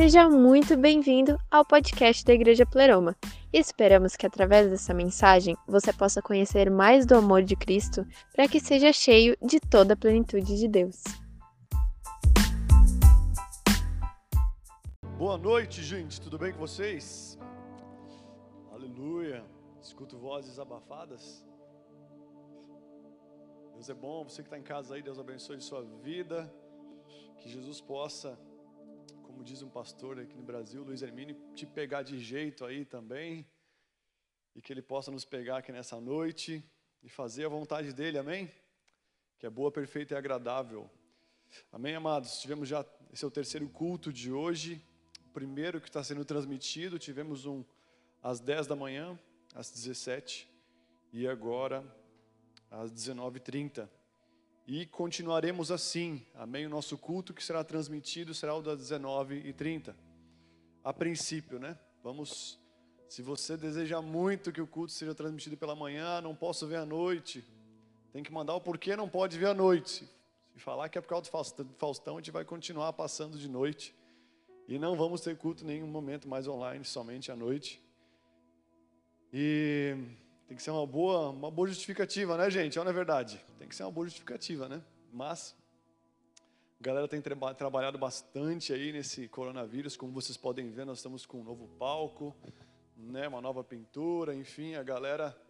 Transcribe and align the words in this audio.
Seja 0.00 0.30
muito 0.30 0.78
bem-vindo 0.78 1.38
ao 1.50 1.62
podcast 1.62 2.24
da 2.24 2.32
Igreja 2.32 2.64
Pleroma. 2.64 3.14
Esperamos 3.52 4.16
que 4.16 4.24
através 4.24 4.70
dessa 4.70 4.94
mensagem 4.94 5.54
você 5.68 5.92
possa 5.92 6.22
conhecer 6.22 6.70
mais 6.70 7.04
do 7.04 7.16
amor 7.16 7.42
de 7.42 7.54
Cristo 7.54 8.06
para 8.32 8.48
que 8.48 8.58
seja 8.58 8.94
cheio 8.94 9.36
de 9.42 9.60
toda 9.60 9.92
a 9.92 9.96
plenitude 9.98 10.56
de 10.56 10.66
Deus. 10.66 11.04
Boa 15.18 15.36
noite, 15.36 15.82
gente. 15.82 16.18
Tudo 16.18 16.38
bem 16.38 16.54
com 16.54 16.60
vocês? 16.60 17.38
Aleluia. 18.72 19.44
Escuto 19.82 20.16
vozes 20.16 20.58
abafadas. 20.58 21.44
Deus 23.74 23.90
é 23.90 23.94
bom. 23.94 24.24
Você 24.24 24.40
que 24.40 24.46
está 24.46 24.58
em 24.58 24.62
casa 24.62 24.94
aí, 24.94 25.02
Deus 25.02 25.18
abençoe 25.18 25.60
sua 25.60 25.82
vida. 26.02 26.50
Que 27.36 27.50
Jesus 27.50 27.82
possa 27.82 28.38
como 29.40 29.48
diz 29.48 29.62
um 29.62 29.70
pastor 29.70 30.20
aqui 30.20 30.36
no 30.36 30.42
Brasil, 30.42 30.82
Luiz 30.82 31.00
Hermínio, 31.00 31.34
te 31.54 31.64
pegar 31.64 32.02
de 32.02 32.18
jeito 32.18 32.62
aí 32.62 32.84
também, 32.84 33.46
e 34.54 34.60
que 34.60 34.70
ele 34.70 34.82
possa 34.82 35.10
nos 35.10 35.24
pegar 35.24 35.56
aqui 35.56 35.72
nessa 35.72 35.98
noite 35.98 36.62
e 37.02 37.08
fazer 37.08 37.46
a 37.46 37.48
vontade 37.48 37.94
dele, 37.94 38.18
amém? 38.18 38.52
Que 39.38 39.46
é 39.46 39.50
boa, 39.50 39.72
perfeita 39.72 40.12
e 40.12 40.16
agradável. 40.18 40.90
Amém, 41.72 41.94
amados? 41.94 42.38
Tivemos 42.38 42.68
já, 42.68 42.84
esse 43.10 43.24
é 43.24 43.28
o 43.28 43.30
terceiro 43.30 43.66
culto 43.70 44.12
de 44.12 44.30
hoje, 44.30 44.84
o 45.24 45.30
primeiro 45.30 45.80
que 45.80 45.88
está 45.88 46.04
sendo 46.04 46.22
transmitido, 46.22 46.98
tivemos 46.98 47.46
um 47.46 47.64
às 48.22 48.40
10 48.40 48.66
da 48.66 48.76
manhã, 48.76 49.18
às 49.54 49.70
17 49.70 50.46
e 51.14 51.26
agora 51.26 51.82
às 52.70 52.92
19h30. 52.92 53.88
E 54.66 54.86
continuaremos 54.86 55.70
assim, 55.70 56.24
amém? 56.34 56.66
O 56.66 56.70
nosso 56.70 56.96
culto 56.96 57.34
que 57.34 57.42
será 57.42 57.64
transmitido 57.64 58.34
será 58.34 58.54
o 58.54 58.62
das 58.62 58.78
19h30. 58.80 59.94
A 60.84 60.92
princípio, 60.92 61.58
né? 61.58 61.78
Vamos, 62.02 62.58
se 63.08 63.20
você 63.22 63.56
deseja 63.56 64.00
muito 64.00 64.52
que 64.52 64.60
o 64.60 64.66
culto 64.66 64.92
seja 64.92 65.14
transmitido 65.14 65.56
pela 65.56 65.74
manhã, 65.74 66.20
não 66.20 66.34
posso 66.34 66.66
ver 66.66 66.76
à 66.76 66.86
noite, 66.86 67.44
tem 68.12 68.22
que 68.22 68.32
mandar 68.32 68.54
o 68.54 68.60
porquê 68.60 68.96
não 68.96 69.08
pode 69.08 69.38
ver 69.38 69.46
à 69.46 69.54
noite. 69.54 70.08
Se 70.52 70.58
falar 70.58 70.88
que 70.88 70.98
é 70.98 71.00
por 71.00 71.08
causa 71.08 71.30
do 71.62 71.74
Faustão, 71.74 72.16
a 72.16 72.20
gente 72.20 72.30
vai 72.30 72.44
continuar 72.44 72.92
passando 72.92 73.38
de 73.38 73.48
noite. 73.48 73.94
E 74.66 74.78
não 74.78 74.96
vamos 74.96 75.20
ter 75.20 75.36
culto 75.36 75.64
em 75.64 75.66
nenhum 75.66 75.86
momento 75.86 76.28
mais 76.28 76.46
online, 76.46 76.84
somente 76.84 77.32
à 77.32 77.36
noite. 77.36 77.82
E 79.32 79.96
tem 80.50 80.56
que 80.56 80.64
ser 80.64 80.72
uma 80.72 80.84
boa, 80.84 81.28
uma 81.28 81.48
boa 81.48 81.68
justificativa, 81.68 82.36
né, 82.36 82.50
gente? 82.50 82.76
Olha 82.76 82.90
a 82.90 82.92
verdade. 82.92 83.40
Tem 83.56 83.68
que 83.68 83.76
ser 83.76 83.84
uma 83.84 83.92
boa 83.92 84.04
justificativa, 84.04 84.68
né? 84.68 84.82
Mas 85.12 85.54
a 86.80 86.82
galera 86.82 87.06
tem 87.06 87.20
tra 87.20 87.54
trabalhado 87.54 87.96
bastante 87.96 88.72
aí 88.72 88.90
nesse 88.90 89.28
coronavírus, 89.28 89.96
como 89.96 90.12
vocês 90.12 90.36
podem 90.36 90.68
ver, 90.68 90.84
nós 90.84 90.98
estamos 90.98 91.24
com 91.24 91.38
um 91.38 91.44
novo 91.44 91.68
palco, 91.78 92.34
né, 92.96 93.28
uma 93.28 93.40
nova 93.40 93.62
pintura, 93.62 94.34
enfim, 94.34 94.74
a 94.74 94.82
galera 94.82 95.40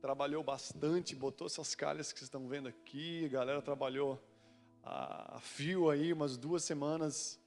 trabalhou 0.00 0.42
bastante, 0.42 1.14
botou 1.14 1.46
essas 1.46 1.76
calhas 1.76 2.12
que 2.12 2.18
vocês 2.18 2.26
estão 2.26 2.48
vendo 2.48 2.66
aqui, 2.66 3.26
a 3.26 3.28
galera 3.28 3.62
trabalhou 3.62 4.20
a, 4.82 5.36
a 5.36 5.40
fio 5.40 5.90
aí 5.90 6.12
umas 6.12 6.36
duas 6.36 6.64
semanas, 6.64 7.38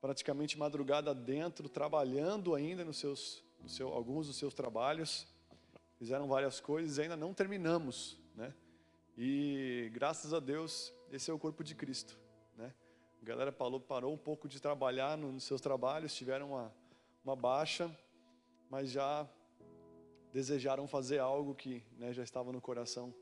praticamente 0.00 0.56
madrugada 0.56 1.12
dentro, 1.12 1.68
trabalhando 1.68 2.54
ainda 2.54 2.84
nos 2.84 2.98
seus, 2.98 3.42
no 3.60 3.68
seu, 3.68 3.88
alguns 3.88 4.28
dos 4.28 4.36
seus 4.36 4.54
trabalhos 4.54 5.26
fizeram 6.02 6.26
várias 6.26 6.58
coisas 6.58 6.98
e 6.98 7.02
ainda 7.02 7.16
não 7.16 7.32
terminamos, 7.32 8.18
né? 8.34 8.52
E 9.16 9.88
graças 9.94 10.34
a 10.34 10.40
Deus, 10.40 10.92
esse 11.12 11.30
é 11.30 11.32
o 11.32 11.38
corpo 11.38 11.62
de 11.62 11.76
Cristo, 11.76 12.18
né? 12.56 12.74
A 13.22 13.24
galera 13.24 13.52
parou, 13.52 13.78
parou 13.78 14.12
um 14.12 14.18
pouco 14.18 14.48
de 14.48 14.60
trabalhar 14.60 15.16
nos 15.16 15.44
seus 15.44 15.60
trabalhos, 15.60 16.12
tiveram 16.12 16.48
uma, 16.48 16.74
uma 17.24 17.36
baixa, 17.36 17.88
mas 18.68 18.90
já 18.90 19.28
desejaram 20.32 20.88
fazer 20.88 21.20
algo 21.20 21.54
que 21.54 21.84
né, 21.96 22.12
já 22.12 22.24
estava 22.24 22.50
no 22.50 22.60
coração 22.60 23.14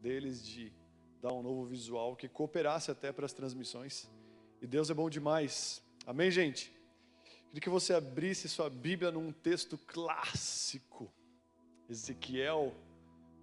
deles 0.00 0.42
de 0.42 0.72
dar 1.20 1.34
um 1.34 1.42
novo 1.42 1.66
visual 1.66 2.16
que 2.16 2.30
cooperasse 2.30 2.90
até 2.90 3.12
para 3.12 3.26
as 3.26 3.34
transmissões. 3.34 4.10
E 4.58 4.66
Deus 4.66 4.88
é 4.88 4.94
bom 4.94 5.10
demais. 5.10 5.82
Amém, 6.06 6.30
gente? 6.30 6.72
Queria 7.48 7.60
que 7.60 7.68
você 7.68 7.92
abrisse 7.92 8.48
sua 8.48 8.70
Bíblia 8.70 9.10
num 9.10 9.32
texto 9.32 9.76
clássico 9.76 11.12
Ezequiel, 11.92 12.72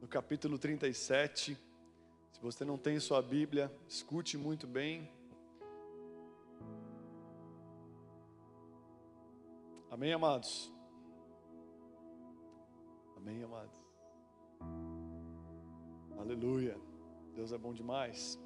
no 0.01 0.07
capítulo 0.07 0.57
37. 0.57 1.55
Se 2.31 2.41
você 2.41 2.65
não 2.65 2.79
tem 2.79 2.99
sua 2.99 3.21
Bíblia, 3.21 3.71
escute 3.87 4.39
muito 4.39 4.65
bem. 4.65 5.07
Amém, 9.91 10.13
amados? 10.13 10.73
Amém, 13.15 13.43
amados? 13.43 13.71
Aleluia. 16.17 16.75
Deus 17.35 17.51
é 17.51 17.57
bom 17.57 17.71
demais. 17.71 18.39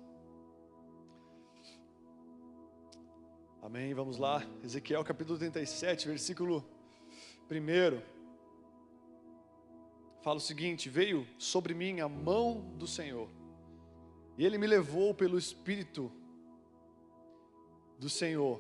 Amém. 3.62 3.94
Vamos 3.94 4.18
lá. 4.18 4.44
Ezequiel 4.62 5.02
capítulo 5.06 5.40
37, 5.40 6.10
versículo 6.10 6.62
1 7.50 8.13
fala 10.24 10.38
o 10.38 10.42
seguinte: 10.42 10.90
Veio 10.90 11.28
sobre 11.38 11.74
mim 11.74 12.00
a 12.00 12.08
mão 12.08 12.62
do 12.78 12.88
Senhor, 12.88 13.30
e 14.38 14.46
Ele 14.46 14.58
me 14.58 14.66
levou 14.66 15.14
pelo 15.14 15.38
Espírito 15.38 16.12
do 18.00 18.10
Senhor, 18.10 18.60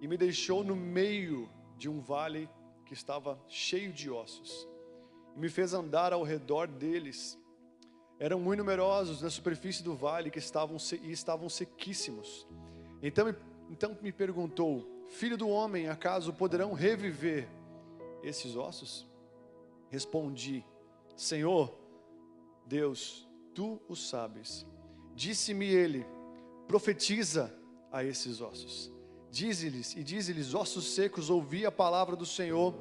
e 0.00 0.06
me 0.06 0.16
deixou 0.16 0.62
no 0.62 0.76
meio 0.76 1.48
de 1.78 1.88
um 1.88 2.00
vale 2.00 2.50
que 2.84 2.92
estava 2.92 3.38
cheio 3.48 3.92
de 3.92 4.10
ossos, 4.10 4.68
e 5.34 5.38
me 5.38 5.48
fez 5.48 5.72
andar 5.72 6.12
ao 6.12 6.22
redor 6.22 6.66
deles. 6.66 7.38
Eram 8.20 8.40
muito 8.40 8.58
numerosos 8.58 9.22
na 9.22 9.30
superfície 9.30 9.82
do 9.82 9.94
vale 9.94 10.28
que 10.28 10.40
estavam, 10.40 10.76
e 11.02 11.12
estavam 11.12 11.48
sequíssimos. 11.48 12.46
Então, 13.00 13.34
então 13.70 13.96
me 14.02 14.10
perguntou: 14.10 14.84
Filho 15.08 15.36
do 15.36 15.48
homem, 15.48 15.88
acaso 15.88 16.32
poderão 16.32 16.72
reviver 16.72 17.48
esses 18.24 18.56
ossos? 18.56 19.07
Respondi: 19.90 20.64
Senhor, 21.16 21.74
Deus, 22.66 23.28
tu 23.54 23.80
o 23.88 23.96
sabes. 23.96 24.66
Disse-me 25.14 25.66
ele: 25.66 26.06
Profetiza 26.66 27.54
a 27.90 28.04
esses 28.04 28.40
ossos. 28.40 28.92
Dize-lhes 29.30 29.96
e 29.96 30.02
dize-lhes: 30.02 30.54
Ossos 30.54 30.94
secos, 30.94 31.30
ouvi 31.30 31.64
a 31.64 31.72
palavra 31.72 32.14
do 32.14 32.26
Senhor. 32.26 32.74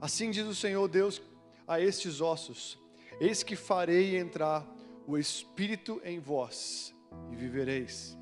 Assim 0.00 0.30
diz 0.30 0.46
o 0.46 0.54
Senhor 0.54 0.88
Deus 0.88 1.22
a 1.66 1.80
estes 1.80 2.20
ossos: 2.20 2.78
Eis 3.20 3.42
que 3.42 3.56
farei 3.56 4.16
entrar 4.16 4.66
o 5.06 5.16
espírito 5.16 6.00
em 6.04 6.18
vós 6.18 6.94
e 7.30 7.36
vivereis. 7.36 8.16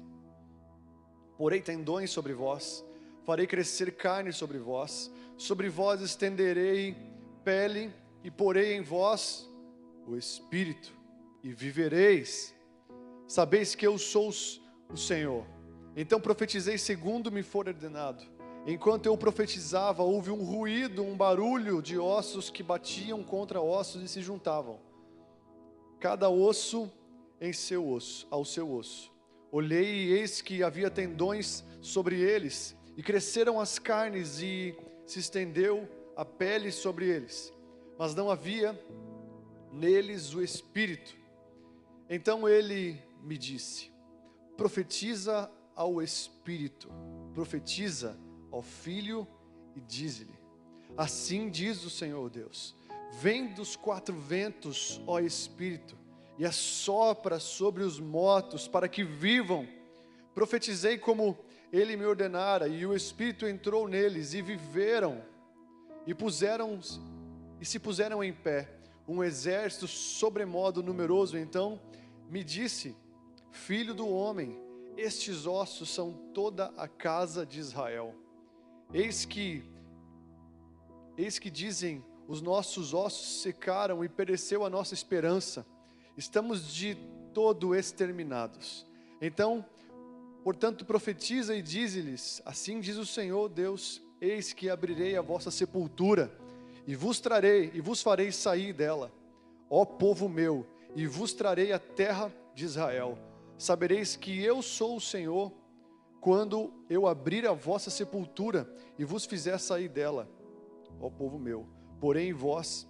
Porei 1.36 1.62
tendões 1.62 2.10
sobre 2.10 2.34
vós, 2.34 2.84
farei 3.24 3.46
crescer 3.46 3.92
carne 3.92 4.32
sobre 4.32 4.58
vós, 4.58 5.10
sobre 5.36 5.68
vós 5.68 6.00
estenderei 6.00 6.96
pele 7.44 7.92
e 8.28 8.30
porei 8.30 8.74
em 8.74 8.82
vós 8.82 9.48
o 10.06 10.14
Espírito, 10.14 10.92
e 11.42 11.50
vivereis. 11.50 12.54
Sabeis 13.26 13.74
que 13.74 13.86
eu 13.86 13.96
sou 13.96 14.28
o 14.92 14.96
Senhor. 14.98 15.46
Então 15.96 16.20
profetizei 16.20 16.76
segundo 16.76 17.32
me 17.32 17.42
for 17.42 17.68
ordenado. 17.68 18.22
Enquanto 18.66 19.06
eu 19.06 19.16
profetizava, 19.16 20.02
houve 20.02 20.30
um 20.30 20.44
ruído, 20.44 21.02
um 21.02 21.16
barulho 21.16 21.80
de 21.80 21.98
ossos 21.98 22.50
que 22.50 22.62
batiam 22.62 23.24
contra 23.24 23.62
ossos 23.62 24.02
e 24.02 24.08
se 24.08 24.20
juntavam. 24.20 24.78
Cada 25.98 26.28
osso 26.28 26.92
em 27.40 27.54
seu 27.54 27.88
osso, 27.88 28.28
ao 28.30 28.44
seu 28.44 28.70
osso. 28.70 29.10
Olhei 29.50 30.04
e 30.04 30.12
eis 30.12 30.42
que 30.42 30.62
havia 30.62 30.90
tendões 30.90 31.64
sobre 31.80 32.20
eles, 32.20 32.76
e 32.94 33.02
cresceram 33.02 33.58
as 33.58 33.78
carnes 33.78 34.42
e 34.42 34.76
se 35.06 35.18
estendeu 35.18 35.88
a 36.14 36.26
pele 36.26 36.70
sobre 36.70 37.08
eles 37.08 37.56
mas 37.98 38.14
não 38.14 38.30
havia 38.30 38.78
neles 39.72 40.32
o 40.32 40.42
Espírito. 40.42 41.16
Então 42.08 42.48
ele 42.48 43.02
me 43.22 43.36
disse: 43.36 43.90
profetiza 44.56 45.50
ao 45.74 46.00
Espírito, 46.02 46.88
profetiza 47.34 48.18
ao 48.50 48.62
Filho 48.62 49.26
e 49.74 49.80
diz-lhe: 49.80 50.38
Assim 50.96 51.50
diz 51.50 51.84
o 51.84 51.90
Senhor 51.90 52.30
Deus: 52.30 52.74
Vem 53.20 53.52
dos 53.52 53.76
quatro 53.76 54.14
ventos, 54.14 55.00
ó 55.06 55.20
Espírito, 55.20 55.96
e 56.38 56.44
assopra 56.44 57.38
sobre 57.38 57.82
os 57.82 57.98
mortos 57.98 58.68
para 58.68 58.88
que 58.88 59.04
vivam. 59.04 59.66
Profetizei 60.34 60.98
como 60.98 61.36
ele 61.72 61.96
me 61.96 62.06
ordenara, 62.06 62.68
e 62.68 62.86
o 62.86 62.94
Espírito 62.94 63.46
entrou 63.46 63.88
neles 63.88 64.34
e 64.34 64.40
viveram, 64.40 65.22
e 66.06 66.14
puseram 66.14 66.80
e 67.60 67.64
se 67.64 67.78
puseram 67.78 68.22
em 68.22 68.32
pé 68.32 68.68
um 69.06 69.24
exército 69.24 69.88
sobremodo 69.88 70.82
numeroso. 70.82 71.38
Então 71.38 71.80
me 72.30 72.44
disse: 72.44 72.94
Filho 73.50 73.94
do 73.94 74.08
homem, 74.08 74.60
estes 74.96 75.46
ossos 75.46 75.88
são 75.88 76.12
toda 76.34 76.72
a 76.76 76.86
casa 76.86 77.46
de 77.46 77.58
Israel. 77.58 78.14
Eis 78.92 79.24
que 79.24 79.64
eis 81.16 81.38
que 81.38 81.50
dizem 81.50 82.04
os 82.28 82.40
nossos 82.40 82.94
ossos 82.94 83.40
secaram 83.42 84.04
e 84.04 84.08
pereceu 84.08 84.64
a 84.64 84.70
nossa 84.70 84.94
esperança. 84.94 85.66
Estamos 86.16 86.72
de 86.72 86.96
todo 87.32 87.74
exterminados. 87.74 88.86
Então, 89.20 89.64
portanto, 90.44 90.84
profetiza 90.84 91.56
e 91.56 91.62
dize-lhes: 91.62 92.42
Assim 92.44 92.80
diz 92.80 92.96
o 92.96 93.06
Senhor 93.06 93.48
Deus: 93.48 94.02
Eis 94.20 94.52
que 94.52 94.68
abrirei 94.68 95.16
a 95.16 95.22
vossa 95.22 95.50
sepultura 95.50 96.30
e 96.88 96.96
vos 96.96 97.20
trarei 97.20 97.70
e 97.74 97.82
vos 97.82 98.00
farei 98.00 98.32
sair 98.32 98.72
dela, 98.72 99.12
ó 99.68 99.84
povo 99.84 100.26
meu, 100.26 100.66
e 100.96 101.06
vos 101.06 101.34
trarei 101.34 101.70
a 101.70 101.78
terra 101.78 102.32
de 102.54 102.64
Israel. 102.64 103.18
Sabereis 103.58 104.16
que 104.16 104.42
eu 104.42 104.62
sou 104.62 104.96
o 104.96 105.00
Senhor 105.00 105.52
quando 106.18 106.72
eu 106.88 107.06
abrir 107.06 107.46
a 107.46 107.52
vossa 107.52 107.90
sepultura 107.90 108.66
e 108.98 109.04
vos 109.04 109.26
fizer 109.26 109.58
sair 109.58 109.90
dela, 109.90 110.26
ó 110.98 111.10
povo 111.10 111.38
meu. 111.38 111.66
Porém, 112.00 112.32
vós, 112.32 112.88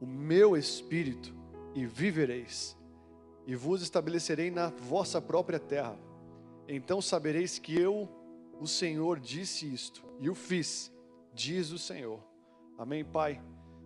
o 0.00 0.06
meu 0.06 0.56
espírito, 0.56 1.34
e 1.74 1.84
vivereis, 1.84 2.76
e 3.48 3.56
vos 3.56 3.82
estabelecerei 3.82 4.48
na 4.48 4.68
vossa 4.68 5.20
própria 5.20 5.58
terra. 5.58 5.98
Então 6.68 7.02
sabereis 7.02 7.58
que 7.58 7.76
eu, 7.76 8.08
o 8.60 8.68
Senhor, 8.68 9.18
disse 9.18 9.66
isto, 9.66 10.04
e 10.20 10.30
o 10.30 10.36
fiz, 10.36 10.92
diz 11.34 11.72
o 11.72 11.78
Senhor. 11.78 12.30
Amém, 12.82 13.04
Pai? 13.04 13.40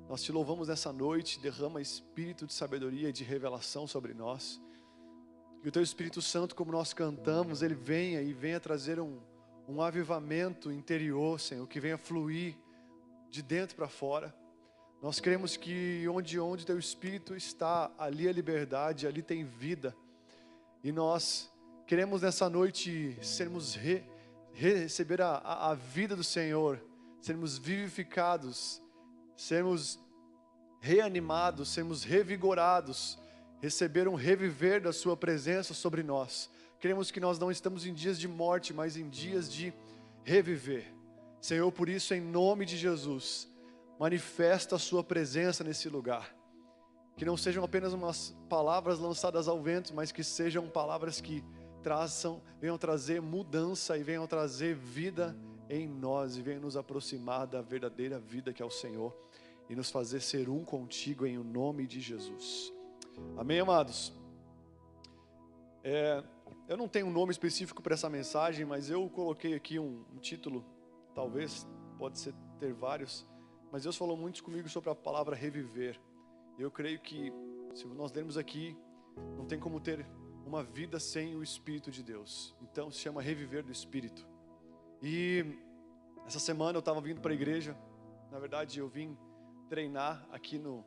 Nós 0.08 0.22
te 0.22 0.32
louvamos 0.32 0.68
nessa 0.68 0.90
noite, 0.90 1.38
derrama 1.38 1.82
espírito 1.82 2.46
de 2.46 2.54
sabedoria 2.54 3.10
e 3.10 3.12
de 3.12 3.24
revelação 3.24 3.86
sobre 3.86 4.14
nós. 4.14 4.58
Que 5.60 5.68
o 5.68 5.70
Teu 5.70 5.82
Espírito 5.82 6.22
Santo, 6.22 6.54
como 6.54 6.72
nós 6.72 6.94
cantamos, 6.94 7.60
ele 7.60 7.74
venha 7.74 8.22
e 8.22 8.32
venha 8.32 8.58
trazer 8.58 8.98
um, 8.98 9.20
um 9.68 9.82
avivamento 9.82 10.72
interior, 10.72 11.38
Senhor, 11.38 11.68
que 11.68 11.78
venha 11.78 11.98
fluir 11.98 12.56
de 13.28 13.42
dentro 13.42 13.76
para 13.76 13.86
fora. 13.86 14.34
Nós 15.02 15.20
cremos 15.20 15.58
que 15.58 16.08
onde 16.08 16.40
onde 16.40 16.64
Teu 16.64 16.78
Espírito 16.78 17.36
está, 17.36 17.92
ali 17.98 18.26
é 18.26 18.32
liberdade, 18.32 19.06
ali 19.06 19.20
tem 19.20 19.44
vida. 19.44 19.94
E 20.82 20.90
nós 20.90 21.52
queremos 21.86 22.22
nessa 22.22 22.48
noite 22.48 23.14
sermos 23.20 23.74
re, 23.74 24.02
receber 24.54 25.20
a, 25.20 25.32
a, 25.32 25.70
a 25.72 25.74
vida 25.74 26.16
do 26.16 26.24
Senhor, 26.24 26.82
sermos 27.20 27.58
vivificados, 27.58 28.80
sermos 29.36 29.98
reanimados, 30.80 31.68
sermos 31.68 32.02
revigorados 32.02 33.18
receber 33.60 34.06
um 34.08 34.14
reviver 34.14 34.80
da 34.80 34.92
Sua 34.92 35.16
presença 35.16 35.74
sobre 35.74 36.02
nós. 36.02 36.50
Queremos 36.78 37.10
que 37.10 37.20
nós 37.20 37.38
não 37.38 37.50
estamos 37.50 37.86
em 37.86 37.94
dias 37.94 38.18
de 38.18 38.28
morte, 38.28 38.72
mas 38.72 38.96
em 38.96 39.08
dias 39.08 39.50
de 39.52 39.72
reviver. 40.24 40.92
Senhor, 41.40 41.70
por 41.72 41.88
isso, 41.88 42.14
em 42.14 42.20
nome 42.20 42.64
de 42.64 42.76
Jesus, 42.76 43.48
manifesta 43.98 44.76
a 44.76 44.78
Sua 44.78 45.02
presença 45.02 45.64
nesse 45.64 45.88
lugar. 45.88 46.34
Que 47.16 47.24
não 47.24 47.36
sejam 47.36 47.64
apenas 47.64 47.92
umas 47.92 48.36
palavras 48.48 48.98
lançadas 48.98 49.48
ao 49.48 49.62
vento, 49.62 49.94
mas 49.94 50.12
que 50.12 50.22
sejam 50.22 50.68
palavras 50.68 51.20
que 51.20 51.42
traçam, 51.82 52.42
venham 52.60 52.76
trazer 52.76 53.22
mudança 53.22 53.96
e 53.96 54.02
venham 54.02 54.26
trazer 54.26 54.74
vida 54.74 55.36
em 55.70 55.88
nós 55.88 56.36
e 56.36 56.42
venham 56.42 56.60
nos 56.60 56.76
aproximar 56.76 57.46
da 57.46 57.62
verdadeira 57.62 58.18
vida 58.18 58.52
que 58.52 58.62
é 58.62 58.66
o 58.66 58.70
Senhor 58.70 59.25
e 59.68 59.74
nos 59.74 59.90
fazer 59.90 60.20
ser 60.20 60.48
um 60.48 60.64
contigo 60.64 61.26
em 61.26 61.38
o 61.38 61.44
nome 61.44 61.86
de 61.86 62.00
Jesus. 62.00 62.72
Amém, 63.36 63.60
amados? 63.60 64.12
É, 65.82 66.22
eu 66.68 66.76
não 66.76 66.88
tenho 66.88 67.06
um 67.06 67.12
nome 67.12 67.32
específico 67.32 67.82
para 67.82 67.94
essa 67.94 68.10
mensagem, 68.10 68.64
mas 68.64 68.90
eu 68.90 69.08
coloquei 69.08 69.54
aqui 69.54 69.78
um, 69.78 70.04
um 70.12 70.18
título, 70.18 70.64
talvez, 71.14 71.66
pode 71.98 72.18
ser 72.18 72.34
ter 72.58 72.72
vários, 72.72 73.26
mas 73.70 73.82
Deus 73.82 73.96
falou 73.96 74.16
muito 74.16 74.42
comigo 74.42 74.68
sobre 74.68 74.90
a 74.90 74.94
palavra 74.94 75.36
reviver. 75.36 76.00
Eu 76.58 76.70
creio 76.70 76.98
que, 77.00 77.32
se 77.74 77.86
nós 77.86 78.12
lermos 78.12 78.38
aqui, 78.38 78.76
não 79.36 79.44
tem 79.46 79.58
como 79.58 79.80
ter 79.80 80.06
uma 80.46 80.62
vida 80.62 80.98
sem 80.98 81.36
o 81.36 81.42
Espírito 81.42 81.90
de 81.90 82.02
Deus. 82.02 82.54
Então 82.62 82.90
se 82.90 82.98
chama 83.00 83.20
reviver 83.20 83.62
do 83.62 83.72
Espírito. 83.72 84.26
E 85.02 85.44
essa 86.26 86.38
semana 86.38 86.76
eu 86.76 86.80
estava 86.80 87.00
vindo 87.00 87.20
para 87.20 87.32
a 87.32 87.34
igreja, 87.34 87.76
na 88.30 88.38
verdade 88.38 88.78
eu 88.78 88.88
vim 88.88 89.16
treinar 89.68 90.26
aqui 90.30 90.58
no, 90.58 90.84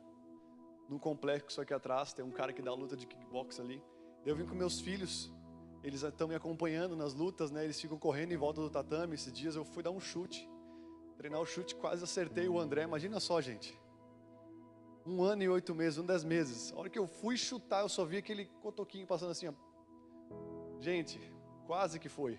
no 0.88 0.98
complexo 0.98 1.60
aqui 1.60 1.72
atrás, 1.72 2.12
tem 2.12 2.24
um 2.24 2.30
cara 2.30 2.52
que 2.52 2.62
dá 2.62 2.72
luta 2.74 2.96
de 2.96 3.06
kickbox 3.06 3.60
ali. 3.60 3.82
Eu 4.24 4.36
vim 4.36 4.44
com 4.44 4.54
meus 4.54 4.80
filhos, 4.80 5.32
eles 5.82 6.02
estão 6.02 6.28
me 6.28 6.34
acompanhando 6.34 6.94
nas 6.96 7.14
lutas, 7.14 7.50
né? 7.50 7.64
Eles 7.64 7.80
ficam 7.80 7.98
correndo 7.98 8.32
em 8.32 8.36
volta 8.36 8.60
do 8.60 8.68
tatame. 8.68 9.14
Esses 9.14 9.32
dias 9.32 9.56
eu 9.56 9.64
fui 9.64 9.82
dar 9.82 9.90
um 9.90 10.00
chute, 10.00 10.48
treinar 11.16 11.40
o 11.40 11.46
chute, 11.46 11.74
quase 11.74 12.04
acertei 12.04 12.48
o 12.48 12.58
André. 12.58 12.82
Imagina 12.82 13.18
só, 13.18 13.40
gente. 13.40 13.78
Um 15.06 15.22
ano 15.22 15.42
e 15.42 15.48
oito 15.48 15.74
meses, 15.74 15.98
um 15.98 16.04
dez 16.04 16.22
meses. 16.22 16.72
A 16.72 16.78
hora 16.78 16.90
que 16.90 16.98
eu 16.98 17.06
fui 17.06 17.36
chutar, 17.36 17.80
eu 17.80 17.88
só 17.88 18.04
vi 18.04 18.18
aquele 18.18 18.44
cotoquinho 18.60 19.06
passando 19.06 19.30
assim, 19.30 19.48
ó. 19.48 19.54
Gente, 20.80 21.18
quase 21.66 21.98
que 21.98 22.08
foi. 22.08 22.38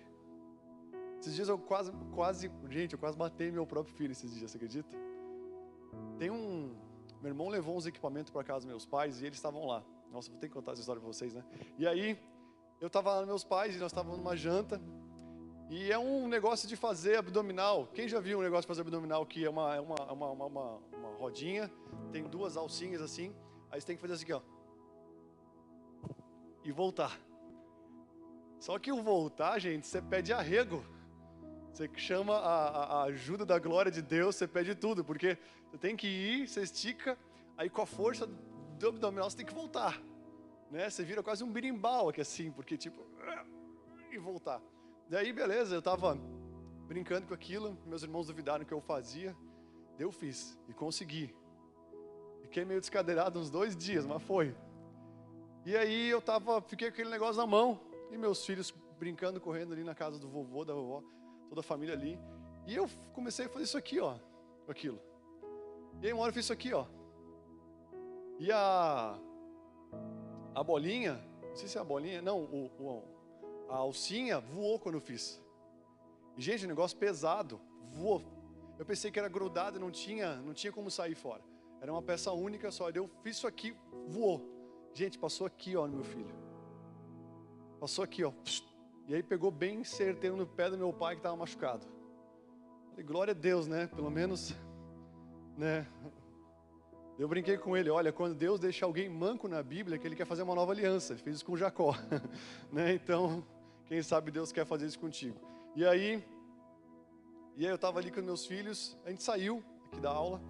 Esses 1.18 1.34
dias 1.34 1.48
eu 1.48 1.58
quase, 1.58 1.92
quase, 2.14 2.50
gente, 2.68 2.92
eu 2.92 2.98
quase 2.98 3.16
matei 3.16 3.50
meu 3.50 3.66
próprio 3.66 3.94
filho 3.94 4.12
esses 4.12 4.32
dias, 4.34 4.50
você 4.50 4.56
acredita? 4.56 4.96
Tem 6.22 6.30
um, 6.30 6.72
meu 7.20 7.30
irmão 7.30 7.48
levou 7.48 7.76
uns 7.76 7.84
equipamentos 7.84 8.30
para 8.30 8.44
casa 8.44 8.60
dos 8.60 8.66
meus 8.66 8.86
pais 8.86 9.20
e 9.20 9.26
eles 9.26 9.38
estavam 9.38 9.66
lá. 9.66 9.82
Nossa, 10.08 10.30
vou 10.30 10.38
ter 10.38 10.46
que 10.46 10.54
contar 10.54 10.70
essa 10.70 10.80
história 10.80 11.02
para 11.02 11.12
vocês, 11.12 11.34
né? 11.34 11.44
E 11.76 11.84
aí, 11.84 12.16
eu 12.80 12.86
estava 12.86 13.10
lá 13.12 13.18
nos 13.22 13.26
meus 13.26 13.42
pais 13.42 13.74
e 13.74 13.78
nós 13.80 13.90
estávamos 13.90 14.18
numa 14.18 14.36
janta. 14.36 14.80
E 15.68 15.90
é 15.90 15.98
um 15.98 16.28
negócio 16.28 16.68
de 16.68 16.76
fazer 16.76 17.16
abdominal. 17.16 17.88
Quem 17.88 18.06
já 18.06 18.20
viu 18.20 18.38
um 18.38 18.42
negócio 18.42 18.62
de 18.62 18.68
fazer 18.68 18.82
abdominal 18.82 19.26
que 19.26 19.44
é 19.44 19.50
uma, 19.50 19.74
é 19.74 19.80
uma, 19.80 19.96
uma, 20.12 20.30
uma, 20.30 20.44
uma, 20.44 20.80
uma 20.92 21.08
rodinha, 21.16 21.68
tem 22.12 22.22
duas 22.22 22.56
alcinhas 22.56 23.02
assim, 23.02 23.34
aí 23.68 23.80
você 23.80 23.88
tem 23.88 23.96
que 23.96 24.02
fazer 24.02 24.14
assim 24.14 24.30
ó. 24.30 24.40
E 26.62 26.70
voltar. 26.70 27.18
Só 28.60 28.78
que 28.78 28.92
o 28.92 29.02
voltar, 29.02 29.58
gente, 29.58 29.88
você 29.88 30.00
pede 30.00 30.32
arrego. 30.32 30.84
Você 31.72 31.88
chama 31.96 32.34
a, 32.36 32.66
a, 32.68 33.02
ajuda 33.04 33.46
da 33.46 33.58
glória 33.58 33.90
de 33.90 34.02
Deus, 34.02 34.36
você 34.36 34.46
pede 34.46 34.74
tudo, 34.74 35.02
porque 35.02 35.38
você 35.70 35.78
tem 35.78 35.96
que 35.96 36.06
ir, 36.06 36.46
você 36.46 36.60
estica, 36.60 37.16
aí 37.56 37.70
com 37.70 37.80
a 37.80 37.86
força 37.86 38.26
do 38.26 38.88
abdominal 38.88 39.30
você 39.30 39.38
tem 39.38 39.46
que 39.46 39.54
voltar. 39.54 39.98
Né? 40.70 40.90
Você 40.90 41.02
vira 41.02 41.22
quase 41.22 41.42
um 41.42 41.50
birimbau 41.50 42.10
aqui 42.10 42.20
assim, 42.20 42.52
porque 42.52 42.76
tipo, 42.76 43.06
e 44.10 44.18
voltar. 44.18 44.60
Daí 45.08 45.32
beleza, 45.32 45.74
eu 45.74 45.80
tava 45.80 46.18
brincando 46.86 47.26
com 47.26 47.32
aquilo, 47.32 47.78
meus 47.86 48.02
irmãos 48.02 48.26
duvidaram 48.26 48.66
que 48.66 48.72
eu 48.72 48.80
fazia, 48.82 49.34
eu 49.98 50.12
fiz 50.12 50.58
e 50.68 50.74
consegui. 50.74 51.34
Fiquei 52.42 52.66
meio 52.66 52.80
descadeirado 52.80 53.38
uns 53.38 53.48
dois 53.48 53.74
dias, 53.74 54.04
mas 54.04 54.22
foi. 54.22 54.54
E 55.64 55.74
aí 55.74 56.10
eu 56.10 56.20
tava, 56.20 56.60
fiquei 56.60 56.88
com 56.88 56.94
aquele 56.94 57.08
negócio 57.08 57.40
na 57.40 57.46
mão, 57.46 57.80
e 58.10 58.18
meus 58.18 58.44
filhos 58.44 58.74
brincando, 58.98 59.40
correndo 59.40 59.72
ali 59.72 59.82
na 59.82 59.94
casa 59.94 60.18
do 60.18 60.28
vovô, 60.28 60.66
da 60.66 60.74
vovó 60.74 61.02
toda 61.52 61.60
a 61.60 61.62
família 61.62 61.94
ali. 61.94 62.18
E 62.66 62.74
eu 62.74 62.88
comecei 63.12 63.44
a 63.44 63.48
fazer 63.50 63.64
isso 63.64 63.76
aqui, 63.76 64.00
ó, 64.00 64.16
aquilo. 64.66 64.98
E 66.00 66.06
aí 66.06 66.12
uma 66.14 66.22
hora 66.22 66.30
eu 66.30 66.34
fiz 66.34 66.44
isso 66.46 66.52
aqui, 66.52 66.72
ó. 66.72 66.86
E 68.38 68.50
a 68.50 69.18
a 70.54 70.64
bolinha, 70.64 71.22
não 71.42 71.54
sei 71.54 71.68
se 71.68 71.76
é 71.76 71.80
a 71.80 71.84
bolinha, 71.84 72.22
não, 72.22 72.40
o, 72.40 72.70
o, 72.78 73.02
a 73.68 73.76
alcinha 73.76 74.40
voou 74.40 74.78
quando 74.78 74.94
eu 74.94 75.00
fiz. 75.00 75.42
E, 76.38 76.40
gente, 76.40 76.66
negócio 76.66 76.96
pesado, 76.96 77.60
voou. 77.90 78.22
Eu 78.78 78.86
pensei 78.86 79.10
que 79.10 79.18
era 79.18 79.28
grudado, 79.28 79.78
não 79.78 79.90
tinha, 79.90 80.36
não 80.36 80.54
tinha 80.54 80.72
como 80.72 80.90
sair 80.90 81.14
fora. 81.14 81.42
Era 81.82 81.92
uma 81.92 82.02
peça 82.02 82.32
única 82.32 82.70
só. 82.70 82.88
Eu 82.88 83.10
fiz 83.22 83.36
isso 83.36 83.46
aqui, 83.46 83.76
voou. 84.08 84.40
Gente, 84.94 85.18
passou 85.18 85.46
aqui, 85.46 85.76
ó, 85.76 85.86
no 85.86 85.96
meu 85.96 86.04
filho. 86.04 86.34
Passou 87.78 88.04
aqui, 88.04 88.24
ó. 88.24 88.30
Psst, 88.30 88.71
e 89.08 89.14
aí 89.14 89.22
pegou 89.22 89.50
bem 89.50 89.84
certeiro 89.84 90.36
no 90.36 90.46
pé 90.46 90.70
do 90.70 90.78
meu 90.78 90.92
pai 90.92 91.14
que 91.14 91.20
estava 91.20 91.36
machucado. 91.36 91.86
Falei, 92.90 93.04
glória 93.04 93.32
a 93.32 93.34
Deus, 93.34 93.66
né? 93.66 93.86
Pelo 93.88 94.10
menos, 94.10 94.54
né? 95.56 95.86
Eu 97.18 97.28
brinquei 97.28 97.56
com 97.58 97.76
ele, 97.76 97.90
olha, 97.90 98.12
quando 98.12 98.34
Deus 98.34 98.58
deixa 98.58 98.84
alguém 98.84 99.08
manco 99.08 99.46
na 99.46 99.62
Bíblia, 99.62 99.98
que 99.98 100.06
ele 100.06 100.16
quer 100.16 100.26
fazer 100.26 100.42
uma 100.42 100.54
nova 100.54 100.72
aliança. 100.72 101.12
Ele 101.12 101.22
fez 101.22 101.36
isso 101.36 101.44
com 101.44 101.56
Jacó, 101.56 101.94
né? 102.72 102.94
Então, 102.94 103.44
quem 103.86 104.02
sabe 104.02 104.30
Deus 104.30 104.50
quer 104.50 104.64
fazer 104.64 104.86
isso 104.86 104.98
contigo. 104.98 105.38
E 105.76 105.84
aí, 105.84 106.24
e 107.56 107.64
aí 107.64 107.70
eu 107.70 107.76
estava 107.76 107.98
ali 107.98 108.10
com 108.10 108.20
meus 108.22 108.46
filhos, 108.46 108.96
a 109.04 109.10
gente 109.10 109.22
saiu 109.22 109.62
aqui 109.86 110.00
da 110.00 110.10
aula, 110.10 110.40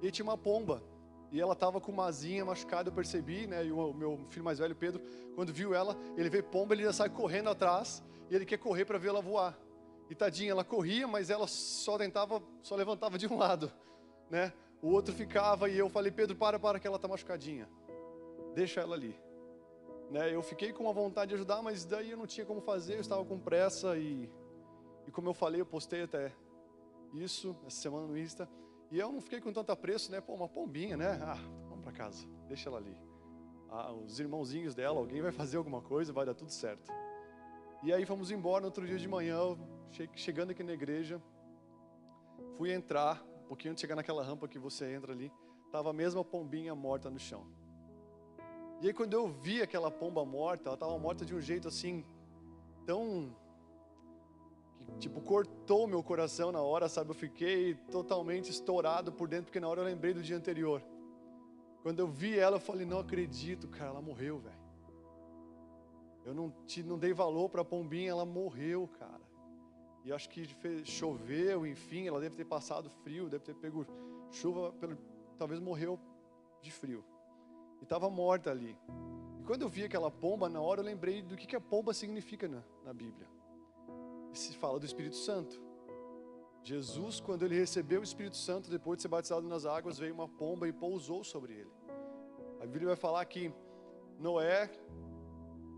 e 0.00 0.10
tinha 0.10 0.24
uma 0.24 0.38
pomba. 0.38 0.82
E 1.30 1.40
ela 1.40 1.52
estava 1.52 1.80
com 1.80 1.92
uma 1.92 2.06
asinha 2.06 2.44
machucada, 2.44 2.88
eu 2.88 2.92
percebi, 2.92 3.46
né? 3.46 3.64
E 3.64 3.72
o 3.72 3.92
meu 3.92 4.18
filho 4.30 4.44
mais 4.44 4.58
velho, 4.58 4.74
Pedro, 4.74 5.02
quando 5.34 5.52
viu 5.52 5.74
ela, 5.74 5.96
ele 6.16 6.30
vê 6.30 6.42
pomba, 6.42 6.74
ele 6.74 6.84
já 6.84 6.92
sai 6.92 7.10
correndo 7.10 7.50
atrás 7.50 8.02
e 8.30 8.34
ele 8.34 8.46
quer 8.46 8.58
correr 8.58 8.84
para 8.84 8.98
ver 8.98 9.08
ela 9.08 9.20
voar. 9.20 9.58
E 10.08 10.14
tadinha, 10.14 10.52
ela 10.52 10.64
corria, 10.64 11.06
mas 11.06 11.28
ela 11.28 11.46
só 11.46 11.98
tentava, 11.98 12.42
só 12.62 12.74
levantava 12.74 13.18
de 13.18 13.26
um 13.26 13.36
lado, 13.38 13.70
né? 14.30 14.52
O 14.80 14.88
outro 14.88 15.14
ficava 15.14 15.68
e 15.68 15.76
eu 15.76 15.90
falei, 15.90 16.10
Pedro, 16.10 16.36
para, 16.36 16.58
para 16.58 16.78
que 16.78 16.86
ela 16.86 16.96
está 16.96 17.08
machucadinha. 17.08 17.68
Deixa 18.54 18.80
ela 18.80 18.94
ali. 18.94 19.18
Né? 20.10 20.34
Eu 20.34 20.42
fiquei 20.42 20.72
com 20.72 20.88
a 20.88 20.92
vontade 20.92 21.30
de 21.30 21.34
ajudar, 21.34 21.60
mas 21.62 21.84
daí 21.84 22.10
eu 22.10 22.16
não 22.16 22.26
tinha 22.26 22.46
como 22.46 22.60
fazer, 22.60 22.94
eu 22.94 23.00
estava 23.00 23.24
com 23.24 23.38
pressa 23.38 23.98
e, 23.98 24.30
e 25.06 25.10
como 25.10 25.28
eu 25.28 25.34
falei, 25.34 25.60
eu 25.60 25.66
postei 25.66 26.02
até 26.02 26.32
isso 27.14 27.56
essa 27.66 27.82
semana 27.82 28.06
no 28.06 28.16
Insta. 28.16 28.48
E 28.90 28.98
eu 28.98 29.12
não 29.12 29.20
fiquei 29.20 29.40
com 29.40 29.52
tanto 29.52 29.70
apreço, 29.70 30.10
né? 30.10 30.20
Pô, 30.20 30.34
uma 30.34 30.48
pombinha, 30.48 30.96
né? 30.96 31.18
Ah, 31.22 31.38
vamos 31.68 31.82
para 31.82 31.92
casa, 31.92 32.26
deixa 32.46 32.68
ela 32.68 32.78
ali. 32.78 32.96
Ah, 33.68 33.92
os 33.92 34.18
irmãozinhos 34.18 34.74
dela, 34.74 34.98
alguém 34.98 35.20
vai 35.20 35.30
fazer 35.32 35.58
alguma 35.58 35.82
coisa, 35.82 36.12
vai 36.12 36.24
dar 36.24 36.34
tudo 36.34 36.50
certo. 36.50 36.90
E 37.82 37.92
aí 37.92 38.06
fomos 38.06 38.30
embora 38.30 38.62
no 38.62 38.66
outro 38.66 38.86
dia 38.86 38.98
de 38.98 39.06
manhã, 39.06 39.36
chegando 40.14 40.50
aqui 40.50 40.62
na 40.62 40.72
igreja, 40.72 41.22
fui 42.56 42.72
entrar, 42.72 43.22
um 43.44 43.48
pouquinho 43.48 43.72
antes 43.72 43.80
de 43.80 43.86
chegar 43.86 43.94
naquela 43.94 44.22
rampa 44.22 44.48
que 44.48 44.58
você 44.58 44.92
entra 44.92 45.12
ali, 45.12 45.30
tava 45.70 45.90
a 45.90 45.92
mesma 45.92 46.24
pombinha 46.24 46.74
morta 46.74 47.10
no 47.10 47.18
chão. 47.18 47.46
E 48.80 48.86
aí 48.86 48.92
quando 48.94 49.12
eu 49.12 49.28
vi 49.28 49.60
aquela 49.60 49.90
pomba 49.90 50.24
morta, 50.24 50.70
ela 50.70 50.74
estava 50.74 50.98
morta 50.98 51.24
de 51.24 51.34
um 51.34 51.40
jeito 51.40 51.68
assim, 51.68 52.04
tão 52.86 53.36
tipo, 54.98 55.20
cortou 55.20 55.86
meu 55.86 56.02
coração 56.02 56.50
na 56.50 56.60
hora, 56.60 56.88
sabe? 56.88 57.10
Eu 57.10 57.14
fiquei 57.14 57.74
totalmente 57.90 58.50
estourado 58.50 59.12
por 59.12 59.28
dentro, 59.28 59.46
porque 59.46 59.60
na 59.60 59.68
hora 59.68 59.80
eu 59.80 59.84
lembrei 59.84 60.12
do 60.12 60.22
dia 60.22 60.36
anterior. 60.36 60.82
Quando 61.82 62.00
eu 62.00 62.08
vi 62.08 62.38
ela, 62.38 62.56
eu 62.56 62.60
falei: 62.60 62.84
Não 62.86 62.98
acredito, 62.98 63.68
cara, 63.68 63.90
ela 63.90 64.02
morreu, 64.02 64.38
velho. 64.38 64.68
Eu 66.24 66.34
não, 66.34 66.50
te, 66.66 66.82
não 66.82 66.98
dei 66.98 67.12
valor 67.12 67.48
para 67.48 67.62
a 67.62 67.64
pombinha, 67.64 68.10
ela 68.10 68.26
morreu, 68.26 68.88
cara. 68.98 69.26
E 70.04 70.12
acho 70.12 70.28
que 70.28 70.44
fez, 70.46 70.86
choveu, 70.86 71.66
enfim, 71.66 72.06
ela 72.06 72.20
deve 72.20 72.36
ter 72.36 72.44
passado 72.44 72.90
frio, 73.02 73.28
deve 73.28 73.44
ter 73.44 73.54
pego 73.54 73.86
chuva, 74.30 74.72
pelo, 74.72 74.98
talvez 75.38 75.60
morreu 75.60 75.98
de 76.60 76.70
frio. 76.70 77.04
E 77.80 77.84
estava 77.84 78.10
morta 78.10 78.50
ali. 78.50 78.76
E 79.38 79.44
quando 79.44 79.62
eu 79.62 79.68
vi 79.68 79.84
aquela 79.84 80.10
pomba, 80.10 80.48
na 80.48 80.60
hora 80.60 80.80
eu 80.80 80.84
lembrei 80.84 81.22
do 81.22 81.36
que, 81.36 81.46
que 81.46 81.56
a 81.56 81.60
pomba 81.60 81.94
significa 81.94 82.46
na, 82.48 82.62
na 82.84 82.92
Bíblia 82.92 83.37
se 84.32 84.54
fala 84.54 84.78
do 84.78 84.86
Espírito 84.86 85.16
Santo. 85.16 85.60
Jesus, 86.62 87.20
quando 87.20 87.44
ele 87.44 87.58
recebeu 87.58 88.00
o 88.00 88.04
Espírito 88.04 88.36
Santo, 88.36 88.70
depois 88.70 88.98
de 88.98 89.02
ser 89.02 89.08
batizado 89.08 89.46
nas 89.48 89.64
águas, 89.64 89.98
veio 89.98 90.12
uma 90.12 90.28
pomba 90.28 90.68
e 90.68 90.72
pousou 90.72 91.24
sobre 91.24 91.54
ele. 91.54 91.72
A 92.60 92.66
Bíblia 92.66 92.88
vai 92.88 92.96
falar 92.96 93.24
que 93.24 93.52
Noé, 94.18 94.70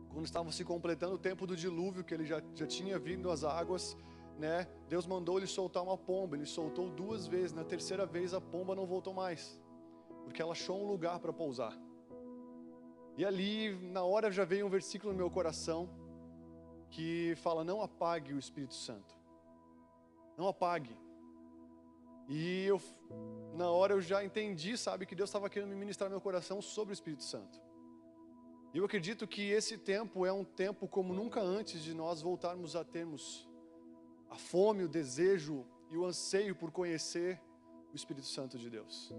quando 0.08 0.24
estava 0.24 0.50
se 0.50 0.64
completando 0.64 1.14
o 1.14 1.18
tempo 1.18 1.46
do 1.46 1.54
dilúvio, 1.54 2.02
que 2.02 2.14
ele 2.14 2.24
já, 2.24 2.42
já 2.54 2.66
tinha 2.66 2.98
vindo 2.98 3.30
as 3.30 3.44
águas, 3.44 3.96
né? 4.38 4.66
Deus 4.88 5.06
mandou 5.06 5.36
ele 5.38 5.46
soltar 5.46 5.82
uma 5.82 5.96
pomba. 5.96 6.34
Ele 6.34 6.46
soltou 6.46 6.88
duas 6.88 7.26
vezes. 7.26 7.52
Na 7.52 7.64
terceira 7.64 8.06
vez 8.06 8.32
a 8.32 8.40
pomba 8.40 8.74
não 8.74 8.86
voltou 8.86 9.12
mais, 9.12 9.60
porque 10.24 10.40
ela 10.40 10.52
achou 10.52 10.82
um 10.82 10.86
lugar 10.86 11.20
para 11.20 11.32
pousar. 11.32 11.78
E 13.16 13.24
ali, 13.24 13.76
na 13.82 14.02
hora, 14.02 14.32
já 14.32 14.44
veio 14.44 14.66
um 14.66 14.70
versículo 14.70 15.12
no 15.12 15.18
meu 15.18 15.30
coração 15.30 15.88
que 16.90 17.34
fala: 17.36 17.64
não 17.64 17.80
apague 17.82 18.32
o 18.32 18.38
Espírito 18.38 18.74
Santo. 18.74 19.14
Não 20.36 20.48
apague. 20.48 20.96
E 22.28 22.64
eu, 22.64 22.80
na 23.54 23.70
hora 23.70 23.94
eu 23.94 24.00
já 24.00 24.24
entendi, 24.24 24.76
sabe, 24.76 25.04
que 25.04 25.14
Deus 25.14 25.28
estava 25.28 25.50
querendo 25.50 25.70
me 25.70 25.76
ministrar 25.76 26.08
meu 26.08 26.20
coração 26.20 26.62
sobre 26.62 26.92
o 26.92 26.94
Espírito 26.94 27.24
Santo. 27.24 27.60
E 28.72 28.78
eu 28.78 28.84
acredito 28.84 29.26
que 29.26 29.50
esse 29.50 29.76
tempo 29.76 30.24
é 30.24 30.32
um 30.32 30.44
tempo 30.44 30.86
como 30.86 31.12
nunca 31.12 31.40
antes 31.40 31.82
de 31.82 31.92
nós 31.92 32.22
voltarmos 32.22 32.76
a 32.76 32.84
termos 32.84 33.48
a 34.30 34.36
fome, 34.36 34.84
o 34.84 34.88
desejo 34.88 35.66
e 35.90 35.96
o 35.96 36.04
anseio 36.04 36.54
por 36.54 36.70
conhecer 36.70 37.40
o 37.92 37.96
Espírito 37.96 38.26
Santo 38.26 38.56
de 38.56 38.70
Deus. 38.70 39.12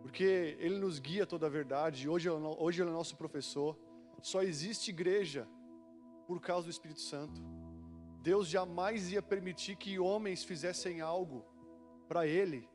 Porque 0.00 0.56
Ele 0.58 0.78
nos 0.78 0.98
guia 0.98 1.26
toda 1.26 1.46
a 1.46 1.50
verdade, 1.50 2.08
hoje, 2.08 2.30
hoje 2.30 2.80
Ele 2.80 2.88
é 2.88 2.92
nosso 2.94 3.14
professor. 3.14 3.78
Só 4.22 4.42
existe 4.42 4.90
igreja 4.90 5.46
por 6.28 6.42
causa 6.42 6.66
do 6.66 6.70
Espírito 6.70 7.00
Santo. 7.00 7.40
Deus 8.20 8.48
jamais 8.48 9.10
ia 9.10 9.22
permitir 9.22 9.76
que 9.76 9.98
homens 9.98 10.44
fizessem 10.44 11.00
algo 11.00 11.42
para 12.06 12.26
Ele 12.26 12.68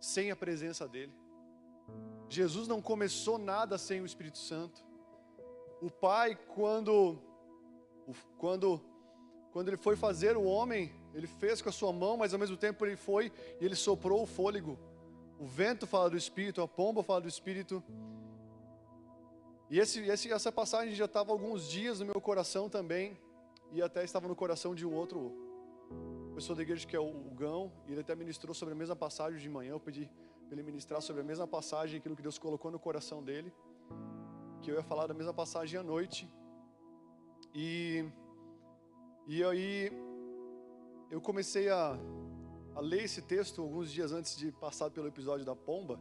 sem 0.00 0.30
a 0.30 0.36
presença 0.36 0.88
dEle. 0.88 1.12
Jesus 2.30 2.66
não 2.66 2.80
começou 2.80 3.36
nada 3.36 3.76
sem 3.76 4.00
o 4.00 4.06
Espírito 4.06 4.38
Santo. 4.38 4.82
O 5.82 5.90
Pai, 5.90 6.34
quando, 6.54 7.18
quando, 8.38 8.80
quando 9.52 9.68
Ele 9.68 9.76
foi 9.76 9.94
fazer 9.94 10.34
o 10.34 10.44
homem, 10.44 10.90
Ele 11.12 11.26
fez 11.26 11.60
com 11.60 11.68
a 11.68 11.72
sua 11.72 11.92
mão, 11.92 12.16
mas 12.16 12.32
ao 12.32 12.40
mesmo 12.40 12.56
tempo 12.56 12.86
Ele 12.86 12.96
foi 12.96 13.30
e 13.60 13.64
Ele 13.66 13.76
soprou 13.76 14.22
o 14.22 14.26
fôlego. 14.26 14.78
O 15.38 15.44
vento 15.44 15.86
fala 15.86 16.08
do 16.08 16.16
Espírito, 16.16 16.62
a 16.62 16.66
pomba 16.66 17.02
fala 17.02 17.20
do 17.20 17.28
Espírito. 17.28 17.84
E 19.70 19.78
esse, 19.78 20.00
esse, 20.00 20.32
essa 20.32 20.50
passagem 20.50 20.94
já 20.94 21.04
estava 21.04 21.30
alguns 21.32 21.68
dias 21.68 22.00
no 22.00 22.06
meu 22.06 22.20
coração 22.20 22.68
também, 22.68 23.18
e 23.70 23.82
até 23.82 24.02
estava 24.02 24.26
no 24.26 24.34
coração 24.34 24.74
de 24.74 24.86
um 24.86 24.94
outro 24.94 25.48
pessoa 26.38 26.54
da 26.54 26.62
igreja 26.62 26.86
que 26.86 26.94
é 26.94 27.00
o 27.00 27.12
Gão, 27.34 27.72
e 27.86 27.90
ele 27.90 28.00
até 28.00 28.14
ministrou 28.14 28.54
sobre 28.54 28.72
a 28.72 28.76
mesma 28.76 28.94
passagem 28.94 29.40
de 29.40 29.48
manhã. 29.48 29.72
Eu 29.72 29.80
pedi 29.80 30.08
para 30.46 30.54
ele 30.54 30.62
ministrar 30.62 31.02
sobre 31.02 31.20
a 31.20 31.24
mesma 31.24 31.48
passagem, 31.48 31.98
aquilo 31.98 32.14
que 32.14 32.22
Deus 32.22 32.38
colocou 32.38 32.70
no 32.70 32.78
coração 32.78 33.24
dele, 33.24 33.52
que 34.62 34.70
eu 34.70 34.76
ia 34.76 34.82
falar 34.84 35.08
da 35.08 35.14
mesma 35.14 35.34
passagem 35.34 35.80
à 35.80 35.82
noite. 35.82 36.30
E, 37.52 38.04
e 39.26 39.42
aí 39.42 39.90
eu 41.10 41.20
comecei 41.20 41.68
a, 41.68 41.98
a 42.76 42.80
ler 42.80 43.02
esse 43.02 43.20
texto 43.20 43.60
alguns 43.60 43.90
dias 43.90 44.12
antes 44.12 44.36
de 44.36 44.52
passar 44.52 44.90
pelo 44.92 45.08
episódio 45.08 45.44
da 45.44 45.56
pomba. 45.56 45.98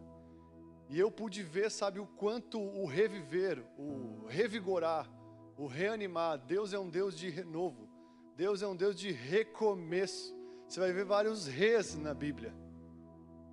E 0.90 0.98
eu 1.00 1.12
pude 1.12 1.44
ver, 1.44 1.70
sabe, 1.70 2.00
o 2.00 2.06
quanto 2.06 2.60
o 2.60 2.86
reviver, 2.86 3.64
o 3.78 4.26
revigorar, 4.28 5.10
o 5.58 5.68
reanimar, 5.68 6.38
Deus 6.38 6.74
é 6.74 6.80
um 6.80 6.90
Deus 6.90 7.18
de 7.18 7.30
renovo. 7.30 7.90
Deus 8.36 8.62
é 8.62 8.68
um 8.68 8.76
Deus 8.76 8.96
de 8.96 9.12
recomeço. 9.12 10.36
Você 10.68 10.80
vai 10.80 10.94
ver 10.94 11.04
vários 11.04 11.48
res 11.48 11.96
na 11.96 12.14
Bíblia. 12.14 12.54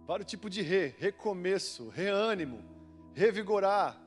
Vários 0.06 0.28
tipos 0.28 0.50
de 0.50 0.60
re, 0.60 0.94
recomeço, 0.98 1.88
reânimo, 1.88 2.62
revigorar, 3.14 3.98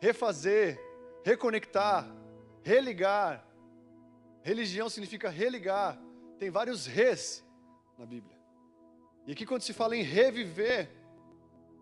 refazer, 0.00 0.80
reconectar, 1.22 2.10
religar. 2.62 3.46
Religião 4.42 4.88
significa 4.88 5.28
religar. 5.28 6.00
Tem 6.38 6.50
vários 6.50 6.86
res 6.86 7.44
na 7.98 8.06
Bíblia. 8.06 8.36
E 9.26 9.32
aqui 9.32 9.44
quando 9.44 9.62
se 9.62 9.74
fala 9.74 9.94
em 9.96 10.02
reviver, 10.02 10.90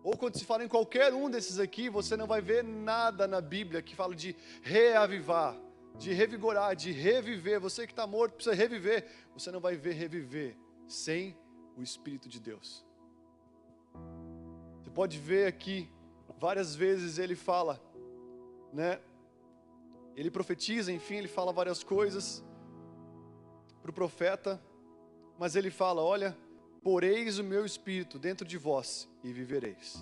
ou 0.03 0.17
quando 0.17 0.37
se 0.37 0.43
fala 0.43 0.65
em 0.65 0.67
qualquer 0.67 1.13
um 1.13 1.29
desses 1.29 1.59
aqui, 1.59 1.89
você 1.89 2.17
não 2.17 2.27
vai 2.27 2.41
ver 2.41 2.61
nada 2.63 3.25
na 3.25 3.39
Bíblia 3.39 3.81
que 3.81 3.95
fala 3.95 4.13
de 4.13 4.35
reavivar, 4.61 5.55
de 5.97 6.11
revigorar, 6.11 6.75
de 6.75 6.91
reviver. 6.91 7.59
Você 7.61 7.87
que 7.87 7.93
está 7.93 8.05
morto 8.05 8.33
precisa 8.33 8.53
reviver. 8.53 9.07
Você 9.33 9.49
não 9.49 9.61
vai 9.61 9.77
ver 9.77 9.93
reviver 9.93 10.57
sem 10.87 11.37
o 11.77 11.81
Espírito 11.81 12.27
de 12.27 12.39
Deus. 12.39 12.85
Você 14.81 14.89
pode 14.89 15.17
ver 15.17 15.47
aqui, 15.47 15.89
várias 16.37 16.75
vezes 16.75 17.17
ele 17.17 17.35
fala, 17.35 17.81
né? 18.73 18.99
Ele 20.17 20.29
profetiza, 20.29 20.91
enfim, 20.91 21.15
ele 21.15 21.27
fala 21.29 21.53
várias 21.53 21.81
coisas 21.81 22.43
para 23.81 23.89
o 23.89 23.93
profeta, 23.93 24.61
mas 25.39 25.55
ele 25.55 25.71
fala: 25.71 26.01
olha, 26.01 26.37
Poreis 26.83 27.39
o 27.39 27.43
meu 27.43 27.65
espírito 27.65 28.19
dentro 28.19 28.45
de 28.45 28.57
vós 28.57 29.09
e 29.23 29.31
vivereis. 29.31 29.95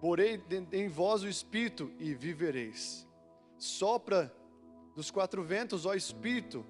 Porei 0.00 0.42
em 0.72 0.88
vós 0.88 1.22
o 1.22 1.28
espírito 1.28 1.90
e 1.98 2.12
vivereis. 2.14 3.06
Sopra 3.56 4.34
dos 4.94 5.10
quatro 5.10 5.42
ventos, 5.44 5.86
ó 5.86 5.94
espírito, 5.94 6.66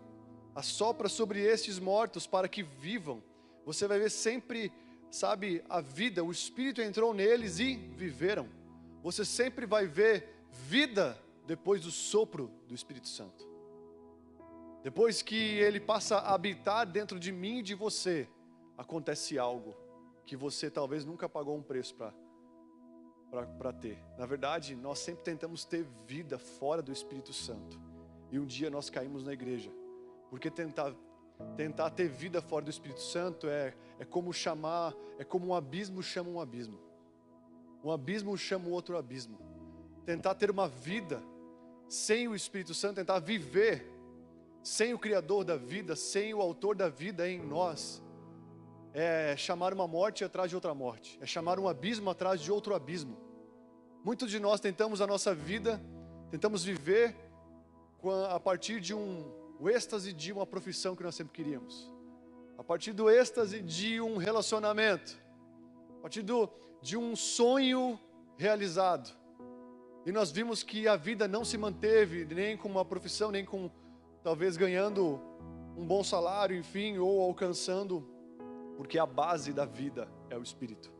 assopra 0.54 1.08
sobre 1.08 1.40
estes 1.40 1.78
mortos 1.78 2.26
para 2.26 2.49
que 2.49 2.62
vivam. 2.62 3.23
Você 3.64 3.87
vai 3.87 3.99
ver 3.99 4.11
sempre, 4.11 4.73
sabe, 5.11 5.62
a 5.68 5.80
vida, 5.80 6.23
o 6.23 6.30
espírito 6.30 6.82
entrou 6.82 7.14
neles 7.14 7.58
e 7.58 7.76
viveram. 7.76 8.49
Você 9.02 9.25
sempre 9.25 9.64
vai 9.64 9.87
ver 9.87 10.28
vida 10.50 11.18
depois 11.47 11.80
do 11.80 11.90
sopro 11.90 12.50
do 12.66 12.75
Espírito 12.75 13.08
Santo. 13.08 13.49
Depois 14.82 15.23
que 15.23 15.35
ele 15.35 15.80
passa 15.80 16.18
a 16.18 16.35
habitar 16.35 16.87
dentro 16.87 17.18
de 17.18 17.32
mim 17.32 17.58
e 17.58 17.62
de 17.62 17.75
você, 17.75 18.28
acontece 18.76 19.38
algo 19.38 19.76
que 20.25 20.37
você 20.37 20.70
talvez 20.70 21.04
nunca 21.04 21.28
pagou 21.28 21.56
um 21.56 21.62
preço 21.62 21.97
para 21.97 23.73
ter. 23.73 23.99
Na 24.16 24.25
verdade, 24.25 24.76
nós 24.76 24.99
sempre 24.99 25.25
tentamos 25.25 25.64
ter 25.64 25.87
vida 26.06 26.38
fora 26.38 26.80
do 26.80 26.92
Espírito 26.92 27.32
Santo. 27.32 27.80
E 28.30 28.38
um 28.38 28.47
dia 28.47 28.70
nós 28.70 28.88
caímos 28.88 29.25
na 29.25 29.32
igreja. 29.32 29.70
Porque 30.30 30.50
tentar, 30.50 30.94
tentar 31.56 31.90
ter 31.90 32.08
vida 32.08 32.40
fora 32.40 32.64
do 32.64 32.70
Espírito 32.70 33.00
Santo 33.00 33.49
é, 33.49 33.75
é 33.99 34.04
como 34.04 34.32
chamar, 34.32 34.94
é 35.18 35.25
como 35.25 35.49
um 35.49 35.54
abismo 35.54 36.02
chama 36.02 36.30
um 36.30 36.40
abismo. 36.40 36.78
Um 37.82 37.90
abismo 37.90 38.37
chama 38.37 38.68
outro 38.68 38.97
abismo. 38.97 39.38
Tentar 40.04 40.35
ter 40.35 40.50
uma 40.50 40.68
vida 40.68 41.23
sem 41.88 42.28
o 42.28 42.35
Espírito 42.35 42.75
Santo, 42.75 42.97
tentar 42.97 43.18
viver 43.18 43.97
sem 44.68 44.92
o 44.92 44.98
Criador 44.98 45.44
da 45.44 45.56
vida, 45.56 45.96
sem 45.96 46.34
o 46.34 46.42
Autor 46.42 46.76
da 46.76 46.90
vida 46.90 47.26
em 47.26 47.40
nós, 47.40 48.02
é 48.92 49.34
chamar 49.34 49.72
uma 49.72 49.88
morte 49.88 50.25
atrás 50.25 50.50
de 50.50 50.54
outra 50.54 50.75
morte, 50.75 51.18
é 51.22 51.26
chamar 51.26 51.58
um 51.58 51.66
abismo 51.66 52.10
atrás 52.10 52.38
de 52.38 52.52
outro 52.52 52.75
abismo. 52.75 53.16
Muitos 54.04 54.30
de 54.30 54.38
nós 54.38 54.60
tentamos 54.60 55.00
a 55.00 55.06
nossa 55.06 55.34
vida, 55.34 55.80
tentamos 56.30 56.62
viver 56.62 57.16
a 58.28 58.38
partir 58.38 58.78
de 58.78 58.92
um 58.92 59.32
o 59.58 59.70
êxtase 59.70 60.12
de 60.12 60.32
uma 60.32 60.46
profissão 60.46 60.94
que 60.94 61.02
nós 61.02 61.14
sempre 61.14 61.32
queríamos. 61.32 61.90
a 62.58 62.62
partir 62.62 62.92
do 62.92 63.08
êxtase 63.08 63.62
de 63.62 64.00
um 64.00 64.16
relacionamento, 64.16 65.16
a 65.98 66.02
partir 66.02 66.22
do, 66.22 66.50
de 66.82 66.96
um 66.96 67.16
sonho 67.16 67.98
realizado. 68.37 69.16
E 70.04 70.12
nós 70.12 70.30
vimos 70.30 70.62
que 70.62 70.88
a 70.88 70.96
vida 70.96 71.26
não 71.28 71.44
se 71.44 71.56
manteve 71.56 72.25
nem 72.25 72.56
com 72.56 72.68
uma 72.68 72.84
profissão, 72.84 73.30
nem 73.30 73.44
com 73.44 73.70
talvez 74.28 74.58
ganhando 74.58 75.18
um 75.75 75.87
bom 75.87 76.04
salário, 76.04 76.54
enfim, 76.54 76.99
ou 76.99 77.23
alcançando, 77.23 78.06
porque 78.76 78.99
a 78.99 79.06
base 79.06 79.54
da 79.54 79.64
vida 79.64 80.06
é 80.28 80.37
o 80.37 80.42
Espírito. 80.42 80.92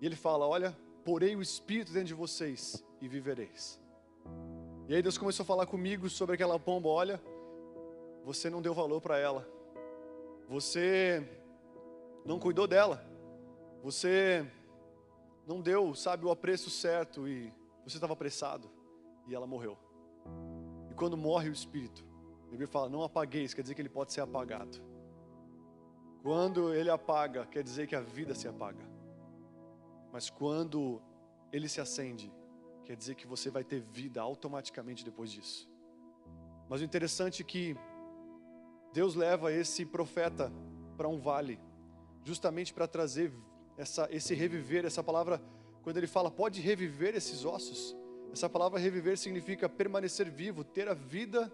E 0.00 0.06
ele 0.06 0.16
fala: 0.16 0.44
Olha, 0.44 0.76
porei 1.04 1.36
o 1.36 1.40
Espírito 1.40 1.92
dentro 1.92 2.08
de 2.08 2.14
vocês 2.14 2.84
e 3.00 3.06
vivereis. 3.06 3.80
E 4.88 4.94
aí 4.96 5.00
Deus 5.00 5.16
começou 5.16 5.44
a 5.44 5.46
falar 5.46 5.66
comigo 5.66 6.10
sobre 6.10 6.34
aquela 6.34 6.58
pomba: 6.58 6.88
Olha, 6.88 7.22
você 8.24 8.50
não 8.50 8.60
deu 8.60 8.74
valor 8.74 9.00
para 9.00 9.16
ela, 9.16 9.48
você 10.48 11.24
não 12.24 12.40
cuidou 12.40 12.66
dela, 12.66 13.06
você 13.84 14.44
não 15.46 15.60
deu, 15.60 15.94
sabe, 15.94 16.26
o 16.26 16.30
apreço 16.32 16.70
certo 16.70 17.28
e 17.28 17.52
você 17.84 17.98
estava 17.98 18.14
apressado 18.14 18.68
e 19.28 19.34
ela 19.34 19.46
morreu. 19.46 19.78
E 20.94 20.96
quando 20.96 21.16
morre 21.16 21.48
o 21.48 21.52
espírito, 21.52 22.06
a 22.46 22.50
Bíblia 22.50 22.68
fala: 22.68 22.88
não 22.88 23.02
apagueis, 23.02 23.52
quer 23.52 23.62
dizer 23.62 23.74
que 23.74 23.82
ele 23.82 23.88
pode 23.88 24.12
ser 24.12 24.20
apagado. 24.20 24.80
Quando 26.22 26.72
ele 26.72 26.88
apaga, 26.88 27.44
quer 27.46 27.64
dizer 27.64 27.88
que 27.88 27.96
a 27.96 28.00
vida 28.00 28.32
se 28.32 28.46
apaga. 28.46 28.88
Mas 30.12 30.30
quando 30.30 31.02
ele 31.52 31.68
se 31.68 31.80
acende, 31.80 32.32
quer 32.84 32.94
dizer 32.94 33.16
que 33.16 33.26
você 33.26 33.50
vai 33.50 33.64
ter 33.64 33.80
vida 33.80 34.22
automaticamente 34.22 35.04
depois 35.04 35.32
disso. 35.32 35.68
Mas 36.68 36.80
o 36.80 36.84
interessante 36.84 37.42
é 37.42 37.44
que 37.44 37.76
Deus 38.92 39.16
leva 39.16 39.52
esse 39.52 39.84
profeta 39.84 40.52
para 40.96 41.08
um 41.08 41.18
vale, 41.18 41.58
justamente 42.22 42.72
para 42.72 42.86
trazer 42.86 43.32
essa, 43.76 44.06
esse 44.12 44.32
reviver, 44.32 44.84
essa 44.84 45.02
palavra, 45.02 45.42
quando 45.82 45.96
ele 45.96 46.06
fala 46.06 46.30
pode 46.30 46.60
reviver 46.60 47.16
esses 47.16 47.44
ossos, 47.44 47.96
essa 48.34 48.48
palavra 48.48 48.78
reviver 48.78 49.16
significa 49.16 49.68
permanecer 49.68 50.30
vivo, 50.30 50.64
ter 50.64 50.88
a 50.88 50.94
vida 50.94 51.52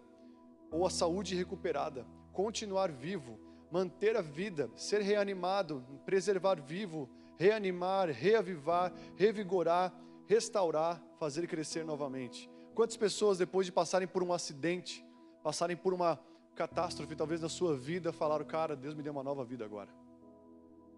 ou 0.70 0.86
a 0.86 0.90
saúde 0.90 1.34
recuperada, 1.34 2.06
continuar 2.32 2.90
vivo, 2.90 3.38
manter 3.70 4.16
a 4.16 4.22
vida, 4.22 4.70
ser 4.74 5.02
reanimado, 5.02 5.84
preservar 6.04 6.60
vivo, 6.60 7.08
reanimar, 7.38 8.08
reavivar, 8.08 8.92
revigorar, 9.14 9.92
restaurar, 10.26 11.02
fazer 11.18 11.46
crescer 11.46 11.84
novamente. 11.84 12.50
Quantas 12.74 12.96
pessoas, 12.96 13.36
depois 13.36 13.66
de 13.66 13.72
passarem 13.72 14.08
por 14.08 14.22
um 14.22 14.32
acidente, 14.32 15.04
passarem 15.42 15.76
por 15.76 15.92
uma 15.92 16.18
catástrofe, 16.54 17.14
talvez 17.14 17.40
na 17.40 17.48
sua 17.48 17.76
vida, 17.76 18.12
falaram: 18.12 18.44
Cara, 18.44 18.74
Deus 18.74 18.94
me 18.94 19.02
deu 19.02 19.12
uma 19.12 19.22
nova 19.22 19.44
vida 19.44 19.64
agora. 19.64 19.90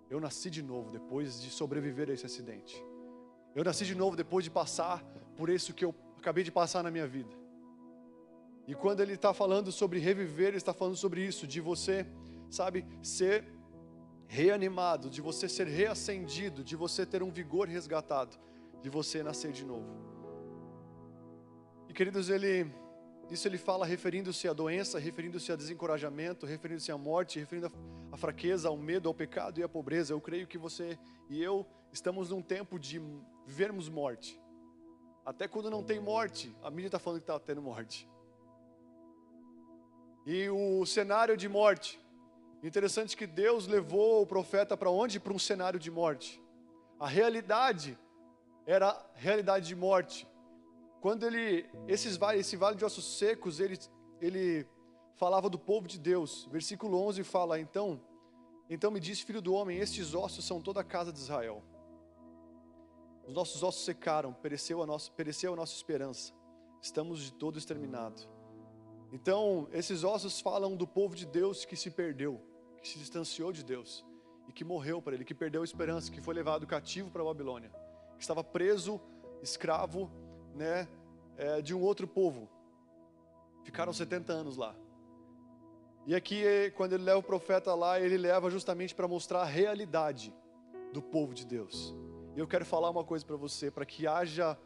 Eu 0.08 0.20
nasci 0.20 0.50
de 0.50 0.62
novo 0.62 0.92
depois 0.92 1.40
de 1.40 1.50
sobreviver 1.50 2.10
a 2.10 2.12
esse 2.12 2.26
acidente. 2.26 2.80
Eu 3.54 3.64
nasci 3.64 3.84
de 3.84 3.94
novo 3.94 4.16
depois 4.16 4.44
de 4.44 4.50
passar 4.50 5.04
por 5.36 5.50
isso 5.50 5.72
que 5.72 5.84
eu 5.84 5.94
acabei 6.18 6.44
de 6.44 6.52
passar 6.52 6.82
na 6.82 6.90
minha 6.90 7.06
vida. 7.06 7.34
E 8.66 8.74
quando 8.74 9.00
ele 9.00 9.14
está 9.14 9.34
falando 9.34 9.72
sobre 9.72 9.98
reviver, 9.98 10.48
ele 10.48 10.56
está 10.56 10.72
falando 10.72 10.96
sobre 10.96 11.20
isso, 11.24 11.46
de 11.46 11.60
você, 11.60 12.06
sabe, 12.48 12.86
ser 13.02 13.44
reanimado, 14.28 15.10
de 15.10 15.20
você 15.20 15.48
ser 15.48 15.66
reacendido, 15.66 16.62
de 16.62 16.76
você 16.76 17.04
ter 17.04 17.22
um 17.22 17.30
vigor 17.30 17.68
resgatado, 17.68 18.36
de 18.80 18.88
você 18.88 19.22
nascer 19.22 19.52
de 19.52 19.64
novo. 19.64 19.86
E 21.88 21.92
queridos, 21.92 22.30
ele 22.30 22.70
isso 23.30 23.48
ele 23.48 23.56
fala 23.56 23.86
referindo-se 23.86 24.46
à 24.46 24.52
doença, 24.52 24.98
referindo-se 24.98 25.50
a 25.50 25.56
desencorajamento, 25.56 26.44
referindo-se 26.44 26.92
à 26.92 26.98
morte, 26.98 27.38
referindo 27.38 27.72
à 28.10 28.16
fraqueza, 28.16 28.68
ao 28.68 28.76
medo, 28.76 29.08
ao 29.08 29.14
pecado 29.14 29.58
e 29.58 29.62
à 29.62 29.68
pobreza. 29.68 30.12
Eu 30.12 30.20
creio 30.20 30.46
que 30.46 30.58
você 30.58 30.98
e 31.30 31.42
eu 31.42 31.66
estamos 31.90 32.28
num 32.28 32.42
tempo 32.42 32.78
de 32.78 33.00
vivermos 33.46 33.88
morte. 33.88 34.38
Até 35.24 35.46
quando 35.46 35.70
não 35.70 35.82
tem 35.82 36.00
morte, 36.00 36.54
a 36.62 36.70
mídia 36.70 36.88
está 36.88 36.98
falando 36.98 37.20
que 37.20 37.24
está 37.24 37.38
tendo 37.38 37.62
morte. 37.62 38.08
E 40.26 40.48
o 40.48 40.84
cenário 40.84 41.36
de 41.36 41.48
morte. 41.48 42.00
Interessante 42.62 43.16
que 43.16 43.26
Deus 43.26 43.66
levou 43.66 44.22
o 44.22 44.26
profeta 44.26 44.76
para 44.76 44.90
onde? 44.90 45.18
Para 45.18 45.32
um 45.32 45.38
cenário 45.38 45.78
de 45.78 45.90
morte. 45.90 46.40
A 46.98 47.08
realidade 47.08 47.98
era 48.66 48.96
realidade 49.14 49.66
de 49.66 49.74
morte. 49.74 50.28
Quando 51.00 51.26
ele, 51.26 51.68
esses 51.88 52.18
esse 52.34 52.56
vale 52.56 52.76
de 52.76 52.84
ossos 52.84 53.18
secos, 53.18 53.58
ele, 53.58 53.78
ele 54.20 54.66
falava 55.16 55.50
do 55.50 55.58
povo 55.58 55.88
de 55.88 55.98
Deus. 55.98 56.48
Versículo 56.50 56.96
11 57.06 57.24
fala: 57.24 57.58
Então, 57.58 58.00
então 58.70 58.90
me 58.90 59.00
disse, 59.00 59.24
filho 59.24 59.42
do 59.42 59.52
homem, 59.54 59.78
estes 59.78 60.14
ossos 60.14 60.44
são 60.44 60.60
toda 60.60 60.80
a 60.80 60.84
casa 60.84 61.12
de 61.12 61.18
Israel. 61.18 61.62
Os 63.26 63.34
nossos 63.34 63.62
ossos 63.62 63.84
secaram, 63.84 64.32
pereceu 64.32 64.82
a 64.82 64.86
nossa, 64.86 65.10
pereceu 65.12 65.52
a 65.52 65.56
nossa 65.56 65.74
esperança. 65.74 66.32
Estamos 66.80 67.20
de 67.20 67.32
todo 67.32 67.58
exterminado. 67.58 68.22
Então, 69.12 69.68
esses 69.72 70.04
ossos 70.04 70.40
falam 70.40 70.74
do 70.74 70.86
povo 70.86 71.14
de 71.14 71.26
Deus 71.26 71.64
que 71.64 71.76
se 71.76 71.90
perdeu, 71.90 72.40
que 72.82 72.88
se 72.88 72.98
distanciou 72.98 73.52
de 73.52 73.62
Deus 73.62 74.04
e 74.48 74.52
que 74.52 74.64
morreu 74.64 75.00
para 75.00 75.14
ele, 75.14 75.24
que 75.24 75.34
perdeu 75.34 75.60
a 75.60 75.64
esperança, 75.64 76.10
que 76.10 76.20
foi 76.20 76.34
levado 76.34 76.66
cativo 76.66 77.10
para 77.10 77.22
a 77.22 77.26
Babilônia, 77.26 77.70
que 78.16 78.22
estava 78.22 78.42
preso, 78.42 79.00
escravo 79.42 80.10
né, 80.54 80.88
é, 81.36 81.60
de 81.60 81.74
um 81.74 81.80
outro 81.80 82.08
povo. 82.08 82.48
Ficaram 83.62 83.92
70 83.92 84.32
anos 84.32 84.56
lá. 84.56 84.74
E 86.04 86.14
aqui, 86.14 86.42
quando 86.74 86.94
ele 86.94 87.04
leva 87.04 87.18
o 87.18 87.22
profeta 87.22 87.74
lá, 87.74 88.00
ele 88.00 88.16
leva 88.16 88.50
justamente 88.50 88.94
para 88.94 89.06
mostrar 89.06 89.42
a 89.42 89.44
realidade 89.44 90.34
do 90.92 91.00
povo 91.00 91.32
de 91.32 91.46
Deus. 91.46 91.94
E 92.34 92.40
eu 92.40 92.46
quero 92.46 92.64
falar 92.64 92.90
uma 92.90 93.04
coisa 93.04 93.24
para 93.24 93.36
você, 93.36 93.70
para 93.70 93.84
que 93.84 94.06
haja 94.06 94.58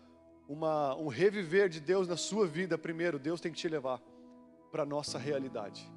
uma, 0.49 0.95
um 0.97 1.09
reviver 1.09 1.69
de 1.69 1.81
Deus 1.81 2.07
na 2.07 2.17
sua 2.17 2.47
vida, 2.47 2.79
primeiro, 2.79 3.19
Deus 3.19 3.41
tem 3.41 3.51
que 3.51 3.59
te 3.59 3.69
levar 3.69 4.01
para 4.71 4.85
a 4.85 4.87
nossa 4.87 5.19
realidade. 5.19 5.91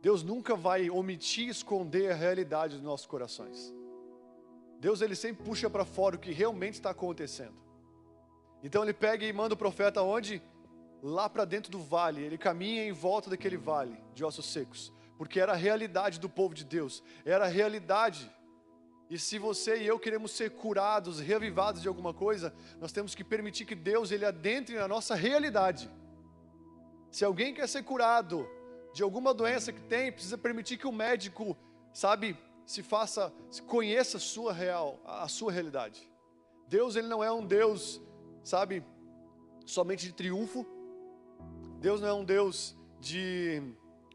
Deus 0.00 0.22
nunca 0.22 0.54
vai 0.54 0.88
omitir, 0.88 1.48
esconder 1.48 2.12
a 2.12 2.14
realidade 2.14 2.74
dos 2.74 2.82
nossos 2.82 3.06
corações. 3.06 3.74
Deus 4.78 5.00
ele 5.00 5.16
sempre 5.16 5.44
puxa 5.44 5.68
para 5.68 5.84
fora 5.84 6.14
o 6.14 6.18
que 6.18 6.30
realmente 6.30 6.74
está 6.74 6.90
acontecendo. 6.90 7.56
Então 8.62 8.82
ele 8.82 8.92
pega 8.92 9.26
e 9.26 9.32
manda 9.32 9.54
o 9.54 9.58
profeta 9.58 10.02
onde? 10.02 10.40
Lá 11.02 11.28
para 11.28 11.44
dentro 11.44 11.70
do 11.70 11.80
vale. 11.80 12.22
Ele 12.22 12.38
caminha 12.38 12.84
em 12.84 12.92
volta 12.92 13.28
daquele 13.28 13.56
vale 13.56 14.00
de 14.14 14.24
ossos 14.24 14.46
secos, 14.46 14.92
porque 15.16 15.40
era 15.40 15.52
a 15.52 15.56
realidade 15.56 16.20
do 16.20 16.28
povo 16.28 16.54
de 16.54 16.64
Deus, 16.64 17.02
era 17.24 17.44
a 17.44 17.48
realidade. 17.48 18.30
E 19.10 19.18
se 19.18 19.38
você 19.38 19.78
e 19.82 19.86
eu 19.86 19.98
queremos 19.98 20.32
ser 20.32 20.50
curados, 20.50 21.18
reavivados 21.18 21.80
de 21.80 21.88
alguma 21.88 22.12
coisa, 22.12 22.54
nós 22.78 22.92
temos 22.92 23.14
que 23.14 23.24
permitir 23.24 23.64
que 23.64 23.74
Deus 23.74 24.10
ele 24.10 24.24
adentre 24.24 24.76
na 24.76 24.86
nossa 24.86 25.14
realidade. 25.14 25.90
Se 27.10 27.24
alguém 27.24 27.54
quer 27.54 27.66
ser 27.68 27.82
curado 27.84 28.46
de 28.92 29.02
alguma 29.02 29.32
doença 29.32 29.72
que 29.72 29.80
tem, 29.82 30.12
precisa 30.12 30.36
permitir 30.36 30.76
que 30.76 30.86
o 30.86 30.92
médico, 30.92 31.56
sabe, 31.92 32.36
se 32.66 32.82
faça, 32.82 33.32
se 33.50 33.62
conheça 33.62 34.18
a 34.18 34.20
sua 34.20 34.52
real, 34.52 35.00
a 35.04 35.26
sua 35.26 35.50
realidade. 35.50 36.10
Deus 36.66 36.96
ele 36.96 37.08
não 37.08 37.24
é 37.24 37.32
um 37.32 37.46
Deus 37.46 38.02
sabe, 38.48 38.82
somente 39.66 40.06
de 40.06 40.12
triunfo. 40.12 40.66
Deus 41.80 42.00
não 42.00 42.08
é 42.08 42.14
um 42.14 42.24
Deus 42.24 42.76
de 42.98 43.62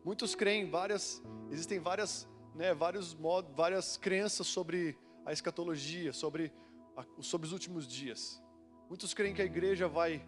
muitos 0.04 0.34
creem 0.36 0.70
várias, 0.70 1.22
existem 1.52 1.80
várias, 1.80 2.28
né, 2.56 2.74
vários 2.74 3.14
modos, 3.14 3.52
várias 3.56 3.98
crenças 3.98 4.48
sobre 4.48 4.98
a 5.26 5.32
escatologia, 5.32 6.14
sobre 6.14 6.54
a, 6.96 7.06
sobre 7.22 7.48
os 7.48 7.54
últimos 7.54 7.88
dias. 7.88 8.42
Muitos 8.90 9.14
creem 9.14 9.34
que 9.34 9.42
a 9.42 9.46
igreja 9.46 9.88
vai 9.88 10.26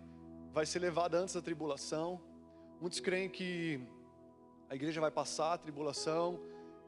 vai 0.52 0.66
ser 0.66 0.80
levada 0.80 1.18
antes 1.18 1.36
da 1.36 1.42
tribulação. 1.42 2.22
Muitos 2.80 3.00
creem 3.00 3.30
que 3.30 3.86
a 4.70 4.76
igreja 4.76 5.02
vai 5.02 5.12
passar 5.12 5.54
a 5.54 5.58
tribulação 5.58 6.40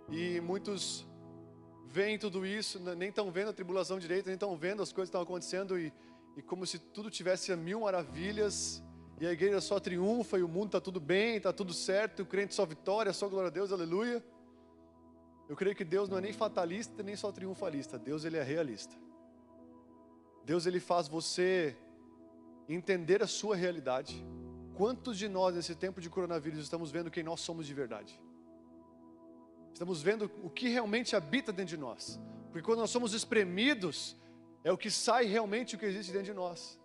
e 0.10 0.39
muitos 0.39 1.06
veem 1.86 2.17
tudo 2.17 2.45
isso, 2.45 2.80
nem 2.80 3.10
estão 3.10 3.30
vendo 3.32 3.50
a 3.50 3.54
tribulação 3.54 4.00
direito, 4.00 4.28
nem 4.28 4.36
estão 4.36 4.56
vendo 4.58 4.82
as 4.82 4.91
coisas 4.91 5.10
que 5.10 5.17
estão 5.17 5.21
acontecendo 5.21 5.78
e 5.78 5.91
e 6.38 6.41
como 6.43 6.67
se 6.67 6.78
tudo 6.78 7.10
tivesse 7.10 7.52
a 7.52 7.58
mil 7.58 7.80
maravilhas, 7.82 8.84
e 9.19 9.26
a 9.26 9.32
igreja 9.32 9.60
só 9.60 9.80
triunfa, 9.80 10.38
e 10.38 10.43
o 10.43 10.47
mundo 10.47 10.67
está 10.67 10.80
tudo 10.80 11.00
bem, 11.00 11.38
está 11.38 11.52
tudo 11.52 11.73
certo, 11.73 12.21
o 12.21 12.26
crente 12.28 12.54
só 12.54 12.63
vitória, 12.63 13.12
só 13.12 13.28
glória 13.28 13.47
a 13.47 13.52
Deus, 13.52 13.71
aleluia. 13.71 14.23
Eu 15.47 15.55
creio 15.55 15.75
que 15.75 15.86
Deus 15.86 16.10
não 16.10 16.17
é 16.17 16.21
nem 16.21 16.33
fatalista, 16.33 17.01
nem 17.01 17.15
só 17.15 17.31
triunfalista, 17.31 17.97
Deus 17.97 18.25
ele 18.25 18.38
é 18.38 18.43
realista. 18.43 18.95
Deus 20.43 20.65
ele 20.65 20.79
faz 20.79 21.07
você 21.07 21.75
entender 22.67 23.21
a 23.23 23.27
sua 23.27 23.55
realidade. 23.55 24.25
Quantos 24.75 25.17
de 25.17 25.27
nós 25.27 25.55
nesse 25.55 25.75
tempo 25.75 25.99
de 26.01 26.10
coronavírus 26.10 26.60
estamos 26.60 26.91
vendo 26.91 27.10
quem 27.10 27.23
nós 27.23 27.39
somos 27.39 27.65
de 27.65 27.73
verdade? 27.73 28.19
Estamos 29.73 30.01
vendo 30.01 30.29
o 30.43 30.49
que 30.49 30.69
realmente 30.69 31.15
habita 31.15 31.51
dentro 31.51 31.75
de 31.75 31.77
nós. 31.77 32.19
Porque 32.51 32.65
quando 32.65 32.79
nós 32.79 32.89
somos 32.89 33.13
espremidos, 33.13 34.15
é 34.63 34.71
o 34.71 34.77
que 34.77 34.89
sai 34.89 35.25
realmente 35.25 35.75
o 35.75 35.79
que 35.79 35.86
existe 35.86 36.12
dentro 36.12 36.25
de 36.27 36.33
nós. 36.33 36.79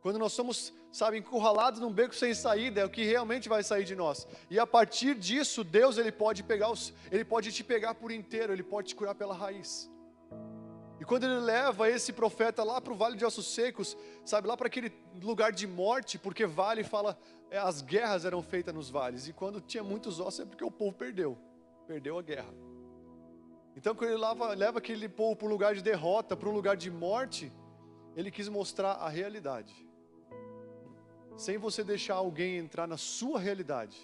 Quando 0.00 0.18
nós 0.18 0.32
somos, 0.32 0.72
sabe, 0.90 1.18
encurralados 1.18 1.78
num 1.78 1.92
beco 1.92 2.14
sem 2.14 2.32
saída, 2.32 2.80
é 2.80 2.84
o 2.84 2.90
que 2.90 3.04
realmente 3.04 3.48
vai 3.48 3.62
sair 3.62 3.84
de 3.84 3.94
nós. 3.94 4.26
E 4.48 4.58
a 4.58 4.66
partir 4.66 5.14
disso, 5.14 5.62
Deus 5.62 5.98
ele 5.98 6.10
pode 6.10 6.42
pegar 6.42 6.70
os, 6.70 6.94
ele 7.10 7.24
pode 7.24 7.52
te 7.52 7.62
pegar 7.62 7.94
por 7.94 8.10
inteiro, 8.10 8.52
ele 8.52 8.62
pode 8.62 8.88
te 8.88 8.94
curar 8.94 9.14
pela 9.14 9.34
raiz. 9.34 9.90
E 10.98 11.04
quando 11.04 11.24
ele 11.24 11.38
leva 11.40 11.88
esse 11.90 12.12
profeta 12.12 12.64
lá 12.64 12.80
para 12.80 12.92
o 12.92 12.96
vale 12.96 13.16
de 13.16 13.24
ossos 13.24 13.54
secos, 13.54 13.96
sabe, 14.24 14.48
lá 14.48 14.56
para 14.56 14.68
aquele 14.68 14.92
lugar 15.22 15.52
de 15.52 15.66
morte, 15.66 16.18
porque 16.18 16.46
vale 16.46 16.82
fala, 16.82 17.18
é, 17.50 17.58
as 17.58 17.82
guerras 17.82 18.24
eram 18.24 18.42
feitas 18.42 18.74
nos 18.74 18.88
vales. 18.88 19.28
E 19.28 19.32
quando 19.34 19.60
tinha 19.60 19.82
muitos 19.82 20.18
ossos 20.18 20.40
é 20.40 20.44
porque 20.46 20.64
o 20.64 20.70
povo 20.70 20.94
perdeu, 20.94 21.36
perdeu 21.86 22.18
a 22.18 22.22
guerra. 22.22 22.54
Então 23.76 23.94
quando 23.94 24.10
ele 24.10 24.20
leva, 24.20 24.54
leva 24.54 24.78
aquele 24.78 25.10
povo 25.10 25.36
para 25.36 25.46
um 25.46 25.50
lugar 25.50 25.74
de 25.74 25.82
derrota, 25.82 26.34
para 26.36 26.48
um 26.48 26.52
lugar 26.52 26.76
de 26.76 26.90
morte, 26.90 27.52
ele 28.16 28.30
quis 28.30 28.48
mostrar 28.48 28.92
a 28.92 29.08
realidade 29.08 29.89
sem 31.40 31.56
você 31.56 31.82
deixar 31.82 32.16
alguém 32.16 32.58
entrar 32.58 32.86
na 32.86 32.98
sua 32.98 33.40
realidade, 33.40 33.96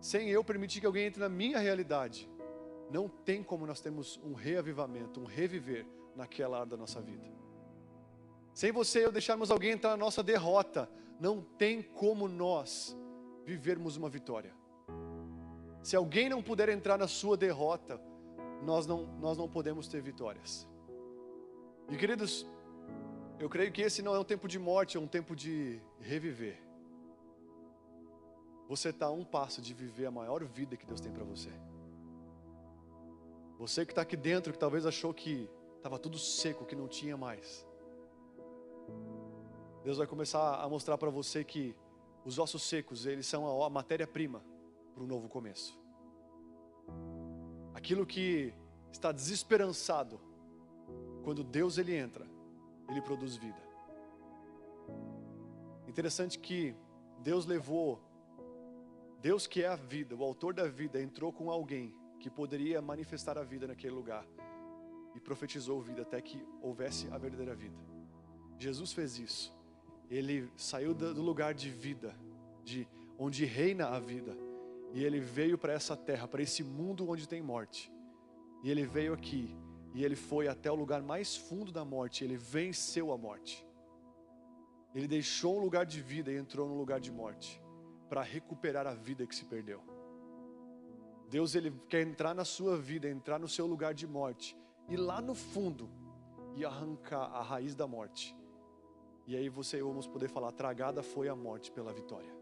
sem 0.00 0.28
eu 0.28 0.44
permitir 0.44 0.78
que 0.78 0.86
alguém 0.86 1.06
entre 1.06 1.18
na 1.18 1.28
minha 1.28 1.58
realidade, 1.58 2.30
não 2.88 3.08
tem 3.08 3.42
como 3.42 3.66
nós 3.66 3.80
termos 3.80 4.16
um 4.22 4.32
reavivamento, 4.32 5.20
um 5.20 5.24
reviver 5.24 5.84
naquela 6.14 6.58
área 6.58 6.70
da 6.70 6.76
nossa 6.76 7.00
vida. 7.00 7.28
Sem 8.54 8.70
você 8.70 9.04
eu 9.04 9.10
deixarmos 9.10 9.50
alguém 9.50 9.72
entrar 9.72 9.90
na 9.90 9.96
nossa 9.96 10.22
derrota, 10.22 10.88
não 11.18 11.42
tem 11.42 11.82
como 11.82 12.28
nós 12.28 12.96
vivermos 13.44 13.96
uma 13.96 14.08
vitória. 14.08 14.54
Se 15.82 15.96
alguém 15.96 16.28
não 16.28 16.40
puder 16.40 16.68
entrar 16.68 16.96
na 16.96 17.08
sua 17.08 17.36
derrota, 17.36 18.00
nós 18.62 18.86
não, 18.86 19.04
nós 19.18 19.36
não 19.36 19.48
podemos 19.48 19.88
ter 19.88 20.00
vitórias. 20.00 20.64
E 21.90 21.96
queridos, 21.96 22.46
eu 23.38 23.48
creio 23.48 23.70
que 23.70 23.82
esse 23.82 24.02
não 24.02 24.14
é 24.14 24.18
um 24.18 24.24
tempo 24.24 24.48
de 24.48 24.58
morte, 24.58 24.96
é 24.96 25.00
um 25.00 25.06
tempo 25.06 25.36
de 25.36 25.80
reviver. 26.00 26.60
Você 28.68 28.90
está 28.90 29.06
a 29.06 29.10
um 29.10 29.24
passo 29.24 29.62
de 29.62 29.72
viver 29.72 30.06
a 30.06 30.10
maior 30.10 30.44
vida 30.44 30.76
que 30.76 30.84
Deus 30.84 31.00
tem 31.00 31.12
para 31.12 31.24
você. 31.24 31.50
Você 33.58 33.86
que 33.86 33.92
está 33.92 34.02
aqui 34.02 34.16
dentro, 34.16 34.52
que 34.52 34.58
talvez 34.58 34.84
achou 34.84 35.14
que 35.14 35.48
estava 35.76 35.98
tudo 35.98 36.18
seco, 36.18 36.66
que 36.66 36.76
não 36.76 36.86
tinha 36.86 37.16
mais. 37.16 37.66
Deus 39.84 39.98
vai 39.98 40.06
começar 40.06 40.60
a 40.60 40.68
mostrar 40.68 40.98
para 40.98 41.08
você 41.08 41.42
que 41.42 41.74
os 42.24 42.38
ossos 42.38 42.62
secos, 42.62 43.06
eles 43.06 43.26
são 43.26 43.62
a 43.62 43.70
matéria-prima 43.70 44.44
para 44.92 45.02
um 45.02 45.06
novo 45.06 45.28
começo. 45.28 45.78
Aquilo 47.72 48.04
que 48.04 48.52
está 48.92 49.12
desesperançado, 49.12 50.20
quando 51.22 51.42
Deus 51.42 51.78
ele 51.78 51.94
entra, 51.94 52.27
ele 52.88 53.00
produz 53.00 53.36
vida. 53.36 53.62
Interessante 55.86 56.38
que 56.38 56.74
Deus 57.22 57.46
levou, 57.46 58.00
Deus 59.20 59.46
que 59.46 59.62
é 59.62 59.68
a 59.68 59.76
vida, 59.76 60.14
o 60.14 60.22
autor 60.22 60.54
da 60.54 60.66
vida, 60.66 61.00
entrou 61.00 61.32
com 61.32 61.50
alguém 61.50 61.94
que 62.20 62.30
poderia 62.30 62.80
manifestar 62.80 63.38
a 63.38 63.42
vida 63.42 63.66
naquele 63.66 63.94
lugar 63.94 64.26
e 65.14 65.20
profetizou 65.20 65.80
vida 65.80 66.02
até 66.02 66.20
que 66.20 66.44
houvesse 66.62 67.08
a 67.10 67.18
verdadeira 67.18 67.54
vida. 67.54 67.76
Jesus 68.58 68.92
fez 68.92 69.18
isso. 69.18 69.56
Ele 70.10 70.50
saiu 70.56 70.94
do 70.94 71.22
lugar 71.22 71.54
de 71.54 71.70
vida, 71.70 72.14
de 72.64 72.88
onde 73.18 73.44
reina 73.44 73.88
a 73.88 73.98
vida, 73.98 74.36
e 74.92 75.04
ele 75.04 75.20
veio 75.20 75.58
para 75.58 75.72
essa 75.72 75.96
terra, 75.96 76.26
para 76.26 76.42
esse 76.42 76.62
mundo 76.62 77.08
onde 77.08 77.28
tem 77.28 77.42
morte. 77.42 77.92
E 78.62 78.70
ele 78.70 78.86
veio 78.86 79.12
aqui 79.12 79.54
e 79.94 80.04
ele 80.04 80.16
foi 80.16 80.48
até 80.48 80.70
o 80.70 80.74
lugar 80.74 81.02
mais 81.02 81.36
fundo 81.36 81.72
da 81.72 81.84
morte, 81.84 82.24
ele 82.24 82.36
venceu 82.36 83.12
a 83.12 83.18
morte. 83.18 83.66
Ele 84.94 85.06
deixou 85.06 85.58
um 85.58 85.60
lugar 85.60 85.86
de 85.86 86.00
vida 86.00 86.32
e 86.32 86.36
entrou 86.36 86.68
num 86.68 86.76
lugar 86.76 87.00
de 87.00 87.12
morte 87.12 87.60
para 88.08 88.22
recuperar 88.22 88.86
a 88.86 88.94
vida 88.94 89.26
que 89.26 89.34
se 89.34 89.44
perdeu. 89.44 89.82
Deus 91.28 91.54
ele 91.54 91.70
quer 91.88 92.06
entrar 92.06 92.34
na 92.34 92.44
sua 92.44 92.76
vida, 92.76 93.08
entrar 93.08 93.38
no 93.38 93.48
seu 93.48 93.66
lugar 93.66 93.92
de 93.92 94.06
morte 94.06 94.56
e 94.88 94.96
lá 94.96 95.20
no 95.20 95.34
fundo 95.34 95.90
e 96.56 96.64
arrancar 96.64 97.24
a 97.24 97.42
raiz 97.42 97.74
da 97.74 97.86
morte. 97.86 98.34
E 99.26 99.36
aí 99.36 99.48
você 99.48 99.76
e 99.76 99.80
eu 99.80 99.88
vamos 99.88 100.06
poder 100.06 100.28
falar: 100.28 100.52
tragada 100.52 101.02
foi 101.02 101.28
a 101.28 101.36
morte 101.36 101.70
pela 101.70 101.92
vitória. 101.92 102.32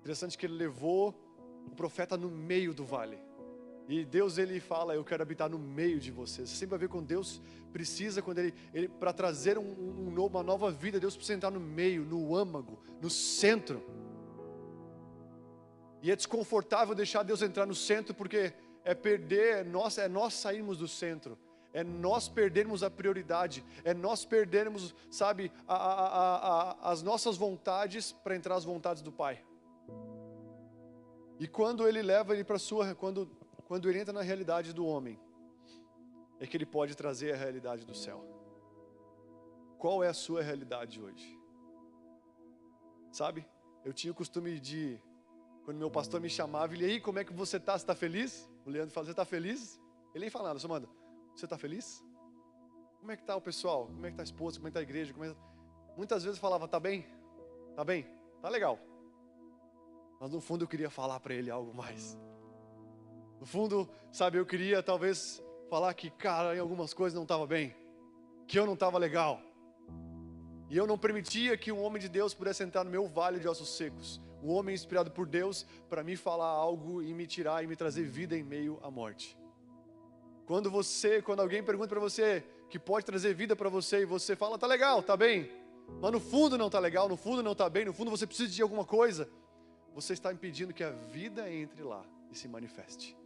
Interessante 0.00 0.36
que 0.36 0.44
ele 0.44 0.54
levou 0.54 1.14
o 1.66 1.70
profeta 1.70 2.16
no 2.16 2.30
meio 2.30 2.74
do 2.74 2.84
vale. 2.84 3.27
E 3.88 4.04
Deus 4.04 4.36
ele 4.36 4.60
fala, 4.60 4.94
eu 4.94 5.02
quero 5.02 5.22
habitar 5.22 5.48
no 5.48 5.58
meio 5.58 5.98
de 5.98 6.10
vocês. 6.10 6.50
Você 6.50 6.56
sempre 6.56 6.72
vai 6.72 6.80
ver 6.80 6.88
quando 6.90 7.06
Deus 7.06 7.40
precisa, 7.72 8.20
quando 8.20 8.38
ele, 8.38 8.54
ele 8.74 8.86
para 8.86 9.14
trazer 9.14 9.56
um, 9.56 9.62
um, 9.62 10.26
uma 10.26 10.42
nova 10.42 10.70
vida, 10.70 11.00
Deus 11.00 11.16
precisa 11.16 11.34
entrar 11.34 11.50
no 11.50 11.58
meio, 11.58 12.04
no 12.04 12.36
âmago, 12.36 12.78
no 13.00 13.08
centro. 13.08 13.82
E 16.02 16.10
é 16.10 16.16
desconfortável 16.16 16.94
deixar 16.94 17.22
Deus 17.22 17.40
entrar 17.40 17.64
no 17.64 17.74
centro 17.74 18.14
porque 18.14 18.52
é 18.84 18.94
perder, 18.94 19.56
é 19.56 19.64
nós, 19.64 19.96
é 19.96 20.06
nós 20.06 20.34
sairmos 20.34 20.76
do 20.76 20.86
centro, 20.86 21.38
é 21.72 21.82
nós 21.82 22.28
perdermos 22.28 22.82
a 22.82 22.90
prioridade, 22.90 23.64
é 23.84 23.94
nós 23.94 24.22
perdermos, 24.22 24.94
sabe, 25.10 25.50
a, 25.66 25.74
a, 25.74 26.36
a, 26.36 26.92
as 26.92 27.02
nossas 27.02 27.38
vontades 27.38 28.12
para 28.12 28.36
entrar 28.36 28.54
as 28.54 28.64
vontades 28.66 29.02
do 29.02 29.10
Pai. 29.10 29.42
E 31.40 31.48
quando 31.48 31.88
Ele 31.88 32.02
leva 32.02 32.34
ele 32.34 32.44
para 32.44 32.58
sua, 32.58 32.94
quando 32.94 33.30
quando 33.68 33.88
ele 33.88 34.00
entra 34.00 34.14
na 34.14 34.22
realidade 34.22 34.72
do 34.72 34.86
homem, 34.86 35.20
é 36.40 36.46
que 36.46 36.56
ele 36.56 36.64
pode 36.64 36.96
trazer 36.96 37.34
a 37.34 37.36
realidade 37.36 37.84
do 37.84 37.94
céu. 37.94 38.24
Qual 39.78 40.02
é 40.02 40.08
a 40.08 40.14
sua 40.14 40.40
realidade 40.42 41.00
hoje? 41.00 41.38
Sabe, 43.12 43.46
eu 43.84 43.92
tinha 43.92 44.10
o 44.10 44.14
costume 44.14 44.58
de, 44.58 44.98
quando 45.64 45.76
meu 45.76 45.90
pastor 45.90 46.18
me 46.18 46.30
chamava, 46.30 46.72
ele 46.72 46.86
aí, 46.86 47.00
como 47.00 47.18
é 47.18 47.24
que 47.24 47.32
você 47.32 47.58
está? 47.58 47.72
Você 47.72 47.82
está 47.82 47.94
feliz? 47.94 48.50
O 48.64 48.70
Leandro 48.70 48.90
fala, 48.90 49.04
você 49.04 49.10
está 49.10 49.24
feliz? 49.26 49.78
Ele 50.14 50.22
nem 50.22 50.30
fala 50.30 50.48
nada, 50.48 50.58
só 50.58 50.66
manda, 50.66 50.88
você 51.36 51.44
está 51.44 51.58
feliz? 51.58 52.02
Como 53.00 53.12
é 53.12 53.16
que 53.16 53.22
está 53.22 53.36
o 53.36 53.40
pessoal? 53.40 53.86
Como 53.86 54.06
é 54.06 54.08
que 54.08 54.14
está 54.14 54.22
a 54.22 54.24
esposa? 54.24 54.58
Como 54.58 54.68
é 54.68 54.70
que 54.70 54.78
está 54.78 54.80
a 54.80 54.82
igreja? 54.82 55.12
É... 55.12 55.36
Muitas 55.94 56.24
vezes 56.24 56.38
eu 56.38 56.40
falava, 56.40 56.66
tá 56.66 56.80
bem? 56.80 57.06
Tá 57.76 57.84
bem? 57.84 58.06
Tá 58.40 58.48
legal. 58.48 58.78
Mas 60.18 60.30
no 60.30 60.40
fundo 60.40 60.64
eu 60.64 60.68
queria 60.68 60.90
falar 60.90 61.20
para 61.20 61.34
ele 61.34 61.50
algo 61.50 61.74
mais. 61.74 62.18
No 63.40 63.46
fundo, 63.46 63.88
sabe, 64.10 64.38
eu 64.38 64.46
queria 64.46 64.82
talvez 64.82 65.42
falar 65.68 65.92
que, 65.94 66.10
cara, 66.10 66.56
em 66.56 66.58
algumas 66.58 66.92
coisas 66.92 67.14
não 67.14 67.22
estava 67.22 67.46
bem, 67.46 67.74
que 68.46 68.58
eu 68.58 68.66
não 68.66 68.74
estava 68.74 68.98
legal. 68.98 69.40
E 70.70 70.76
eu 70.76 70.86
não 70.86 70.98
permitia 70.98 71.56
que 71.56 71.72
um 71.72 71.82
homem 71.82 72.00
de 72.00 72.08
Deus 72.08 72.34
pudesse 72.34 72.62
entrar 72.62 72.84
no 72.84 72.90
meu 72.90 73.06
vale 73.06 73.38
de 73.38 73.48
ossos 73.48 73.76
secos. 73.76 74.20
Um 74.42 74.50
homem 74.50 74.74
inspirado 74.74 75.10
por 75.10 75.26
Deus 75.26 75.66
para 75.88 76.04
me 76.04 76.16
falar 76.16 76.48
algo 76.48 77.02
e 77.02 77.12
me 77.14 77.26
tirar 77.26 77.64
e 77.64 77.66
me 77.66 77.74
trazer 77.74 78.02
vida 78.04 78.36
em 78.36 78.42
meio 78.42 78.78
à 78.82 78.90
morte. 78.90 79.36
Quando 80.46 80.70
você, 80.70 81.20
quando 81.22 81.40
alguém 81.40 81.62
pergunta 81.62 81.88
para 81.88 82.00
você 82.00 82.44
que 82.70 82.78
pode 82.78 83.04
trazer 83.04 83.34
vida 83.34 83.56
para 83.56 83.68
você 83.68 84.00
e 84.00 84.04
você 84.04 84.36
fala, 84.36 84.58
tá 84.58 84.66
legal, 84.66 85.02
tá 85.02 85.16
bem, 85.16 85.50
mas 86.00 86.12
no 86.12 86.20
fundo 86.20 86.58
não 86.58 86.68
tá 86.68 86.78
legal, 86.78 87.08
no 87.08 87.16
fundo 87.16 87.42
não 87.42 87.54
tá 87.54 87.68
bem, 87.68 87.84
no 87.84 87.92
fundo 87.92 88.10
você 88.10 88.26
precisa 88.26 88.50
de 88.50 88.62
alguma 88.62 88.84
coisa, 88.84 89.28
você 89.94 90.12
está 90.12 90.32
impedindo 90.32 90.72
que 90.72 90.84
a 90.84 90.90
vida 90.90 91.50
entre 91.52 91.82
lá 91.82 92.04
e 92.30 92.36
se 92.36 92.46
manifeste. 92.46 93.16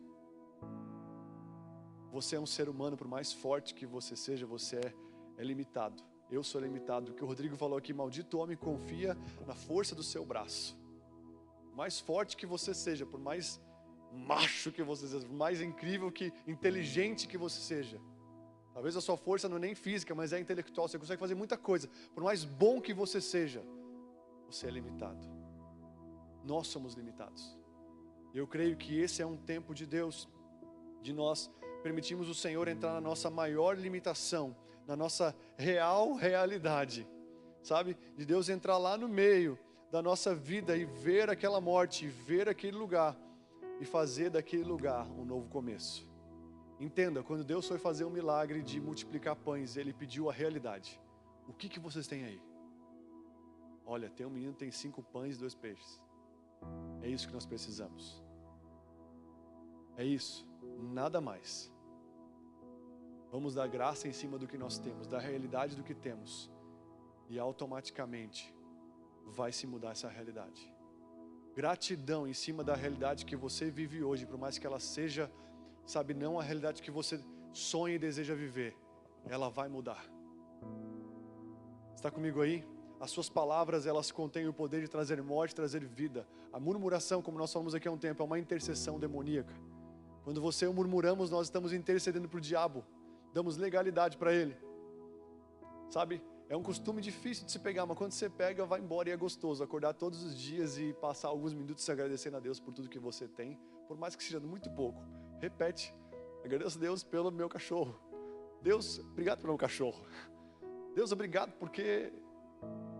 Você 2.12 2.36
é 2.36 2.40
um 2.40 2.46
ser 2.46 2.68
humano, 2.68 2.94
por 2.94 3.08
mais 3.08 3.32
forte 3.32 3.72
que 3.72 3.86
você 3.86 4.14
seja, 4.14 4.44
você 4.44 4.76
é, 4.76 4.94
é 5.38 5.42
limitado. 5.42 6.02
Eu 6.30 6.44
sou 6.44 6.60
limitado. 6.60 7.12
O 7.12 7.14
que 7.14 7.24
o 7.24 7.26
Rodrigo 7.26 7.56
falou 7.56 7.78
aqui, 7.78 7.94
maldito 7.94 8.38
homem 8.38 8.54
confia 8.54 9.16
na 9.46 9.54
força 9.54 9.94
do 9.94 10.02
seu 10.02 10.24
braço. 10.24 10.78
Mais 11.74 11.98
forte 11.98 12.36
que 12.36 12.44
você 12.44 12.74
seja, 12.74 13.06
por 13.06 13.18
mais 13.18 13.58
macho 14.12 14.70
que 14.70 14.82
você 14.82 15.08
seja, 15.08 15.26
por 15.26 15.34
mais 15.34 15.62
incrível 15.62 16.12
que 16.12 16.30
inteligente 16.46 17.26
que 17.26 17.38
você 17.38 17.58
seja. 17.60 17.98
Talvez 18.74 18.94
a 18.94 19.00
sua 19.00 19.16
força 19.16 19.48
não 19.48 19.56
é 19.56 19.60
nem 19.60 19.74
física, 19.74 20.14
mas 20.14 20.34
é 20.34 20.38
intelectual. 20.38 20.88
Você 20.88 20.98
consegue 20.98 21.20
fazer 21.20 21.34
muita 21.34 21.56
coisa. 21.56 21.88
Por 22.14 22.22
mais 22.22 22.44
bom 22.44 22.78
que 22.78 22.92
você 22.92 23.22
seja, 23.22 23.64
você 24.46 24.66
é 24.66 24.70
limitado. 24.70 25.26
Nós 26.44 26.66
somos 26.66 26.92
limitados. 26.92 27.58
Eu 28.34 28.46
creio 28.46 28.76
que 28.76 28.98
esse 28.98 29.22
é 29.22 29.26
um 29.26 29.36
tempo 29.36 29.74
de 29.74 29.86
Deus, 29.86 30.28
de 31.00 31.12
nós 31.12 31.50
permitimos 31.82 32.28
o 32.28 32.34
Senhor 32.34 32.68
entrar 32.68 32.92
na 32.92 33.00
nossa 33.00 33.28
maior 33.28 33.76
limitação, 33.76 34.56
na 34.86 34.96
nossa 34.96 35.34
real 35.56 36.14
realidade, 36.14 37.08
sabe? 37.62 37.96
De 38.16 38.24
Deus 38.24 38.48
entrar 38.48 38.78
lá 38.78 38.96
no 38.96 39.08
meio 39.08 39.58
da 39.90 40.00
nossa 40.00 40.34
vida 40.34 40.76
e 40.76 40.84
ver 40.84 41.28
aquela 41.28 41.60
morte, 41.60 42.06
ver 42.06 42.48
aquele 42.48 42.76
lugar 42.76 43.16
e 43.80 43.84
fazer 43.84 44.30
daquele 44.30 44.64
lugar 44.64 45.06
um 45.10 45.24
novo 45.24 45.48
começo. 45.48 46.10
Entenda, 46.80 47.22
quando 47.22 47.44
Deus 47.44 47.68
foi 47.68 47.78
fazer 47.78 48.04
um 48.04 48.10
milagre 48.10 48.62
de 48.62 48.80
multiplicar 48.80 49.36
pães, 49.36 49.76
Ele 49.76 49.92
pediu 49.92 50.30
a 50.30 50.32
realidade. 50.32 51.00
O 51.46 51.52
que, 51.52 51.68
que 51.68 51.78
vocês 51.78 52.06
têm 52.06 52.24
aí? 52.24 52.40
Olha, 53.84 54.08
tem 54.08 54.26
um 54.26 54.30
menino 54.30 54.52
que 54.52 54.60
tem 54.60 54.70
cinco 54.70 55.02
pães 55.02 55.36
e 55.36 55.40
dois 55.40 55.54
peixes. 55.54 56.00
É 57.02 57.08
isso 57.08 57.26
que 57.26 57.34
nós 57.34 57.44
precisamos. 57.44 58.22
É 59.96 60.04
isso, 60.04 60.46
nada 60.78 61.20
mais. 61.20 61.72
Vamos 63.30 63.54
dar 63.54 63.66
graça 63.66 64.06
em 64.06 64.12
cima 64.12 64.38
do 64.38 64.46
que 64.46 64.58
nós 64.58 64.78
temos, 64.78 65.06
da 65.06 65.18
realidade 65.18 65.74
do 65.74 65.82
que 65.82 65.94
temos. 65.94 66.50
E 67.28 67.38
automaticamente 67.38 68.54
vai 69.26 69.52
se 69.52 69.66
mudar 69.66 69.92
essa 69.92 70.08
realidade. 70.08 70.70
Gratidão 71.54 72.26
em 72.26 72.34
cima 72.34 72.62
da 72.62 72.74
realidade 72.74 73.24
que 73.24 73.36
você 73.36 73.70
vive 73.70 74.02
hoje, 74.02 74.26
por 74.26 74.38
mais 74.38 74.58
que 74.58 74.66
ela 74.66 74.80
seja, 74.80 75.30
sabe, 75.86 76.14
não 76.14 76.38
a 76.38 76.42
realidade 76.42 76.82
que 76.82 76.90
você 76.90 77.20
sonha 77.52 77.94
e 77.94 77.98
deseja 77.98 78.34
viver, 78.34 78.76
ela 79.24 79.48
vai 79.48 79.68
mudar. 79.68 80.04
Está 81.94 82.10
comigo 82.10 82.40
aí? 82.40 82.64
As 83.00 83.10
suas 83.10 83.28
palavras, 83.28 83.86
elas 83.86 84.12
contêm 84.12 84.46
o 84.46 84.52
poder 84.52 84.80
de 84.80 84.88
trazer 84.88 85.22
morte, 85.22 85.54
trazer 85.54 85.84
vida. 85.84 86.26
A 86.52 86.60
murmuração, 86.60 87.20
como 87.20 87.38
nós 87.38 87.52
falamos 87.52 87.74
aqui 87.74 87.88
há 87.88 87.92
um 87.92 87.98
tempo, 87.98 88.22
é 88.22 88.26
uma 88.26 88.38
intercessão 88.38 88.98
demoníaca. 88.98 89.54
Quando 90.24 90.40
você 90.40 90.66
e 90.66 90.68
murmuramos, 90.72 91.30
nós 91.30 91.46
estamos 91.46 91.72
intercedendo 91.72 92.28
para 92.28 92.38
o 92.38 92.40
diabo, 92.40 92.84
damos 93.32 93.56
legalidade 93.56 94.16
para 94.16 94.32
ele. 94.32 94.56
Sabe? 95.90 96.22
É 96.48 96.56
um 96.56 96.62
costume 96.62 97.00
difícil 97.00 97.46
de 97.46 97.52
se 97.52 97.58
pegar, 97.58 97.86
mas 97.86 97.96
quando 97.96 98.12
você 98.12 98.28
pega, 98.28 98.64
vai 98.66 98.80
embora 98.80 99.08
e 99.08 99.12
é 99.12 99.16
gostoso. 99.16 99.64
Acordar 99.64 99.94
todos 99.94 100.22
os 100.22 100.38
dias 100.38 100.78
e 100.78 100.92
passar 100.92 101.28
alguns 101.28 101.54
minutos 101.54 101.88
agradecendo 101.88 102.36
a 102.36 102.40
Deus 102.40 102.60
por 102.60 102.72
tudo 102.72 102.88
que 102.88 102.98
você 102.98 103.26
tem, 103.26 103.58
por 103.88 103.96
mais 103.96 104.14
que 104.14 104.22
seja 104.22 104.38
muito 104.38 104.70
pouco. 104.70 105.02
Repete, 105.40 105.94
agradeço 106.44 106.76
a 106.78 106.80
Deus 106.80 107.02
pelo 107.02 107.30
meu 107.30 107.48
cachorro. 107.48 107.98
Deus, 108.60 108.98
obrigado 108.98 109.38
pelo 109.38 109.52
meu 109.52 109.58
cachorro. 109.58 110.04
Deus, 110.94 111.10
obrigado 111.10 111.52
porque 111.52 112.12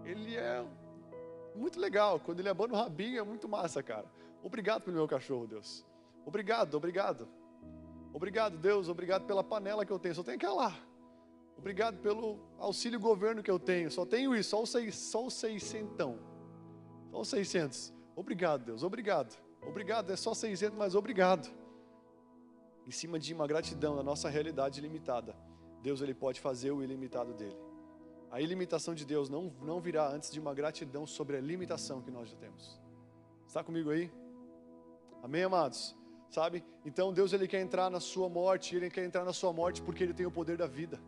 ele 0.04 0.34
é 0.34 0.64
muito 1.54 1.78
legal. 1.78 2.18
Quando 2.18 2.40
ele 2.40 2.48
abana 2.48 2.72
o 2.72 2.76
rabinho, 2.76 3.18
é 3.18 3.22
muito 3.22 3.48
massa, 3.48 3.82
cara. 3.82 4.10
Obrigado 4.42 4.82
pelo 4.82 4.96
meu 4.96 5.06
cachorro, 5.06 5.46
Deus. 5.46 5.84
Obrigado, 6.24 6.74
obrigado. 6.74 7.28
Obrigado, 8.12 8.58
Deus. 8.58 8.88
Obrigado 8.88 9.24
pela 9.24 9.42
panela 9.42 9.84
que 9.84 9.92
eu 9.92 9.98
tenho. 9.98 10.14
Só 10.14 10.22
tem 10.22 10.34
aquela 10.34 10.54
lá. 10.54 10.76
Obrigado 11.56 11.98
pelo 11.98 12.38
auxílio 12.58 12.98
governo 12.98 13.42
que 13.42 13.50
eu 13.50 13.58
tenho. 13.58 13.90
Só 13.90 14.04
tenho 14.04 14.34
isso, 14.34 14.50
só 14.50 14.62
o, 14.62 14.66
seis, 14.66 14.94
só 14.96 15.26
o 15.26 15.30
seiscentão. 15.30 16.18
Só 17.10 17.20
os 17.20 17.28
600. 17.28 17.92
Obrigado, 18.16 18.64
Deus. 18.64 18.82
Obrigado. 18.82 19.38
Obrigado. 19.62 20.10
É 20.10 20.16
só 20.16 20.34
600, 20.34 20.76
mas 20.76 20.94
obrigado. 20.94 21.48
Em 22.86 22.90
cima 22.90 23.18
de 23.18 23.32
uma 23.32 23.46
gratidão 23.46 23.94
da 23.94 24.02
nossa 24.02 24.28
realidade 24.28 24.80
limitada, 24.80 25.36
Deus 25.82 26.00
ele 26.00 26.14
pode 26.14 26.40
fazer 26.40 26.72
o 26.72 26.82
ilimitado 26.82 27.32
dele. 27.34 27.56
A 28.30 28.40
ilimitação 28.40 28.94
de 28.94 29.04
Deus 29.04 29.28
não, 29.28 29.52
não 29.60 29.78
virá 29.78 30.08
antes 30.08 30.32
de 30.32 30.40
uma 30.40 30.54
gratidão 30.54 31.06
sobre 31.06 31.36
a 31.36 31.40
limitação 31.40 32.00
que 32.00 32.10
nós 32.10 32.30
já 32.30 32.36
temos. 32.36 32.80
Está 33.46 33.62
comigo 33.62 33.90
aí? 33.90 34.10
Amém, 35.22 35.44
amados? 35.44 35.94
Sabe? 36.32 36.64
Então 36.82 37.12
Deus 37.12 37.34
ele 37.34 37.46
quer 37.46 37.60
entrar 37.60 37.90
na 37.90 38.00
sua 38.00 38.26
morte, 38.26 38.74
ele 38.74 38.88
quer 38.88 39.04
entrar 39.04 39.22
na 39.22 39.34
sua 39.34 39.52
morte 39.52 39.82
porque 39.82 40.02
ele 40.02 40.14
tem 40.14 40.24
o 40.24 40.30
poder 40.30 40.56
da 40.56 40.66
vida. 40.66 40.98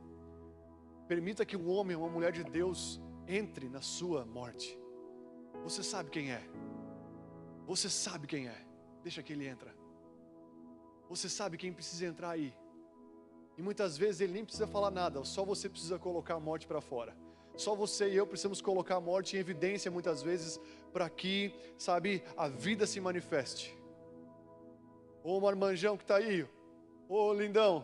Permita 1.09 1.47
que 1.47 1.57
um 1.57 1.71
homem, 1.71 1.97
uma 1.97 2.11
mulher 2.11 2.31
de 2.31 2.45
Deus 2.45 3.01
entre 3.27 3.71
na 3.71 3.81
sua 3.81 4.27
morte. 4.27 4.79
Você 5.63 5.83
sabe 5.83 6.11
quem 6.11 6.31
é. 6.31 6.43
Você 7.67 7.89
sabe 7.89 8.27
quem 8.27 8.49
é. 8.49 8.67
Deixa 9.03 9.23
que 9.23 9.33
ele 9.33 9.47
entra. 9.47 9.75
Você 11.09 11.27
sabe 11.27 11.57
quem 11.57 11.73
precisa 11.73 12.05
entrar 12.05 12.29
aí. 12.33 12.55
E 13.57 13.63
muitas 13.63 13.97
vezes 13.97 14.21
ele 14.21 14.35
nem 14.35 14.45
precisa 14.45 14.67
falar 14.67 14.91
nada, 14.91 15.25
só 15.25 15.43
você 15.43 15.71
precisa 15.71 15.99
colocar 15.99 16.35
a 16.35 16.41
morte 16.41 16.67
para 16.67 16.83
fora. 16.83 17.17
Só 17.57 17.75
você 17.75 18.11
e 18.11 18.17
eu 18.17 18.27
precisamos 18.27 18.61
colocar 18.61 18.97
a 18.97 19.01
morte 19.01 19.37
em 19.37 19.41
evidência 19.41 19.91
muitas 19.91 20.23
vezes 20.23 20.61
para 20.93 21.09
que, 21.09 21.55
sabe, 21.79 22.23
a 22.37 22.47
vida 22.47 22.87
se 22.87 23.01
manifeste. 23.01 23.84
Ô 25.25 25.41
marmanjão 25.41 25.97
que 25.97 26.05
está 26.05 26.17
aí, 26.17 26.47
ô 27.09 27.33
lindão, 27.33 27.83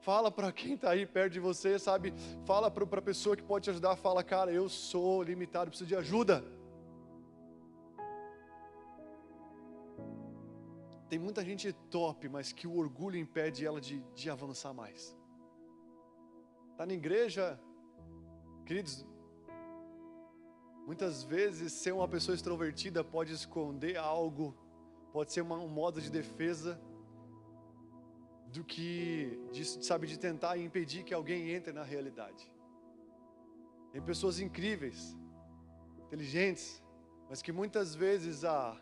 fala 0.00 0.30
para 0.30 0.52
quem 0.52 0.74
está 0.74 0.90
aí 0.90 1.06
perto 1.06 1.32
de 1.32 1.40
você, 1.40 1.78
sabe? 1.78 2.12
Fala 2.44 2.70
para 2.70 2.98
a 2.98 3.02
pessoa 3.02 3.34
que 3.34 3.42
pode 3.42 3.64
te 3.64 3.70
ajudar, 3.70 3.96
fala, 3.96 4.22
cara, 4.22 4.52
eu 4.52 4.68
sou 4.68 5.22
limitado, 5.22 5.70
preciso 5.70 5.88
de 5.88 5.96
ajuda. 5.96 6.44
Tem 11.08 11.18
muita 11.18 11.42
gente 11.42 11.72
top, 11.72 12.28
mas 12.28 12.52
que 12.52 12.66
o 12.66 12.76
orgulho 12.76 13.16
impede 13.16 13.64
ela 13.64 13.80
de, 13.80 14.00
de 14.14 14.28
avançar 14.28 14.74
mais. 14.74 15.16
Está 16.72 16.84
na 16.84 16.92
igreja, 16.92 17.58
queridos, 18.66 19.06
muitas 20.86 21.22
vezes 21.22 21.72
ser 21.72 21.92
uma 21.92 22.06
pessoa 22.06 22.34
extrovertida 22.34 23.02
pode 23.02 23.32
esconder 23.32 23.96
algo, 23.96 24.54
pode 25.12 25.32
ser 25.32 25.40
uma, 25.40 25.56
um 25.56 25.68
modo 25.68 26.00
de 26.00 26.10
defesa 26.10 26.80
do 28.52 28.64
que, 28.64 29.38
sabe, 29.80 30.06
de 30.06 30.18
tentar 30.18 30.56
impedir 30.58 31.04
que 31.04 31.12
alguém 31.12 31.50
entre 31.50 31.72
na 31.72 31.82
realidade. 31.82 32.50
Tem 33.92 34.00
pessoas 34.00 34.40
incríveis, 34.40 35.16
inteligentes, 36.06 36.82
mas 37.28 37.42
que 37.42 37.52
muitas 37.52 37.94
vezes 37.94 38.44
a 38.44 38.76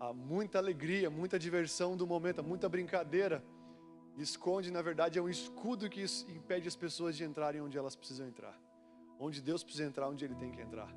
há 0.00 0.14
muita 0.14 0.58
alegria, 0.58 1.10
muita 1.10 1.38
diversão 1.38 1.94
do 1.94 2.06
momento, 2.06 2.42
muita 2.42 2.68
brincadeira. 2.68 3.44
Esconde, 4.16 4.70
na 4.70 4.82
verdade, 4.82 5.18
é 5.18 5.22
um 5.22 5.28
escudo 5.28 5.88
que 5.88 6.04
impede 6.28 6.66
as 6.66 6.74
pessoas 6.74 7.16
de 7.16 7.22
entrarem 7.22 7.60
onde 7.60 7.76
elas 7.76 7.94
precisam 7.94 8.26
entrar. 8.26 8.58
Onde 9.18 9.42
Deus 9.42 9.62
precisa 9.62 9.86
entrar, 9.86 10.08
onde 10.08 10.24
Ele 10.24 10.34
tem 10.34 10.50
que 10.50 10.60
entrar. 10.60 10.90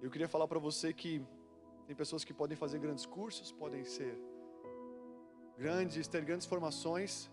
Eu 0.00 0.10
queria 0.10 0.28
falar 0.28 0.46
para 0.46 0.60
você 0.60 0.92
que 0.92 1.22
tem 1.86 1.94
pessoas 1.94 2.24
que 2.24 2.32
podem 2.32 2.56
fazer 2.56 2.78
grandes 2.78 3.06
cursos, 3.06 3.52
podem 3.52 3.84
ser 3.84 4.18
grandes, 5.56 6.08
ter 6.08 6.24
grandes 6.24 6.46
formações, 6.46 7.30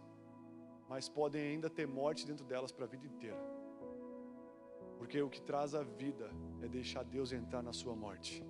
mas 0.90 1.08
podem 1.08 1.42
ainda 1.42 1.70
ter 1.70 1.88
morte 1.88 2.26
dentro 2.26 2.46
delas 2.46 2.72
para 2.72 2.86
a 2.86 2.88
vida 2.88 3.06
inteira. 3.06 3.42
Porque 4.98 5.22
o 5.22 5.30
que 5.30 5.42
traz 5.42 5.74
a 5.74 5.84
vida 5.84 6.30
é 6.62 6.68
deixar 6.68 7.04
Deus 7.04 7.32
entrar 7.32 7.64
na 7.64 7.74
sua 7.74 7.96
morte. 7.96 8.44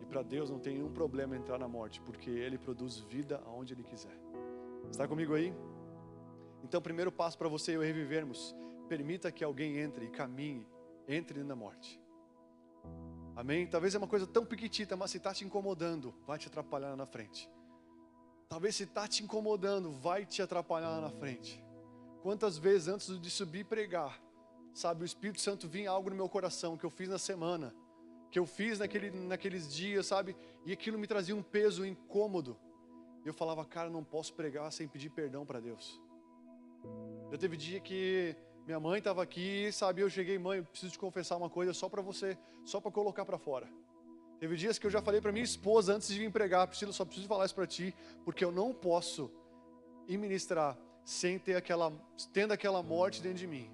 E 0.00 0.06
para 0.06 0.22
Deus 0.22 0.50
não 0.50 0.58
tem 0.58 0.74
nenhum 0.74 0.92
problema 0.92 1.36
entrar 1.36 1.58
na 1.58 1.68
morte, 1.68 2.00
porque 2.00 2.30
Ele 2.30 2.58
produz 2.58 2.98
vida 2.98 3.42
aonde 3.46 3.72
Ele 3.74 3.84
quiser. 3.84 4.18
Está 4.90 5.06
comigo 5.06 5.34
aí? 5.34 5.54
Então, 6.62 6.80
primeiro 6.80 7.12
passo 7.12 7.38
para 7.38 7.48
você 7.48 7.72
e 7.72 7.74
eu 7.74 7.82
revivermos: 7.82 8.54
permita 8.88 9.30
que 9.30 9.44
alguém 9.44 9.78
entre 9.78 10.06
e 10.06 10.10
caminhe, 10.10 10.66
entre 11.06 11.42
na 11.42 11.54
morte. 11.54 12.03
Amém? 13.36 13.66
Talvez 13.66 13.94
é 13.94 13.98
uma 13.98 14.06
coisa 14.06 14.26
tão 14.26 14.44
pequitita, 14.44 14.96
mas 14.96 15.10
se 15.10 15.16
está 15.16 15.32
te 15.34 15.44
incomodando, 15.44 16.14
vai 16.26 16.38
te 16.38 16.46
atrapalhar 16.46 16.90
lá 16.90 16.96
na 16.96 17.06
frente. 17.06 17.50
Talvez 18.48 18.76
se 18.76 18.84
está 18.84 19.08
te 19.08 19.22
incomodando, 19.24 19.90
vai 19.90 20.24
te 20.24 20.40
atrapalhar 20.40 20.90
lá 20.90 21.00
na 21.00 21.10
frente. 21.10 21.62
Quantas 22.22 22.56
vezes 22.56 22.88
antes 22.88 23.20
de 23.20 23.30
subir 23.30 23.60
e 23.60 23.64
pregar, 23.64 24.22
sabe, 24.72 25.02
o 25.02 25.04
Espírito 25.04 25.40
Santo 25.40 25.68
vinha 25.68 25.90
algo 25.90 26.10
no 26.10 26.16
meu 26.16 26.28
coração 26.28 26.76
que 26.76 26.84
eu 26.84 26.90
fiz 26.90 27.08
na 27.08 27.18
semana 27.18 27.74
que 28.34 28.38
eu 28.40 28.46
fiz 28.46 28.80
naquele, 28.80 29.12
naqueles 29.12 29.72
dias, 29.72 30.06
sabe? 30.06 30.36
E 30.66 30.72
aquilo 30.72 30.98
me 30.98 31.06
trazia 31.06 31.36
um 31.36 31.42
peso 31.42 31.86
incômodo. 31.86 32.58
E 33.24 33.28
eu 33.28 33.32
falava, 33.32 33.64
cara, 33.64 33.88
não 33.88 34.02
posso 34.02 34.34
pregar 34.34 34.72
sem 34.72 34.88
pedir 34.88 35.08
perdão 35.10 35.46
para 35.46 35.60
Deus. 35.60 36.02
Já 37.30 37.38
teve 37.38 37.56
dia 37.56 37.78
que 37.78 38.34
minha 38.64 38.80
mãe 38.80 38.98
estava 38.98 39.22
aqui, 39.22 39.70
sabe? 39.72 40.00
Eu 40.00 40.08
cheguei, 40.08 40.38
mãe, 40.38 40.62
preciso 40.62 40.92
te 40.92 40.98
confessar 40.98 41.36
uma 41.36 41.50
coisa 41.50 41.74
só 41.74 41.88
para 41.88 42.00
você, 42.00 42.36
só 42.64 42.80
para 42.80 42.90
colocar 42.90 43.24
para 43.24 43.36
fora. 43.36 43.68
Teve 44.40 44.56
dias 44.56 44.78
que 44.78 44.86
eu 44.86 44.90
já 44.90 45.02
falei 45.02 45.20
para 45.20 45.32
minha 45.32 45.44
esposa 45.44 45.94
antes 45.94 46.08
de 46.08 46.18
vir 46.18 46.30
pregar, 46.30 46.66
Priscila, 46.66 46.92
só 46.92 47.04
preciso 47.04 47.28
falar 47.28 47.44
isso 47.44 47.54
para 47.54 47.66
ti, 47.66 47.94
porque 48.24 48.44
eu 48.44 48.50
não 48.50 48.72
posso 48.72 49.30
ir 50.08 50.16
ministrar 50.16 50.78
sem 51.04 51.38
ter 51.38 51.56
aquela, 51.56 51.92
tendo 52.32 52.52
aquela 52.52 52.82
morte 52.82 53.22
dentro 53.22 53.38
de 53.38 53.46
mim. 53.46 53.70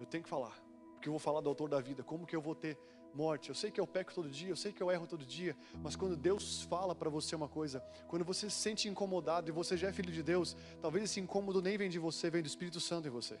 Eu 0.00 0.06
tenho 0.06 0.22
que 0.22 0.28
falar, 0.28 0.60
porque 0.94 1.08
eu 1.08 1.12
vou 1.12 1.20
falar 1.20 1.40
do 1.40 1.48
autor 1.48 1.68
da 1.68 1.80
vida, 1.80 2.02
como 2.02 2.26
que 2.26 2.34
eu 2.34 2.40
vou 2.40 2.54
ter 2.54 2.76
morte. 3.14 3.48
Eu 3.48 3.54
sei 3.54 3.70
que 3.70 3.80
eu 3.80 3.86
peco 3.86 4.12
todo 4.14 4.28
dia, 4.28 4.50
eu 4.50 4.56
sei 4.56 4.72
que 4.72 4.82
eu 4.82 4.90
erro 4.90 5.06
todo 5.06 5.24
dia, 5.24 5.56
mas 5.82 5.96
quando 5.96 6.16
Deus 6.16 6.62
fala 6.62 6.94
para 6.94 7.08
você 7.08 7.34
uma 7.34 7.48
coisa, 7.48 7.80
quando 8.08 8.24
você 8.24 8.50
se 8.50 8.56
sente 8.56 8.88
incomodado 8.88 9.48
e 9.48 9.52
você 9.52 9.76
já 9.76 9.88
é 9.88 9.92
filho 9.92 10.12
de 10.12 10.22
Deus, 10.22 10.56
talvez 10.80 11.04
esse 11.04 11.20
incômodo 11.20 11.62
nem 11.62 11.76
vem 11.76 11.88
de 11.88 11.98
você, 11.98 12.30
vem 12.30 12.42
do 12.42 12.46
Espírito 12.46 12.80
Santo 12.80 13.08
em 13.08 13.10
você. 13.10 13.38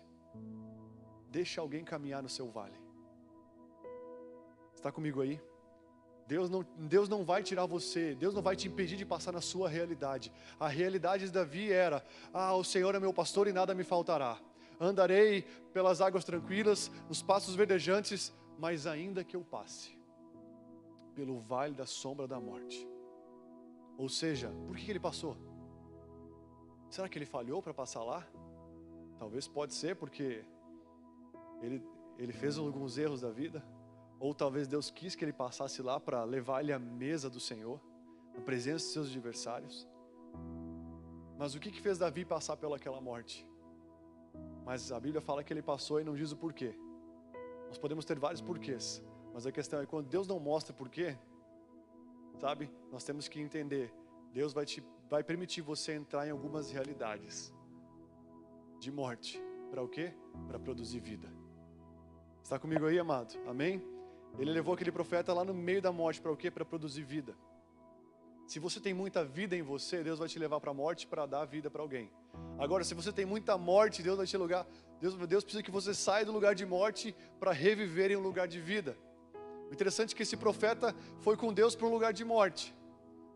Deixa 1.30 1.60
alguém 1.60 1.84
caminhar 1.84 2.22
no 2.22 2.28
seu 2.28 2.48
vale. 2.50 2.78
Está 4.74 4.92
comigo 4.92 5.20
aí? 5.20 5.40
Deus 6.26 6.48
não, 6.48 6.64
Deus 6.78 7.08
não 7.08 7.24
vai 7.24 7.42
tirar 7.42 7.66
você, 7.66 8.14
Deus 8.14 8.32
não 8.32 8.40
vai 8.40 8.56
te 8.56 8.66
impedir 8.66 8.96
de 8.96 9.04
passar 9.04 9.32
na 9.32 9.40
sua 9.40 9.68
realidade. 9.68 10.32
A 10.58 10.68
realidade 10.68 11.26
de 11.26 11.32
Davi 11.32 11.70
era: 11.70 12.04
Ah, 12.32 12.54
o 12.54 12.64
Senhor 12.64 12.94
é 12.94 13.00
meu 13.00 13.12
pastor 13.12 13.46
e 13.46 13.52
nada 13.52 13.74
me 13.74 13.84
faltará. 13.84 14.38
Andarei 14.80 15.42
pelas 15.72 16.00
águas 16.00 16.24
tranquilas, 16.24 16.90
nos 17.08 17.22
passos 17.22 17.54
verdejantes, 17.54 18.32
mas 18.58 18.86
ainda 18.86 19.24
que 19.24 19.36
eu 19.36 19.42
passe 19.42 19.96
pelo 21.14 21.38
vale 21.38 21.74
da 21.74 21.86
sombra 21.86 22.26
da 22.26 22.40
morte. 22.40 22.88
Ou 23.96 24.08
seja, 24.08 24.50
por 24.66 24.76
que 24.76 24.90
ele 24.90 25.00
passou? 25.00 25.36
Será 26.90 27.08
que 27.08 27.18
ele 27.18 27.26
falhou 27.26 27.62
para 27.62 27.72
passar 27.72 28.02
lá? 28.02 28.26
Talvez 29.18 29.46
pode 29.46 29.74
ser 29.74 29.96
porque 29.96 30.44
ele, 31.62 31.82
ele 32.18 32.32
fez 32.32 32.58
alguns 32.58 32.98
erros 32.98 33.20
da 33.20 33.30
vida. 33.30 33.64
Ou 34.18 34.34
talvez 34.34 34.66
Deus 34.66 34.90
quis 34.90 35.14
que 35.14 35.24
ele 35.24 35.32
passasse 35.32 35.82
lá 35.82 35.98
para 36.00 36.24
levar 36.24 36.62
ele 36.62 36.72
à 36.72 36.78
mesa 36.78 37.28
do 37.28 37.40
Senhor, 37.40 37.80
na 38.34 38.40
presença 38.40 38.86
de 38.86 38.92
seus 38.92 39.08
adversários. 39.08 39.88
Mas 41.36 41.54
o 41.54 41.60
que, 41.60 41.70
que 41.70 41.80
fez 41.80 41.98
Davi 41.98 42.24
passar 42.24 42.56
pelaquela 42.56 43.00
morte? 43.00 43.46
Mas 44.64 44.90
a 44.92 44.98
Bíblia 44.98 45.20
fala 45.20 45.44
que 45.44 45.52
ele 45.52 45.62
passou 45.62 46.00
e 46.00 46.04
não 46.04 46.14
diz 46.14 46.32
o 46.32 46.36
porquê. 46.36 46.74
Nós 47.74 47.78
podemos 47.80 48.04
ter 48.04 48.16
vários 48.20 48.40
porquês, 48.40 49.02
mas 49.32 49.48
a 49.48 49.50
questão 49.50 49.80
é 49.80 49.84
quando 49.84 50.06
Deus 50.06 50.28
não 50.28 50.38
mostra 50.38 50.72
porquê, 50.72 51.18
sabe? 52.38 52.70
Nós 52.92 53.02
temos 53.02 53.26
que 53.26 53.40
entender. 53.40 53.92
Deus 54.32 54.52
vai 54.52 54.64
te 54.64 54.80
vai 55.10 55.24
permitir 55.24 55.60
você 55.60 55.92
entrar 55.92 56.24
em 56.24 56.30
algumas 56.30 56.70
realidades 56.70 57.52
de 58.78 58.92
morte. 58.92 59.42
Para 59.72 59.82
o 59.82 59.88
quê? 59.88 60.14
Para 60.46 60.56
produzir 60.56 61.00
vida. 61.00 61.28
Está 62.44 62.60
comigo 62.60 62.86
aí, 62.86 62.96
amado? 62.96 63.36
Amém? 63.44 63.82
Ele 64.38 64.52
levou 64.52 64.74
aquele 64.74 64.92
profeta 64.92 65.34
lá 65.34 65.44
no 65.44 65.52
meio 65.52 65.82
da 65.82 65.90
morte 65.90 66.22
para 66.22 66.30
o 66.30 66.36
quê? 66.36 66.52
Para 66.52 66.64
produzir 66.64 67.02
vida. 67.02 67.34
Se 68.46 68.58
você 68.58 68.78
tem 68.78 68.92
muita 68.92 69.24
vida 69.24 69.56
em 69.56 69.62
você, 69.62 70.02
Deus 70.02 70.18
vai 70.18 70.28
te 70.28 70.38
levar 70.38 70.60
para 70.60 70.70
a 70.70 70.74
morte 70.74 71.06
para 71.06 71.24
dar 71.24 71.44
vida 71.46 71.70
para 71.70 71.80
alguém. 71.80 72.10
Agora, 72.58 72.84
se 72.84 72.94
você 72.94 73.10
tem 73.10 73.24
muita 73.24 73.56
morte, 73.56 74.02
Deus 74.02 74.16
vai 74.18 74.26
te 74.26 74.36
lugar. 74.36 74.66
Deus, 75.00 75.14
Deus 75.26 75.44
precisa 75.44 75.62
que 75.62 75.70
você 75.70 75.94
saia 75.94 76.24
do 76.24 76.32
lugar 76.32 76.54
de 76.54 76.66
morte 76.66 77.14
para 77.40 77.52
reviver 77.52 78.10
em 78.10 78.16
um 78.16 78.20
lugar 78.20 78.46
de 78.46 78.60
vida. 78.60 78.96
O 79.70 79.72
interessante 79.72 80.12
é 80.12 80.16
que 80.16 80.22
esse 80.22 80.36
profeta 80.36 80.94
foi 81.20 81.36
com 81.36 81.52
Deus 81.52 81.74
para 81.74 81.86
um 81.86 81.90
lugar 81.90 82.12
de 82.12 82.24
morte. 82.24 82.74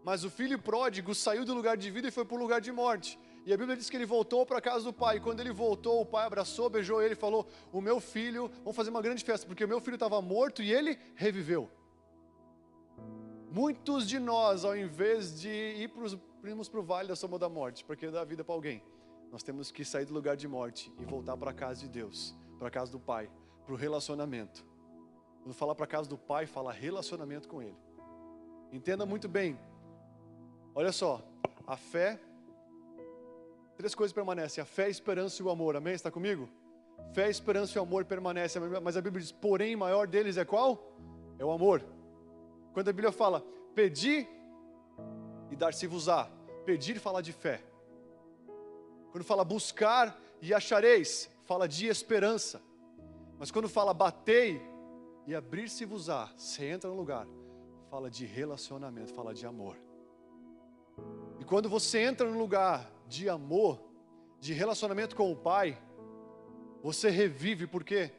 Mas 0.05 0.25
o 0.25 0.31
filho 0.31 0.59
pródigo 0.59 1.15
saiu 1.15 1.45
do 1.45 1.55
lugar 1.55 1.77
de 1.77 1.91
vida 1.91 2.09
e 2.09 2.11
foi 2.11 2.25
para 2.25 2.37
o 2.37 2.41
lugar 2.41 2.61
de 2.61 2.71
morte. 2.71 3.19
E 3.47 3.53
a 3.53 3.57
Bíblia 3.57 3.77
diz 3.77 3.89
que 3.89 3.97
ele 3.97 4.05
voltou 4.05 4.45
para 4.45 4.59
a 4.59 4.61
casa 4.61 4.85
do 4.85 4.93
pai. 4.93 5.17
E 5.17 5.21
quando 5.21 5.41
ele 5.41 5.53
voltou, 5.53 6.03
o 6.03 6.07
pai 6.07 6.27
abraçou, 6.27 6.69
beijou 6.69 7.03
ele 7.03 7.15
e 7.15 7.17
falou: 7.17 7.47
O 7.73 7.81
meu 7.81 7.99
filho, 7.99 8.51
vamos 8.59 8.77
fazer 8.77 8.91
uma 8.91 9.03
grande 9.03 9.25
festa, 9.25 9.47
porque 9.47 9.65
o 9.65 9.69
meu 9.69 9.81
filho 9.81 9.95
estava 9.95 10.21
morto 10.21 10.63
e 10.63 10.73
ele 10.73 10.99
reviveu. 11.15 11.71
Muitos 13.51 14.07
de 14.07 14.19
nós, 14.19 14.65
ao 14.65 14.77
invés 14.77 15.41
de 15.41 15.49
ir 15.49 15.89
para 15.89 16.81
o 16.81 16.83
vale 16.83 17.09
da 17.09 17.17
sombra 17.17 17.39
da 17.39 17.49
morte, 17.49 17.85
porque 17.85 18.11
dar 18.11 18.25
vida 18.25 18.45
para 18.45 18.55
alguém, 18.55 18.83
nós 19.33 19.43
temos 19.43 19.71
que 19.71 19.85
sair 19.85 20.05
do 20.05 20.13
lugar 20.13 20.37
de 20.37 20.47
morte 20.47 20.93
e 20.99 21.05
voltar 21.05 21.37
para 21.37 21.51
a 21.51 21.55
casa 21.55 21.81
de 21.81 21.89
Deus, 21.89 22.35
para 22.59 22.69
a 22.69 22.71
casa 22.71 22.93
do 22.93 23.01
Pai, 23.01 23.31
para 23.65 23.73
o 23.73 23.77
relacionamento. 23.77 24.67
Quando 25.43 25.55
fala 25.55 25.75
para 25.75 25.85
a 25.85 25.89
casa 25.89 26.09
do 26.09 26.19
Pai, 26.19 26.47
fala 26.47 26.73
relacionamento 26.73 27.49
com 27.49 27.63
Ele. 27.63 27.77
Entenda 28.71 29.07
muito 29.07 29.29
bem. 29.29 29.59
Olha 30.75 30.93
só, 30.93 31.23
a 31.67 31.77
fé, 31.77 32.21
três 33.79 33.95
coisas 33.95 34.13
permanecem: 34.13 34.61
a 34.61 34.67
fé, 34.67 34.85
a 34.85 34.91
esperança 34.91 35.43
e 35.43 35.45
o 35.45 35.49
amor. 35.49 35.75
Amém? 35.75 35.95
Está 35.95 36.11
comigo? 36.11 36.49
Fé, 37.15 37.31
esperança 37.31 37.79
e 37.79 37.81
amor 37.81 38.05
permanecem, 38.05 38.61
mas 38.83 38.97
a 38.97 39.01
Bíblia 39.01 39.23
diz: 39.23 39.33
porém, 39.33 39.75
maior 39.75 40.07
deles 40.07 40.37
é 40.37 40.45
qual? 40.45 40.93
É 41.39 41.45
o 41.45 41.51
amor. 41.51 41.83
Quando 42.73 42.89
a 42.89 42.93
Bíblia 42.93 43.13
fala, 43.13 43.45
pedir 43.75 44.29
e 45.51 45.57
dar-se-vos-á, 45.57 46.31
pedir 46.65 46.99
fala 46.99 47.23
de 47.23 47.33
fé. 47.33 47.63
Quando 49.11 49.25
fala 49.25 49.45
buscar 49.45 50.21
e 50.41 50.53
achareis, 50.53 51.31
fala 51.45 51.67
de 51.67 51.87
esperança. 51.87 52.61
Mas 53.39 53.51
quando 53.51 53.69
fala 53.69 53.95
batei 53.95 54.61
e 55.27 55.35
abrir-se-vos-á, 55.35 56.33
você 56.37 56.67
entra 56.67 56.91
no 56.91 56.97
lugar, 56.97 57.27
fala 57.91 58.11
de 58.11 58.27
relacionamento, 58.27 59.13
fala 59.13 59.33
de 59.33 59.47
amor. 59.47 59.77
E 61.39 61.45
quando 61.45 61.69
você 61.69 62.01
entra 62.01 62.29
no 62.29 62.39
lugar 62.39 62.91
de 63.07 63.29
amor, 63.29 63.81
de 64.41 64.53
relacionamento 64.53 65.17
com 65.17 65.33
o 65.33 65.37
Pai, 65.37 65.81
você 66.83 67.11
revive, 67.11 67.67
porque 67.67 68.13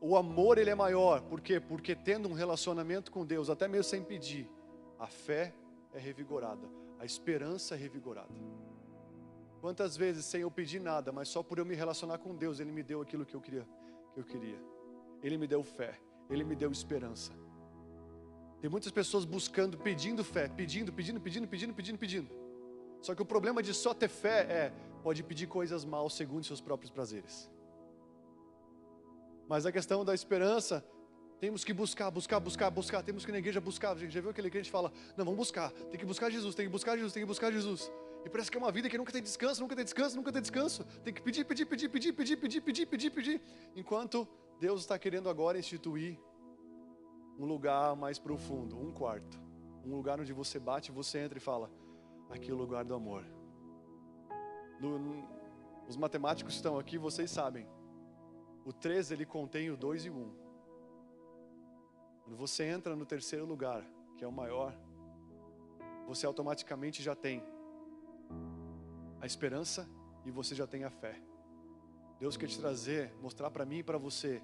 o 0.00 0.16
amor 0.16 0.56
ele 0.56 0.70
é 0.70 0.74
maior, 0.74 1.20
por 1.22 1.40
quê? 1.40 1.60
Porque 1.60 1.94
tendo 1.94 2.28
um 2.28 2.32
relacionamento 2.32 3.12
com 3.12 3.24
Deus, 3.24 3.50
até 3.50 3.68
mesmo 3.68 3.84
sem 3.84 4.02
pedir, 4.02 4.50
a 4.98 5.06
fé 5.06 5.54
é 5.92 5.98
revigorada, 5.98 6.66
a 6.98 7.04
esperança 7.04 7.74
é 7.74 7.78
revigorada. 7.78 8.32
Quantas 9.60 9.96
vezes 9.96 10.24
sem 10.24 10.40
eu 10.40 10.50
pedir 10.50 10.80
nada, 10.80 11.12
mas 11.12 11.28
só 11.28 11.42
por 11.42 11.58
eu 11.58 11.66
me 11.66 11.74
relacionar 11.74 12.16
com 12.18 12.34
Deus, 12.34 12.60
Ele 12.60 12.72
me 12.72 12.82
deu 12.82 13.02
aquilo 13.02 13.26
que 13.26 13.36
eu 13.36 13.40
queria, 13.42 13.68
que 14.14 14.20
eu 14.20 14.24
queria. 14.24 14.58
Ele 15.22 15.36
me 15.36 15.46
deu 15.46 15.62
fé, 15.62 16.00
Ele 16.30 16.44
me 16.44 16.56
deu 16.56 16.72
esperança. 16.72 17.32
Tem 18.58 18.70
muitas 18.70 18.90
pessoas 18.90 19.26
buscando, 19.26 19.76
pedindo 19.76 20.24
fé, 20.24 20.48
pedindo, 20.48 20.92
pedindo, 20.92 21.20
pedindo, 21.20 21.46
pedindo, 21.46 21.74
pedindo, 21.74 21.98
pedindo. 21.98 22.30
Só 23.02 23.14
que 23.14 23.20
o 23.20 23.24
problema 23.24 23.62
de 23.62 23.74
só 23.74 23.92
ter 23.92 24.08
fé 24.08 24.40
é 24.50 24.72
pode 25.02 25.22
pedir 25.22 25.46
coisas 25.46 25.84
mal 25.84 26.08
segundo 26.08 26.44
seus 26.44 26.60
próprios 26.60 26.90
prazeres. 26.90 27.50
Mas 29.50 29.66
a 29.66 29.72
questão 29.72 30.04
da 30.04 30.14
esperança, 30.14 30.84
temos 31.40 31.64
que 31.64 31.72
buscar, 31.72 32.08
buscar, 32.08 32.38
buscar, 32.38 32.70
buscar. 32.70 33.02
Temos 33.02 33.26
que 33.26 33.32
na 33.32 33.38
igreja 33.38 33.60
buscar. 33.60 33.96
Gente 33.98 34.12
já 34.14 34.20
viu 34.20 34.30
aquele 34.30 34.48
que 34.48 34.62
fala: 34.70 34.92
Não, 35.16 35.24
vamos 35.24 35.38
buscar. 35.38 35.72
Tem 35.90 35.98
que 35.98 36.06
buscar 36.06 36.30
Jesus, 36.30 36.54
tem 36.54 36.66
que 36.66 36.70
buscar 36.70 36.94
Jesus, 36.94 37.12
tem 37.12 37.20
que 37.20 37.26
buscar 37.26 37.50
Jesus. 37.50 37.90
E 38.24 38.30
parece 38.30 38.48
que 38.48 38.56
é 38.56 38.60
uma 38.60 38.70
vida 38.70 38.88
que 38.88 38.96
nunca 38.96 39.10
tem 39.10 39.20
descanso, 39.20 39.60
nunca 39.60 39.74
tem 39.74 39.84
descanso, 39.84 40.14
nunca 40.14 40.30
tem 40.30 40.40
descanso. 40.40 40.84
Tem 41.02 41.12
que 41.12 41.20
pedir, 41.20 41.44
pedir, 41.44 41.66
pedir, 41.66 41.88
pedir, 41.88 42.12
pedir, 42.12 42.36
pedir, 42.36 42.60
pedir, 42.60 42.86
pedir, 42.86 43.10
pedir. 43.10 43.42
Enquanto 43.74 44.28
Deus 44.60 44.82
está 44.82 44.96
querendo 44.96 45.28
agora 45.28 45.58
instituir 45.58 46.16
um 47.36 47.44
lugar 47.44 47.96
mais 47.96 48.20
profundo, 48.20 48.78
um 48.78 48.92
quarto. 48.92 49.36
Um 49.84 49.96
lugar 49.96 50.20
onde 50.20 50.32
você 50.32 50.60
bate, 50.60 50.92
você 50.92 51.18
entra 51.18 51.38
e 51.38 51.40
fala: 51.40 51.68
Aqui 52.28 52.52
é 52.52 52.54
o 52.54 52.56
lugar 52.56 52.84
do 52.84 52.94
amor. 52.94 53.24
No, 54.78 54.96
no, 54.96 55.28
os 55.88 55.96
matemáticos 55.96 56.54
estão 56.54 56.78
aqui, 56.78 56.96
vocês 56.96 57.32
sabem. 57.32 57.66
O 58.64 58.72
3 58.72 59.10
ele 59.10 59.24
contém 59.24 59.70
o 59.70 59.76
2 59.76 60.06
e 60.06 60.10
o 60.10 60.14
1. 60.14 60.34
Quando 62.24 62.36
você 62.36 62.64
entra 62.64 62.94
no 62.94 63.06
terceiro 63.06 63.44
lugar, 63.44 63.84
que 64.16 64.24
é 64.24 64.28
o 64.28 64.32
maior, 64.32 64.76
você 66.06 66.26
automaticamente 66.26 67.02
já 67.02 67.14
tem 67.14 67.42
a 69.20 69.26
esperança 69.26 69.88
e 70.24 70.30
você 70.30 70.54
já 70.54 70.66
tem 70.66 70.84
a 70.84 70.90
fé. 70.90 71.20
Deus 72.18 72.36
quer 72.36 72.46
te 72.46 72.58
trazer, 72.58 73.12
mostrar 73.20 73.50
para 73.50 73.64
mim 73.64 73.78
e 73.78 73.82
para 73.82 73.96
você 73.96 74.42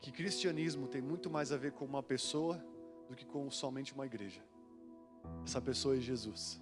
que 0.00 0.10
cristianismo 0.10 0.88
tem 0.88 1.00
muito 1.00 1.30
mais 1.30 1.52
a 1.52 1.56
ver 1.56 1.72
com 1.72 1.84
uma 1.84 2.02
pessoa 2.02 2.62
do 3.08 3.14
que 3.14 3.24
com 3.24 3.50
somente 3.50 3.94
uma 3.94 4.04
igreja. 4.04 4.42
Essa 5.44 5.60
pessoa 5.60 5.96
é 5.96 6.00
Jesus. 6.00 6.60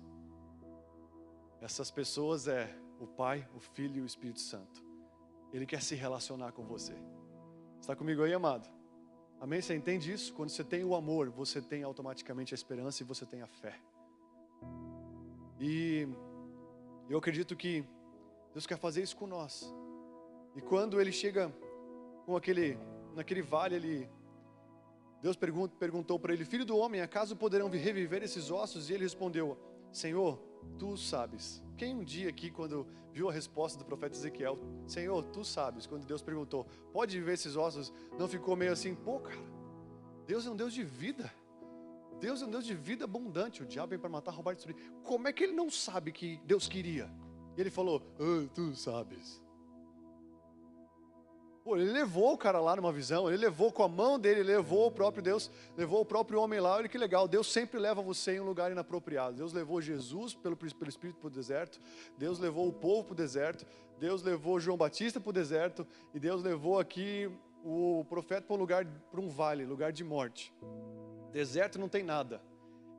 Essas 1.61 1.90
pessoas 1.90 2.48
é 2.48 2.76
o 3.00 3.07
Pai, 3.07 3.48
o 3.55 3.61
Filho 3.61 3.98
e 3.98 4.00
o 4.00 4.07
Espírito 4.07 4.40
Santo. 4.40 4.82
Ele 5.52 5.66
quer 5.66 5.82
se 5.82 5.94
relacionar 5.94 6.52
com 6.52 6.64
você. 6.64 6.94
Está 7.80 7.94
comigo 7.94 8.22
aí, 8.22 8.32
amado? 8.32 8.68
Amém? 9.40 9.60
Você 9.60 9.74
entende 9.74 10.12
isso? 10.12 10.32
Quando 10.32 10.50
você 10.50 10.62
tem 10.62 10.84
o 10.84 10.94
amor, 10.94 11.28
você 11.28 11.60
tem 11.60 11.82
automaticamente 11.82 12.54
a 12.54 12.56
esperança 12.56 13.02
e 13.02 13.06
você 13.06 13.26
tem 13.26 13.42
a 13.42 13.46
fé. 13.46 13.78
E 15.60 16.08
eu 17.10 17.18
acredito 17.18 17.54
que 17.56 17.84
Deus 18.52 18.66
quer 18.66 18.78
fazer 18.78 19.02
isso 19.02 19.16
com 19.16 19.26
nós. 19.26 19.74
E 20.54 20.60
quando 20.60 21.00
ele 21.00 21.10
chega 21.12 21.52
com 22.24 22.36
aquele, 22.36 22.78
naquele 23.14 23.42
vale, 23.42 23.74
ele, 23.74 24.08
Deus 25.20 25.36
perguntou 25.36 26.18
para 26.18 26.32
ele: 26.32 26.44
Filho 26.44 26.64
do 26.64 26.76
homem, 26.76 27.00
acaso 27.00 27.36
poderão 27.36 27.68
reviver 27.68 28.22
esses 28.22 28.50
ossos? 28.50 28.90
E 28.90 28.94
ele 28.94 29.02
respondeu: 29.02 29.58
Senhor, 29.90 30.38
tu 30.79 30.96
sabes. 30.96 31.62
Quem 31.77 31.94
um 31.94 32.05
dia 32.05 32.29
aqui, 32.29 32.51
quando 32.51 32.87
viu 33.12 33.29
a 33.29 33.33
resposta 33.33 33.79
do 33.79 33.85
profeta 33.85 34.16
Ezequiel, 34.16 34.59
Senhor, 34.87 35.22
tu 35.25 35.44
sabes, 35.44 35.87
quando 35.87 36.07
Deus 36.07 36.22
perguntou, 36.22 36.66
pode 36.92 37.18
viver 37.18 37.35
esses 37.35 37.57
ossos, 37.57 37.92
não 38.18 38.29
ficou 38.29 38.57
meio 38.57 38.72
assim, 38.72 38.94
pô, 38.94 39.20
cara, 39.20 39.38
Deus 40.27 40.46
é 40.46 40.51
um 40.51 40.57
Deus 40.57 40.72
de 40.72 40.83
vida. 40.83 41.33
Deus 42.20 42.40
é 42.40 42.46
um 42.46 42.51
Deus 42.51 42.64
de 42.64 42.75
vida 42.75 43.05
abundante. 43.05 43.62
O 43.62 43.66
diabo 43.66 43.90
vem 43.90 43.98
para 43.98 44.09
matar, 44.09 44.31
roubar 44.31 44.53
e 44.53 44.55
destruir. 44.55 44.77
Como 45.03 45.27
é 45.27 45.33
que 45.33 45.42
ele 45.42 45.53
não 45.53 45.68
sabe 45.68 46.12
que 46.12 46.40
Deus 46.44 46.68
queria? 46.68 47.11
E 47.57 47.61
ele 47.61 47.70
falou: 47.70 48.01
ah, 48.20 48.48
Tu 48.55 48.77
sabes. 48.77 49.42
Pô, 51.64 51.77
ele 51.77 51.92
levou 51.92 52.33
o 52.33 52.38
cara 52.38 52.61
lá 52.61 52.75
numa 52.75 52.92
visão, 52.92 53.29
ele 53.29 53.37
levou 53.37 53.70
com 53.70 53.85
a 53.85 53.88
mão 53.88 54.18
dele, 54.18 54.40
ele 54.40 54.53
levou 54.53 54.88
o 54.88 54.90
próprio 54.90 55.22
Deus, 55.22 55.48
levou 55.77 56.01
o 56.01 56.05
próprio 56.05 56.40
homem 56.40 56.59
lá. 56.59 56.75
Olha 56.75 56.88
que 56.88 56.98
legal, 56.98 57.29
Deus 57.29 57.53
sempre 57.53 57.79
leva 57.79 58.03
você 58.03 58.33
em 58.33 58.40
um 58.40 58.44
lugar 58.44 58.72
inapropriado. 58.72 59.37
Deus 59.37 59.53
levou 59.53 59.81
Jesus 59.81 60.35
pelo, 60.35 60.57
pelo 60.57 60.89
Espírito 60.89 61.20
para 61.20 61.28
o 61.28 61.30
deserto, 61.30 61.80
Deus 62.18 62.41
levou 62.41 62.66
o 62.66 62.72
povo 62.72 63.05
para 63.05 63.12
o 63.12 63.16
deserto, 63.16 63.64
Deus 63.97 64.24
levou 64.24 64.59
João 64.59 64.76
Batista 64.76 65.20
para 65.20 65.30
o 65.30 65.32
deserto, 65.32 65.86
e 66.12 66.18
Deus 66.18 66.43
levou 66.43 66.80
aqui 66.80 67.30
o 67.64 68.05
profeta 68.09 68.43
para 68.43 68.57
um 68.57 68.59
lugar, 68.59 68.84
para 68.84 69.20
um 69.20 69.28
vale, 69.28 69.64
lugar 69.64 69.93
de 69.93 70.03
morte. 70.03 70.53
Deserto 71.30 71.78
não 71.78 71.89
tem 71.89 72.03
nada. 72.03 72.43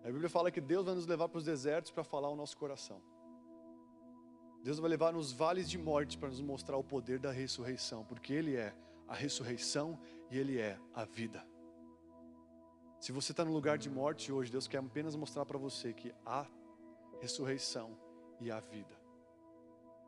A 0.04 0.08
Bíblia 0.08 0.30
fala 0.30 0.50
que 0.50 0.62
Deus 0.62 0.86
vai 0.86 0.96
nos 0.96 1.06
levar 1.06 1.28
para 1.28 1.38
os 1.38 1.44
desertos 1.44 1.92
para 1.92 2.04
falar 2.04 2.30
o 2.30 2.36
nosso 2.36 2.58
coração. 2.58 3.02
Deus 4.64 4.80
vai 4.80 4.89
levar 4.89 5.11
nos 5.11 5.32
vales 5.34 5.70
de 5.70 5.78
morte 5.78 6.18
para 6.18 6.30
nos 6.30 6.39
mostrar 6.39 6.78
o 6.78 6.84
poder 6.84 7.20
da 7.20 7.32
ressurreição, 7.32 8.05
porque 8.05 8.34
Ele 8.34 8.55
é 8.55 8.74
a 9.07 9.14
ressurreição 9.14 9.99
e 10.32 10.38
Ele 10.38 10.57
é 10.57 10.80
a 10.95 11.03
vida. 11.03 11.45
Se 12.97 13.11
você 13.11 13.34
está 13.34 13.43
no 13.43 13.51
lugar 13.51 13.78
de 13.78 13.89
morte 13.89 14.32
hoje, 14.32 14.49
Deus 14.49 14.66
quer 14.66 14.78
apenas 14.78 15.14
mostrar 15.18 15.45
para 15.45 15.57
você 15.57 15.91
que 15.91 16.16
há 16.26 16.47
ressurreição 17.20 17.97
e 18.39 18.49
há 18.49 18.61
vida. 18.61 18.97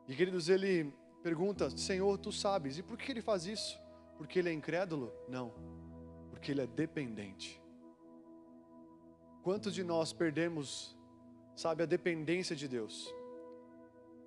E 0.08 0.16
queridos, 0.16 0.48
ele 0.48 0.90
pergunta: 1.22 1.68
Senhor, 1.76 2.16
tu 2.16 2.32
sabes, 2.32 2.78
e 2.78 2.82
por 2.82 2.96
que 2.96 3.12
ele 3.12 3.20
faz 3.20 3.44
isso? 3.44 3.78
Porque 4.16 4.38
ele 4.38 4.48
é 4.48 4.52
incrédulo? 4.54 5.12
Não, 5.28 5.52
porque 6.30 6.52
ele 6.52 6.62
é 6.62 6.66
dependente. 6.66 7.60
Quantos 9.42 9.74
de 9.74 9.84
nós 9.84 10.14
perdemos, 10.14 10.96
sabe, 11.54 11.82
a 11.82 11.86
dependência 11.86 12.56
de 12.56 12.66
Deus? 12.66 13.14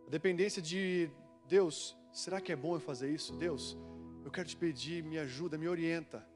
Dependência 0.09 0.59
de 0.59 1.07
Deus, 1.47 1.95
será 2.11 2.41
que 2.41 2.51
é 2.51 2.55
bom 2.55 2.73
eu 2.73 2.79
fazer 2.79 3.13
isso? 3.13 3.31
Deus, 3.37 3.77
eu 4.25 4.31
quero 4.31 4.47
te 4.47 4.57
pedir, 4.57 5.03
me 5.03 5.19
ajuda, 5.19 5.55
me 5.55 5.67
orienta. 5.67 6.27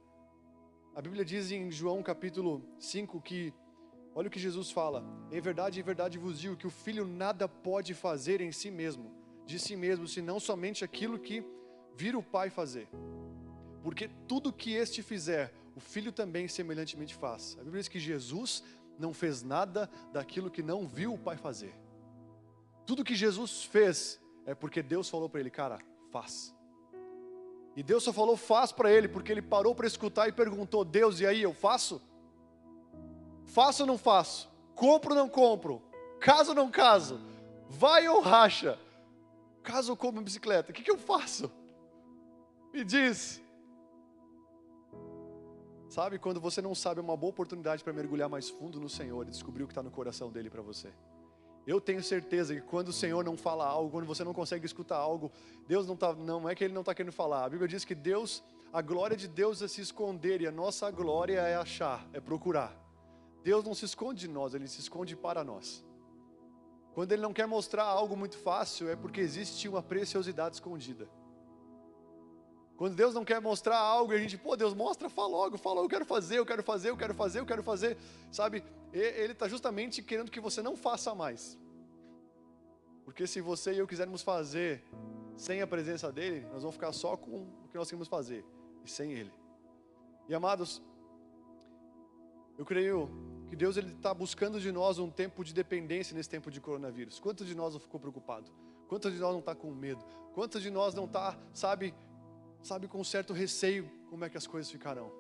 A 0.96 1.02
Bíblia 1.02 1.26
diz 1.26 1.50
em 1.52 1.72
João 1.72 2.04
capítulo 2.04 2.64
5 2.78 3.20
que, 3.20 3.52
olha 4.14 4.28
o 4.28 4.30
que 4.30 4.40
Jesus 4.40 4.70
fala: 4.70 5.04
Em 5.32 5.42
verdade, 5.42 5.80
em 5.80 5.84
verdade 5.84 6.20
vos 6.20 6.40
digo 6.40 6.56
que 6.56 6.68
o 6.68 6.70
filho 6.70 7.08
nada 7.08 7.48
pode 7.48 7.96
fazer 7.96 8.42
em 8.42 8.52
si 8.52 8.70
mesmo, 8.70 9.12
de 9.44 9.58
si 9.58 9.76
mesmo, 9.76 10.08
senão 10.08 10.40
somente 10.40 10.86
aquilo 10.86 11.18
que 11.18 11.44
vira 11.96 12.16
o 12.16 12.22
Pai 12.22 12.52
fazer. 12.52 12.88
Porque 13.82 14.08
tudo 14.28 14.54
que 14.54 14.74
este 14.74 15.02
fizer, 15.02 15.52
o 15.76 15.80
filho 15.80 16.12
também 16.12 16.48
semelhantemente 16.48 17.16
faz. 17.16 17.58
A 17.60 17.64
Bíblia 17.64 17.82
diz 17.82 17.90
que 17.90 18.00
Jesus 18.00 18.64
não 19.00 19.16
fez 19.16 19.42
nada 19.42 19.90
daquilo 20.12 20.52
que 20.52 20.62
não 20.62 20.88
viu 20.88 21.16
o 21.16 21.18
Pai 21.18 21.38
fazer. 21.38 21.74
Tudo 22.86 23.04
que 23.04 23.16
Jesus 23.16 23.64
fez 23.64 24.20
é 24.46 24.54
porque 24.54 24.82
Deus 24.82 25.10
falou 25.10 25.30
para 25.30 25.40
ele, 25.40 25.50
cara, 25.50 25.80
faz. 26.12 26.54
E 27.76 27.82
Deus 27.82 28.04
só 28.04 28.14
falou 28.14 28.38
faz 28.38 28.72
para 28.72 28.92
ele, 28.92 29.08
porque 29.08 29.32
ele 29.32 29.42
parou 29.42 29.74
para 29.74 29.88
escutar 29.88 30.28
e 30.28 30.32
perguntou: 30.32 30.86
Deus, 30.86 31.20
e 31.20 31.26
aí, 31.26 31.42
eu 31.42 31.54
faço? 31.54 32.02
Faço 33.46 33.84
ou 33.84 33.88
não 33.88 33.98
faço? 33.98 34.50
Compro 34.76 35.12
ou 35.12 35.18
não 35.18 35.30
compro? 35.30 35.82
Caso 36.20 36.52
ou 36.52 36.56
não 36.56 36.70
caso? 36.70 37.20
Vai 37.70 38.08
ou 38.08 38.22
racha? 38.22 38.80
Caso 39.64 39.92
eu 39.92 39.98
compro 39.98 40.22
bicicleta, 40.22 40.72
o 40.72 40.74
que, 40.74 40.84
que 40.84 40.92
eu 40.92 40.98
faço? 40.98 41.52
Me 42.74 42.84
diz. 42.84 43.42
Sabe 45.90 46.18
quando 46.18 46.42
você 46.42 46.62
não 46.62 46.74
sabe 46.74 47.00
uma 47.00 47.16
boa 47.16 47.30
oportunidade 47.30 47.84
para 47.84 47.94
mergulhar 47.94 48.28
mais 48.28 48.50
fundo 48.50 48.80
no 48.80 48.90
Senhor 48.90 49.28
e 49.28 49.30
descobrir 49.30 49.64
o 49.64 49.68
que 49.68 49.72
está 49.72 49.84
no 49.84 49.92
coração 49.92 50.32
dele 50.32 50.50
para 50.50 50.62
você? 50.62 50.92
Eu 51.66 51.80
tenho 51.80 52.04
certeza 52.04 52.54
que 52.54 52.62
quando 52.62 52.90
o 52.90 52.94
Senhor 52.94 53.24
não 53.24 53.38
fala 53.38 53.66
algo, 53.66 53.90
quando 53.90 54.06
você 54.06 54.24
não 54.24 54.34
consegue 54.34 54.66
escutar 54.66 54.98
algo, 54.98 55.32
Deus 55.68 55.88
não 55.88 55.96
tá, 55.96 56.14
não 56.14 56.50
é 56.50 56.54
que 56.54 56.64
Ele 56.64 56.74
não 56.74 56.82
está 56.82 56.94
querendo 56.94 57.14
falar. 57.14 57.46
A 57.46 57.50
Bíblia 57.50 57.68
diz 57.68 57.86
que 57.86 57.96
Deus, 57.96 58.44
a 58.72 58.82
glória 58.82 59.16
de 59.16 59.28
Deus 59.28 59.62
é 59.62 59.68
se 59.68 59.80
esconder 59.80 60.42
e 60.42 60.48
a 60.48 60.52
nossa 60.52 60.92
glória 60.92 61.40
é 61.40 61.56
achar, 61.56 62.06
é 62.12 62.20
procurar. 62.20 62.78
Deus 63.44 63.64
não 63.64 63.74
se 63.74 63.86
esconde 63.86 64.22
de 64.22 64.28
nós, 64.28 64.54
Ele 64.54 64.68
se 64.68 64.82
esconde 64.82 65.16
para 65.16 65.44
nós. 65.44 65.86
Quando 66.94 67.12
Ele 67.12 67.22
não 67.22 67.34
quer 67.34 67.48
mostrar 67.48 67.84
algo 67.84 68.16
muito 68.16 68.38
fácil, 68.38 68.90
é 68.90 68.96
porque 68.96 69.22
existe 69.22 69.68
uma 69.70 69.82
preciosidade 69.82 70.56
escondida. 70.56 71.08
Quando 72.84 72.96
Deus 72.96 73.14
não 73.14 73.24
quer 73.24 73.40
mostrar 73.40 73.78
algo, 73.78 74.12
a 74.12 74.18
gente, 74.18 74.38
pô, 74.38 74.58
Deus 74.58 74.74
mostra, 74.74 75.10
fala 75.10 75.30
logo, 75.30 75.58
fala, 75.58 75.80
eu 75.80 75.88
quero 75.88 76.04
fazer, 76.04 76.40
eu 76.40 76.46
quero 76.46 76.62
fazer, 76.62 76.90
eu 76.90 76.98
quero 76.98 77.14
fazer, 77.14 77.40
eu 77.40 77.46
quero 77.46 77.64
fazer, 77.64 77.98
sabe? 78.30 78.62
Ele 78.92 79.32
está 79.32 79.48
justamente 79.48 80.04
querendo 80.04 80.30
que 80.30 80.42
você 80.42 80.62
não 80.62 80.76
faça 80.76 81.16
mais. 81.16 81.58
Porque 83.06 83.26
se 83.26 83.40
você 83.40 83.72
e 83.72 83.78
eu 83.78 83.88
quisermos 83.88 84.22
fazer 84.22 84.84
sem 85.38 85.62
a 85.62 85.66
presença 85.66 86.12
dele, 86.12 86.46
nós 86.52 86.64
vamos 86.64 86.76
ficar 86.76 86.92
só 86.92 87.16
com 87.16 87.48
o 87.64 87.70
que 87.70 87.78
nós 87.78 87.88
queremos 87.88 88.10
fazer, 88.10 88.44
e 88.84 88.92
sem 88.92 89.14
ele. 89.14 89.32
E 90.28 90.36
amados, 90.36 90.84
eu 92.58 92.66
creio 92.66 93.10
que 93.48 93.56
Deus 93.56 93.78
ele 93.78 93.94
está 93.94 94.14
buscando 94.14 94.60
de 94.60 94.74
nós 94.74 95.00
um 95.00 95.10
tempo 95.10 95.42
de 95.46 95.54
dependência 95.54 96.14
nesse 96.14 96.30
tempo 96.30 96.52
de 96.52 96.60
coronavírus. 96.60 97.18
Quantos 97.18 97.48
de 97.48 97.56
nós 97.56 97.72
não 97.76 97.80
ficou 97.80 97.98
preocupado? 97.98 98.52
Quantos 98.90 99.14
de 99.14 99.20
nós 99.20 99.32
não 99.32 99.40
está 99.40 99.56
com 99.56 99.72
medo? 99.72 100.04
Quantos 100.34 100.62
de 100.62 100.70
nós 100.70 100.94
não 100.94 101.06
está, 101.06 101.38
sabe, 101.54 101.96
sabe, 102.64 102.88
com 102.88 103.04
certo 103.04 103.34
receio 103.34 103.92
como 104.10 104.24
é 104.24 104.30
que 104.30 104.38
as 104.38 104.48
coisas 104.48 104.72
ficarão. 104.72 105.12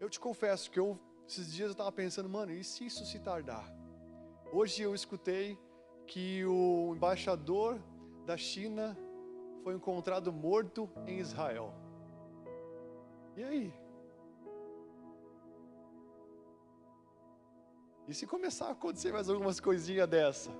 Eu 0.00 0.10
te 0.10 0.18
confesso 0.18 0.70
que 0.70 0.78
eu, 0.78 0.98
esses 1.26 1.52
dias 1.52 1.68
eu 1.68 1.72
estava 1.72 1.92
pensando, 1.92 2.28
mano, 2.28 2.52
e 2.52 2.62
se 2.64 2.84
isso 2.84 3.06
se 3.06 3.20
tardar? 3.20 3.72
Hoje 4.52 4.82
eu 4.82 4.94
escutei 4.94 5.58
que 6.06 6.44
o 6.44 6.92
embaixador 6.94 7.80
da 8.26 8.36
China 8.36 8.98
foi 9.62 9.74
encontrado 9.74 10.32
morto 10.32 10.90
em 11.06 11.18
Israel. 11.18 11.72
E 13.36 13.44
aí? 13.44 13.74
E 18.08 18.14
se 18.14 18.26
começar 18.26 18.68
a 18.68 18.72
acontecer 18.72 19.12
mais 19.12 19.28
algumas 19.28 19.60
coisinhas 19.60 20.08
dessa? 20.08 20.50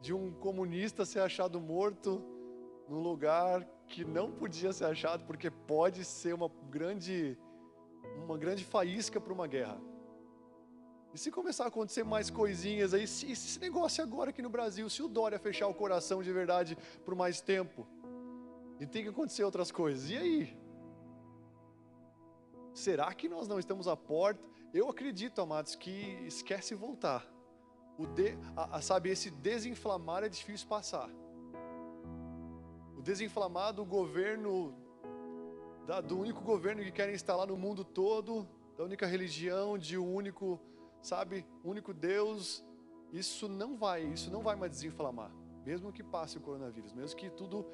De 0.00 0.12
um 0.12 0.32
comunista 0.32 1.04
ser 1.04 1.20
achado 1.20 1.60
morto 1.60 2.33
num 2.88 3.00
lugar 3.00 3.66
que 3.88 4.04
não 4.04 4.30
podia 4.30 4.72
ser 4.72 4.86
achado 4.86 5.24
porque 5.24 5.50
pode 5.50 6.04
ser 6.04 6.34
uma 6.34 6.50
grande 6.70 7.38
uma 8.24 8.36
grande 8.38 8.64
faísca 8.64 9.20
para 9.20 9.32
uma 9.32 9.46
guerra. 9.46 9.80
E 11.12 11.18
se 11.18 11.30
começar 11.30 11.64
a 11.64 11.68
acontecer 11.68 12.04
mais 12.04 12.28
coisinhas 12.28 12.92
aí, 12.92 13.06
se 13.06 13.30
esse 13.30 13.58
negócio 13.60 14.02
agora 14.02 14.30
aqui 14.30 14.42
no 14.42 14.50
Brasil, 14.50 14.88
se 14.90 15.02
o 15.02 15.08
Dória 15.08 15.38
fechar 15.38 15.68
o 15.68 15.74
coração 15.74 16.22
de 16.22 16.32
verdade 16.32 16.76
por 17.04 17.14
mais 17.14 17.40
tempo, 17.40 17.86
e 18.80 18.86
tem 18.86 19.04
que 19.04 19.08
acontecer 19.08 19.44
outras 19.44 19.70
coisas, 19.70 20.10
e 20.10 20.16
aí? 20.16 20.58
Será 22.72 23.12
que 23.14 23.28
nós 23.28 23.46
não 23.46 23.58
estamos 23.58 23.86
à 23.86 23.96
porta? 23.96 24.42
Eu 24.72 24.88
acredito, 24.88 25.40
amados, 25.40 25.76
que 25.76 26.18
esquece 26.26 26.74
voltar. 26.74 27.24
O 27.96 28.06
de, 28.06 28.36
a, 28.56 28.78
a, 28.78 28.82
sabe, 28.82 29.08
esse 29.08 29.30
desinflamar 29.30 30.24
é 30.24 30.28
difícil 30.28 30.66
passar 30.66 31.08
desinflamado 33.04 33.84
governo, 33.84 34.74
da, 35.86 36.00
do 36.00 36.18
único 36.18 36.40
governo 36.40 36.82
que 36.82 36.90
querem 36.90 37.14
instalar 37.14 37.46
no 37.46 37.56
mundo 37.56 37.84
todo, 37.84 38.48
da 38.76 38.82
única 38.82 39.06
religião, 39.06 39.78
de 39.78 39.98
um 39.98 40.12
único, 40.12 40.58
sabe, 41.02 41.46
único 41.62 41.92
Deus, 41.92 42.64
isso 43.12 43.46
não 43.46 43.76
vai, 43.76 44.02
isso 44.02 44.32
não 44.32 44.42
vai 44.42 44.56
mais 44.56 44.72
desinflamar, 44.72 45.30
mesmo 45.64 45.92
que 45.92 46.02
passe 46.02 46.38
o 46.38 46.40
coronavírus, 46.40 46.92
mesmo 46.92 47.16
que 47.16 47.28
tudo 47.30 47.64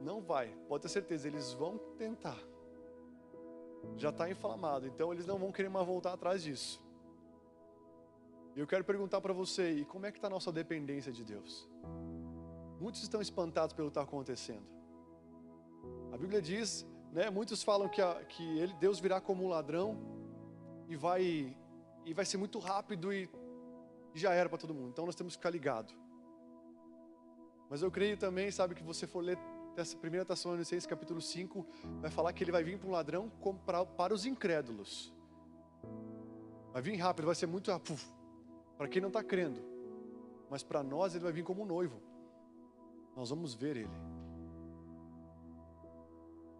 não 0.00 0.20
vai, 0.20 0.54
pode 0.68 0.82
ter 0.82 0.90
certeza, 0.90 1.26
eles 1.26 1.52
vão 1.54 1.78
tentar. 1.96 2.38
Já 3.96 4.10
está 4.10 4.30
inflamado, 4.30 4.86
então 4.86 5.12
eles 5.12 5.26
não 5.26 5.38
vão 5.38 5.50
querer 5.50 5.70
mais 5.70 5.86
voltar 5.86 6.12
atrás 6.12 6.42
disso. 6.42 6.82
E 8.54 8.60
eu 8.60 8.66
quero 8.66 8.84
perguntar 8.84 9.20
para 9.20 9.32
você, 9.32 9.72
e 9.72 9.84
como 9.84 10.06
é 10.06 10.12
que 10.12 10.18
está 10.18 10.28
a 10.28 10.30
nossa 10.30 10.52
dependência 10.52 11.10
de 11.10 11.24
Deus? 11.24 11.68
Muitos 12.80 13.02
estão 13.02 13.20
espantados 13.20 13.74
pelo 13.74 13.88
que 13.88 13.90
está 13.90 14.02
acontecendo. 14.02 14.66
A 16.12 16.16
Bíblia 16.16 16.40
diz, 16.40 16.86
né, 17.12 17.30
muitos 17.30 17.62
falam 17.62 17.88
que, 17.88 18.00
a, 18.00 18.14
que 18.24 18.42
ele, 18.58 18.72
Deus 18.74 19.00
virá 19.00 19.20
como 19.20 19.44
um 19.44 19.48
ladrão 19.48 19.96
e 20.88 20.96
vai, 20.96 21.56
e 22.04 22.14
vai 22.14 22.24
ser 22.24 22.36
muito 22.36 22.58
rápido 22.58 23.12
e, 23.12 23.28
e 24.14 24.18
já 24.18 24.32
era 24.32 24.48
para 24.48 24.58
todo 24.58 24.74
mundo. 24.74 24.90
Então 24.90 25.06
nós 25.06 25.14
temos 25.14 25.34
que 25.34 25.38
ficar 25.38 25.50
ligado. 25.50 25.92
Mas 27.68 27.82
eu 27.82 27.90
creio 27.90 28.16
também, 28.16 28.50
sabe, 28.50 28.74
que 28.74 28.82
você 28.82 29.06
for 29.06 29.20
ler 29.20 29.38
essa 29.76 29.96
primeira 29.96 30.24
Tessalonicenses 30.24 30.86
capítulo 30.86 31.20
5, 31.20 31.66
vai 32.00 32.10
falar 32.10 32.32
que 32.32 32.44
ele 32.44 32.52
vai 32.52 32.62
vir 32.62 32.78
para 32.78 32.88
um 32.88 32.92
ladrão 32.92 33.30
para, 33.66 33.84
para 33.84 34.14
os 34.14 34.24
incrédulos. 34.24 35.12
Vai 36.72 36.82
vir 36.82 36.96
rápido, 36.96 37.26
vai 37.26 37.34
ser 37.34 37.46
muito 37.46 37.70
para 38.76 38.88
quem 38.88 39.00
não 39.00 39.08
está 39.08 39.22
crendo. 39.22 39.60
Mas 40.50 40.62
para 40.62 40.82
nós 40.82 41.14
ele 41.14 41.24
vai 41.24 41.32
vir 41.32 41.42
como 41.42 41.62
um 41.62 41.66
noivo. 41.66 42.00
Nós 43.16 43.30
vamos 43.30 43.54
ver 43.54 43.76
Ele. 43.76 43.90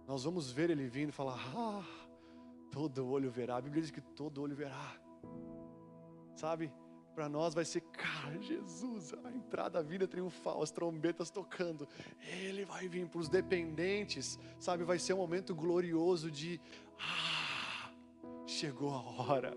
Nós 0.06 0.24
vamos 0.24 0.50
ver 0.50 0.70
Ele 0.70 0.86
vindo 0.86 1.08
e 1.08 1.12
falar: 1.12 1.38
Ah, 1.56 1.84
todo 2.70 3.06
olho 3.06 3.30
verá. 3.30 3.56
A 3.56 3.60
Bíblia 3.60 3.82
diz 3.82 3.90
que 3.90 4.00
todo 4.00 4.42
olho 4.42 4.54
verá. 4.54 4.96
Sabe? 6.36 6.72
Para 7.14 7.28
nós 7.28 7.54
vai 7.54 7.64
ser, 7.64 7.80
cara, 7.80 8.40
Jesus, 8.40 9.14
a 9.24 9.30
entrada 9.30 9.80
da 9.80 9.88
vida 9.88 10.06
triunfal, 10.06 10.60
as 10.60 10.72
trombetas 10.72 11.30
tocando. 11.30 11.88
Ele 12.42 12.64
vai 12.64 12.88
vir 12.88 13.08
para 13.08 13.20
os 13.20 13.28
dependentes, 13.28 14.38
sabe? 14.58 14.82
Vai 14.82 14.98
ser 14.98 15.14
um 15.14 15.18
momento 15.18 15.54
glorioso 15.54 16.28
de, 16.28 16.60
ah, 16.98 17.92
chegou 18.46 18.90
a 18.90 19.00
hora. 19.00 19.56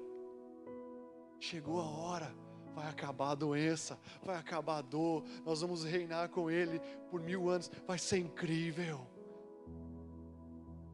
Chegou 1.40 1.80
a 1.80 1.86
hora 1.86 2.47
vai 2.78 2.88
acabar 2.90 3.32
a 3.32 3.36
doença, 3.36 3.98
vai 4.22 4.38
acabar 4.38 4.78
a 4.78 4.82
dor, 4.84 5.24
nós 5.44 5.62
vamos 5.62 5.84
reinar 5.84 6.30
com 6.30 6.52
Ele 6.52 6.80
por 7.10 7.20
mil 7.20 7.50
anos, 7.50 7.72
vai 7.88 7.98
ser 7.98 8.20
incrível. 8.20 9.00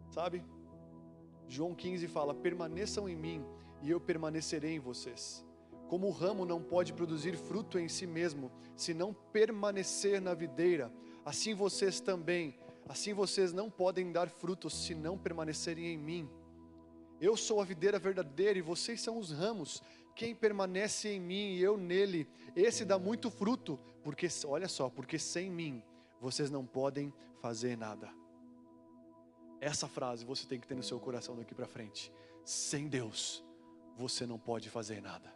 Sabe? 0.09 0.41
João 1.45 1.75
15 1.75 2.07
fala: 2.07 2.33
permaneçam 2.33 3.09
em 3.09 3.17
mim 3.17 3.45
e 3.81 3.89
eu 3.91 3.99
permanecerei 3.99 4.75
em 4.75 4.79
vocês. 4.79 5.45
Como 5.89 6.07
o 6.07 6.11
ramo 6.11 6.45
não 6.45 6.63
pode 6.63 6.93
produzir 6.93 7.35
fruto 7.35 7.77
em 7.77 7.89
si 7.89 8.07
mesmo, 8.07 8.49
se 8.77 8.93
não 8.93 9.13
permanecer 9.13 10.21
na 10.21 10.33
videira, 10.33 10.89
assim 11.25 11.53
vocês 11.53 11.99
também, 11.99 12.57
assim 12.87 13.13
vocês 13.13 13.51
não 13.51 13.69
podem 13.69 14.09
dar 14.09 14.29
frutos 14.29 14.85
se 14.85 14.95
não 14.95 15.17
permanecerem 15.17 15.87
em 15.87 15.97
mim. 15.97 16.29
Eu 17.19 17.35
sou 17.35 17.59
a 17.59 17.65
videira 17.65 17.99
verdadeira 17.99 18.57
e 18.57 18.61
vocês 18.61 19.01
são 19.01 19.17
os 19.17 19.31
ramos. 19.31 19.81
Quem 20.15 20.35
permanece 20.35 21.09
em 21.09 21.19
mim 21.19 21.53
e 21.55 21.61
eu 21.61 21.75
nele, 21.77 22.27
esse 22.55 22.85
dá 22.85 22.99
muito 22.99 23.31
fruto, 23.31 23.79
porque 24.03 24.27
olha 24.45 24.67
só, 24.67 24.89
porque 24.89 25.17
sem 25.17 25.49
mim 25.49 25.83
vocês 26.19 26.49
não 26.51 26.65
podem 26.65 27.13
fazer 27.41 27.75
nada. 27.77 28.09
Essa 29.59 29.87
frase 29.87 30.25
você 30.25 30.45
tem 30.45 30.59
que 30.59 30.67
ter 30.67 30.75
no 30.75 30.83
seu 30.83 30.99
coração 30.99 31.35
daqui 31.35 31.55
para 31.55 31.67
frente. 31.67 32.11
Sem 32.43 32.87
Deus, 32.87 33.43
você 33.95 34.25
não 34.25 34.37
pode 34.37 34.69
fazer 34.69 35.01
nada. 35.01 35.33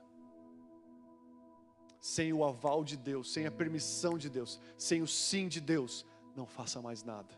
sem 1.99 2.32
o 2.32 2.43
aval 2.45 2.84
de 2.84 2.95
Deus, 2.95 3.34
sem 3.34 3.45
a 3.45 3.51
permissão 3.51 4.17
de 4.17 4.30
Deus, 4.30 4.59
sem 4.78 5.01
o 5.01 5.07
sim 5.07 5.47
de 5.47 5.59
Deus, 5.59 6.05
não 6.36 6.45
faça 6.45 6.82
mais 6.82 7.03
nada. 7.03 7.38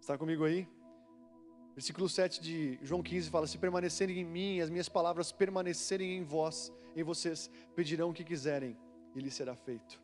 Está 0.00 0.16
comigo 0.16 0.44
aí? 0.44 0.66
Versículo 1.80 2.10
7 2.10 2.42
de 2.42 2.78
João 2.82 3.02
15 3.02 3.30
fala: 3.30 3.46
Se 3.46 3.56
permanecerem 3.56 4.18
em 4.18 4.24
mim, 4.24 4.60
as 4.60 4.68
minhas 4.68 4.86
palavras 4.86 5.32
permanecerem 5.32 6.18
em 6.18 6.22
vós, 6.22 6.70
em 6.94 7.02
vocês, 7.02 7.50
pedirão 7.74 8.10
o 8.10 8.12
que 8.12 8.22
quiserem, 8.22 8.76
e 9.14 9.18
lhes 9.18 9.32
será 9.32 9.56
feito. 9.56 9.98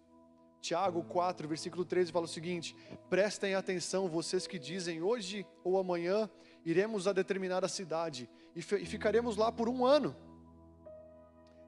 Tiago 0.59 1.05
4, 1.05 1.47
versículo 1.47 1.85
13 1.85 2.11
fala 2.11 2.25
o 2.25 2.29
seguinte: 2.29 2.75
Prestem 3.11 3.55
atenção, 3.55 4.09
vocês 4.09 4.47
que 4.47 4.59
dizem, 4.59 5.03
hoje 5.03 5.47
ou 5.63 5.79
amanhã 5.79 6.31
iremos 6.65 7.07
a 7.07 7.13
determinada 7.13 7.69
cidade 7.69 8.27
e, 8.55 8.61
e 8.61 8.87
ficaremos 8.87 9.37
lá 9.37 9.53
por 9.53 9.69
um 9.69 9.85
ano. 9.85 10.17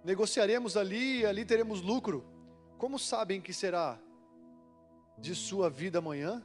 Negociaremos 0.03 0.75
ali 0.79 1.19
e 1.19 1.27
ali 1.27 1.45
teremos 1.45 1.83
lucro. 1.83 2.25
Como 2.79 2.99
sabem 2.99 3.43
que 3.43 3.53
será 3.53 4.01
de 5.19 5.35
sua 5.35 5.69
vida 5.69 5.99
amanhã? 5.99 6.43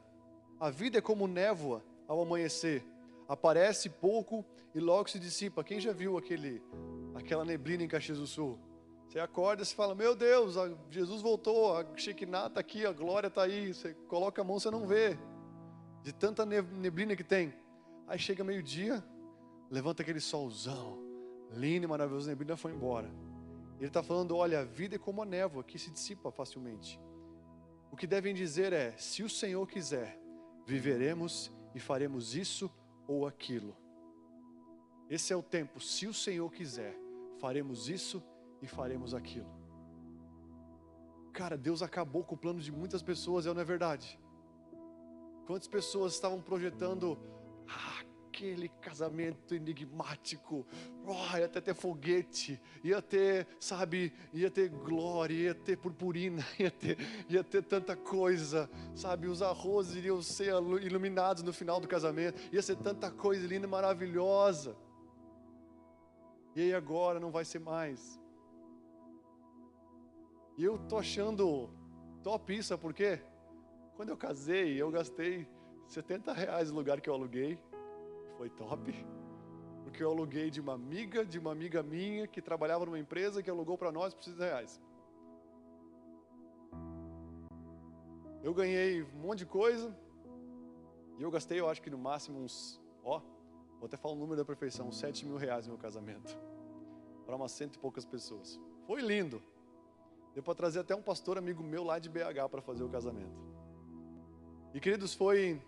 A 0.59 0.70
vida 0.70 0.97
é 0.97 1.01
como 1.01 1.30
névoa 1.30 1.82
ao 2.09 2.22
amanhecer, 2.22 2.86
aparece 3.34 3.90
pouco 3.90 4.46
e 4.74 4.80
logo 4.80 5.10
se 5.10 5.20
dissipa. 5.20 5.64
Quem 5.64 5.80
já 5.80 5.92
viu 5.92 6.18
aquele, 6.18 6.62
aquela 7.16 7.44
neblina 7.44 7.84
em 7.84 7.88
Caxias 7.88 8.20
do 8.20 8.28
Sul? 8.28 8.60
Você 9.08 9.20
acorda 9.20 9.64
e 9.64 9.66
fala: 9.66 9.94
Meu 9.94 10.16
Deus, 10.16 10.56
Jesus 10.90 11.22
voltou, 11.22 11.78
a 11.78 11.86
Shekinah 11.96 12.48
está 12.48 12.60
aqui, 12.60 12.86
a 12.86 12.92
glória 12.92 13.28
está 13.28 13.44
aí. 13.44 13.74
Você 13.74 13.94
coloca 14.08 14.42
a 14.42 14.46
mão, 14.46 14.60
você 14.60 14.72
não 14.72 14.88
vê, 14.88 15.18
de 16.02 16.14
tanta 16.14 16.46
neblina 16.46 17.16
que 17.16 17.24
tem. 17.24 17.54
Aí 18.08 18.20
chega 18.20 18.44
meio-dia, 18.44 19.04
levanta 19.70 20.02
aquele 20.02 20.20
solzão, 20.20 21.00
lindo 21.52 21.86
e 21.86 21.88
maravilhoso, 21.88 22.28
a 22.28 22.32
neblina 22.32 22.56
foi 22.56 22.72
embora. 22.72 23.10
Ele 23.78 23.88
está 23.88 24.04
falando: 24.04 24.36
Olha, 24.36 24.62
a 24.62 24.64
vida 24.64 24.96
é 24.96 25.00
como 25.00 25.22
a 25.22 25.26
névoa 25.26 25.64
que 25.64 25.80
se 25.80 25.92
dissipa 25.92 26.32
facilmente. 26.32 27.00
O 27.92 27.96
que 27.96 28.08
devem 28.08 28.34
dizer 28.34 28.74
é: 28.74 28.96
Se 28.98 29.24
o 29.24 29.30
Senhor 29.30 29.68
quiser, 29.68 30.20
viveremos 30.66 31.52
e 31.76 31.80
faremos 31.80 32.36
isso 32.36 32.72
ou 33.08 33.28
aquilo. 33.28 33.76
Esse 35.10 35.34
é 35.34 35.36
o 35.36 35.43
tempo. 35.43 35.80
Se 35.80 36.08
o 36.08 36.14
Senhor 36.14 36.51
quiser, 36.51 36.97
faremos 37.39 37.89
isso 37.89 38.24
e 38.62 38.68
faremos 38.68 39.14
aquilo. 39.14 39.49
Cara, 41.34 41.58
Deus 41.58 41.82
acabou 41.82 42.24
com 42.24 42.36
o 42.36 42.38
plano 42.38 42.60
de 42.60 42.72
muitas 42.72 43.01
pessoas, 43.01 43.45
é 43.45 43.54
não 43.54 43.62
é 43.62 43.66
verdade? 43.66 44.20
Quantas 45.45 45.68
pessoas 45.68 46.14
estavam 46.14 46.41
projetando 46.41 47.18
ah, 47.68 48.06
aquele 48.34 48.68
casamento 48.82 49.54
enigmático, 49.54 50.66
oh, 51.06 51.38
ia 51.38 51.48
ter, 51.48 51.62
ter 51.62 51.76
foguete, 51.76 52.60
ia 52.84 53.00
ter, 53.00 53.48
sabe, 53.60 54.12
ia 54.34 54.50
ter 54.50 54.70
glória, 54.70 55.36
ia 55.36 55.54
ter 55.54 55.78
purpurina, 55.78 56.44
ia 56.58 56.72
ter, 56.72 56.98
ia 57.30 57.44
ter 57.44 57.62
tanta 57.62 57.96
coisa, 57.96 58.68
sabe, 58.96 59.28
os 59.28 59.44
arrozes 59.44 59.96
iriam 59.96 60.20
ser 60.20 60.52
iluminados 60.82 61.44
no 61.44 61.54
final 61.54 61.80
do 61.80 61.88
casamento, 61.88 62.42
ia 62.52 62.62
ser 62.62 62.76
tanta 62.78 63.12
coisa 63.12 63.46
linda 63.46 63.68
e 63.68 63.70
maravilhosa. 63.70 64.76
E 66.56 66.62
aí 66.62 66.74
agora 66.74 67.20
não 67.20 67.30
vai 67.30 67.46
ser 67.46 67.60
mais. 67.60 68.20
E 70.58 70.64
eu 70.64 70.80
tô 70.80 70.98
achando 70.98 71.70
top 72.24 72.56
isso, 72.56 72.70
sabe 72.70 72.82
por 72.82 72.94
quê? 72.96 73.22
Quando 73.96 74.10
eu 74.10 74.18
casei, 74.18 74.82
eu 74.82 74.90
gastei 74.90 75.48
70 75.88 76.34
reais 76.34 76.72
no 76.72 76.78
lugar 76.78 77.00
que 77.00 77.10
eu 77.10 77.14
aluguei. 77.14 77.60
Foi 78.44 78.50
top. 78.50 78.94
Porque 79.86 80.04
eu 80.04 80.12
aluguei 80.12 80.50
de 80.52 80.60
uma 80.60 80.74
amiga, 80.74 81.26
de 81.26 81.39
uma 81.39 81.54
amiga 81.54 81.82
minha, 81.82 82.28
que 82.28 82.41
trabalhava 82.41 82.86
numa 82.86 83.00
empresa 83.00 83.41
que 83.41 83.50
alugou 83.50 83.78
para 83.78 83.89
nós 83.89 84.14
por 84.14 84.22
60 84.22 84.44
reais. 84.44 84.82
Eu 88.44 88.54
ganhei 88.54 89.02
um 89.02 89.20
monte 89.20 89.39
de 89.39 89.46
coisa. 89.46 89.98
E 91.18 91.24
eu 91.24 91.32
gastei, 91.32 91.58
eu 91.58 91.70
acho 91.70 91.82
que 91.82 91.89
no 91.89 91.98
máximo 91.98 92.38
uns, 92.41 92.82
ó, 93.02 93.22
vou 93.80 93.86
até 93.86 93.96
falar 93.96 94.14
o 94.14 94.18
número 94.18 94.36
da 94.36 94.44
perfeição, 94.44 94.89
uns 94.89 94.98
7 94.98 95.26
mil 95.26 95.38
reais 95.38 95.66
no 95.66 95.76
meu 95.76 95.82
casamento. 95.82 96.38
Para 97.26 97.38
umas 97.38 97.54
cento 97.54 97.76
e 97.78 97.80
poucas 97.80 98.04
pessoas. 98.04 98.60
Foi 98.86 99.02
lindo. 99.02 99.41
Deu 100.34 100.44
para 100.44 100.54
trazer 100.54 100.80
até 100.80 100.94
um 100.94 101.02
pastor 101.02 101.38
amigo 101.38 101.64
meu 101.64 101.86
lá 101.86 101.98
de 101.98 102.10
BH 102.10 102.50
para 102.52 102.62
fazer 102.62 102.84
o 102.84 102.89
casamento. 102.89 103.39
E 104.74 104.82
queridos, 104.82 105.14
foi 105.14 105.62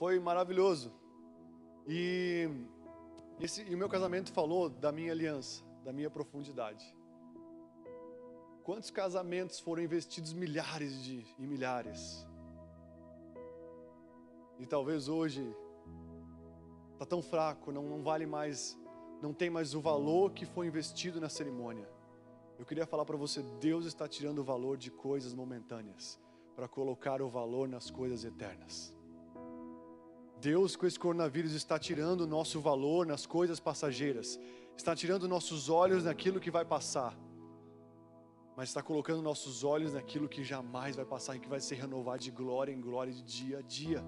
foi 0.00 0.18
maravilhoso. 0.18 1.03
E 1.86 2.48
esse 3.40 3.62
e 3.62 3.74
o 3.74 3.78
meu 3.78 3.88
casamento 3.88 4.32
falou 4.32 4.68
da 4.68 4.90
minha 4.90 5.12
aliança, 5.12 5.62
da 5.84 5.92
minha 5.92 6.08
profundidade. 6.08 6.84
Quantos 8.62 8.90
casamentos 8.90 9.60
foram 9.60 9.82
investidos 9.82 10.32
milhares 10.32 11.02
de 11.02 11.26
e 11.38 11.46
milhares? 11.46 12.26
E 14.58 14.66
talvez 14.66 15.08
hoje 15.08 15.44
está 16.92 17.04
tão 17.04 17.20
fraco, 17.20 17.70
não, 17.70 17.82
não 17.82 18.02
vale 18.02 18.24
mais, 18.24 18.78
não 19.20 19.34
tem 19.34 19.50
mais 19.50 19.74
o 19.74 19.80
valor 19.80 20.32
que 20.32 20.46
foi 20.46 20.66
investido 20.66 21.20
na 21.20 21.28
cerimônia. 21.28 21.88
Eu 22.58 22.64
queria 22.64 22.86
falar 22.86 23.04
para 23.04 23.16
você: 23.16 23.42
Deus 23.60 23.84
está 23.84 24.08
tirando 24.08 24.38
o 24.38 24.44
valor 24.44 24.78
de 24.78 24.90
coisas 24.90 25.34
momentâneas 25.34 26.18
para 26.56 26.68
colocar 26.68 27.20
o 27.20 27.28
valor 27.28 27.68
nas 27.68 27.90
coisas 27.90 28.24
eternas. 28.24 28.94
Deus, 30.44 30.76
com 30.76 30.86
esse 30.86 30.98
coronavírus, 30.98 31.52
está 31.52 31.78
tirando 31.78 32.20
o 32.20 32.26
nosso 32.26 32.60
valor 32.60 33.06
nas 33.06 33.24
coisas 33.24 33.58
passageiras, 33.58 34.38
está 34.76 34.94
tirando 34.94 35.26
nossos 35.26 35.70
olhos 35.70 36.04
naquilo 36.04 36.38
que 36.38 36.50
vai 36.50 36.66
passar, 36.66 37.18
mas 38.54 38.68
está 38.68 38.82
colocando 38.82 39.22
nossos 39.22 39.64
olhos 39.64 39.94
naquilo 39.94 40.28
que 40.28 40.44
jamais 40.44 40.96
vai 40.96 41.06
passar 41.06 41.34
e 41.34 41.40
que 41.40 41.48
vai 41.48 41.60
ser 41.60 41.76
renovado 41.76 42.22
de 42.22 42.30
glória 42.30 42.70
em 42.70 42.78
glória, 42.78 43.10
de 43.10 43.22
dia 43.22 43.60
a 43.60 43.62
dia. 43.62 44.04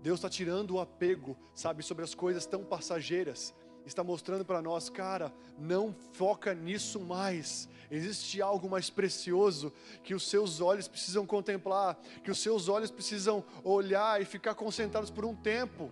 Deus 0.00 0.20
está 0.20 0.30
tirando 0.30 0.70
o 0.70 0.80
apego, 0.80 1.36
sabe, 1.54 1.82
sobre 1.82 2.02
as 2.02 2.14
coisas 2.14 2.46
tão 2.46 2.64
passageiras 2.64 3.54
está 3.86 4.02
mostrando 4.02 4.44
para 4.44 4.60
nós, 4.60 4.88
cara, 4.88 5.32
não 5.58 5.94
foca 6.12 6.52
nisso 6.52 6.98
mais. 7.00 7.68
Existe 7.90 8.42
algo 8.42 8.68
mais 8.68 8.90
precioso 8.90 9.72
que 10.02 10.14
os 10.14 10.28
seus 10.28 10.60
olhos 10.60 10.88
precisam 10.88 11.24
contemplar, 11.24 11.96
que 12.24 12.30
os 12.30 12.38
seus 12.38 12.68
olhos 12.68 12.90
precisam 12.90 13.44
olhar 13.62 14.20
e 14.20 14.24
ficar 14.24 14.54
concentrados 14.54 15.10
por 15.10 15.24
um 15.24 15.34
tempo. 15.34 15.90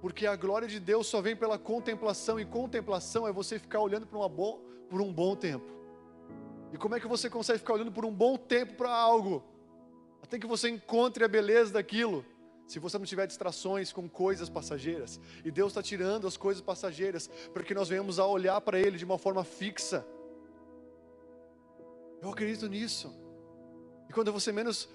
Porque 0.00 0.26
a 0.26 0.34
glória 0.34 0.66
de 0.66 0.80
Deus 0.80 1.06
só 1.06 1.20
vem 1.20 1.36
pela 1.36 1.58
contemplação, 1.58 2.38
e 2.40 2.44
contemplação 2.44 3.26
é 3.26 3.32
você 3.32 3.58
ficar 3.58 3.80
olhando 3.80 4.06
por, 4.06 4.16
uma 4.16 4.28
bo 4.28 4.58
por 4.90 5.00
um 5.00 5.12
bom 5.12 5.36
tempo. 5.36 5.72
E 6.72 6.76
como 6.76 6.96
é 6.96 7.00
que 7.00 7.06
você 7.06 7.30
consegue 7.30 7.60
ficar 7.60 7.74
olhando 7.74 7.92
por 7.92 8.04
um 8.04 8.12
bom 8.12 8.36
tempo 8.36 8.74
para 8.74 8.90
algo? 8.90 9.44
Até 10.22 10.38
que 10.38 10.46
você 10.46 10.68
encontre 10.68 11.24
a 11.24 11.28
beleza 11.28 11.72
daquilo 11.72 12.24
se 12.68 12.78
você 12.78 12.98
não 12.98 13.06
tiver 13.06 13.26
distrações 13.26 13.90
com 13.90 14.06
coisas 14.06 14.50
passageiras, 14.50 15.18
e 15.42 15.50
Deus 15.50 15.72
está 15.72 15.82
tirando 15.82 16.26
as 16.26 16.36
coisas 16.36 16.62
passageiras, 16.62 17.28
para 17.52 17.64
que 17.64 17.72
nós 17.72 17.88
venhamos 17.88 18.18
a 18.18 18.26
olhar 18.26 18.60
para 18.60 18.78
Ele 18.78 18.98
de 18.98 19.06
uma 19.06 19.16
forma 19.16 19.42
fixa. 19.42 20.06
Eu 22.20 22.28
acredito 22.28 22.68
nisso. 22.68 23.10
E 24.06 24.12
quando 24.12 24.30
você 24.30 24.52
menos 24.52 24.86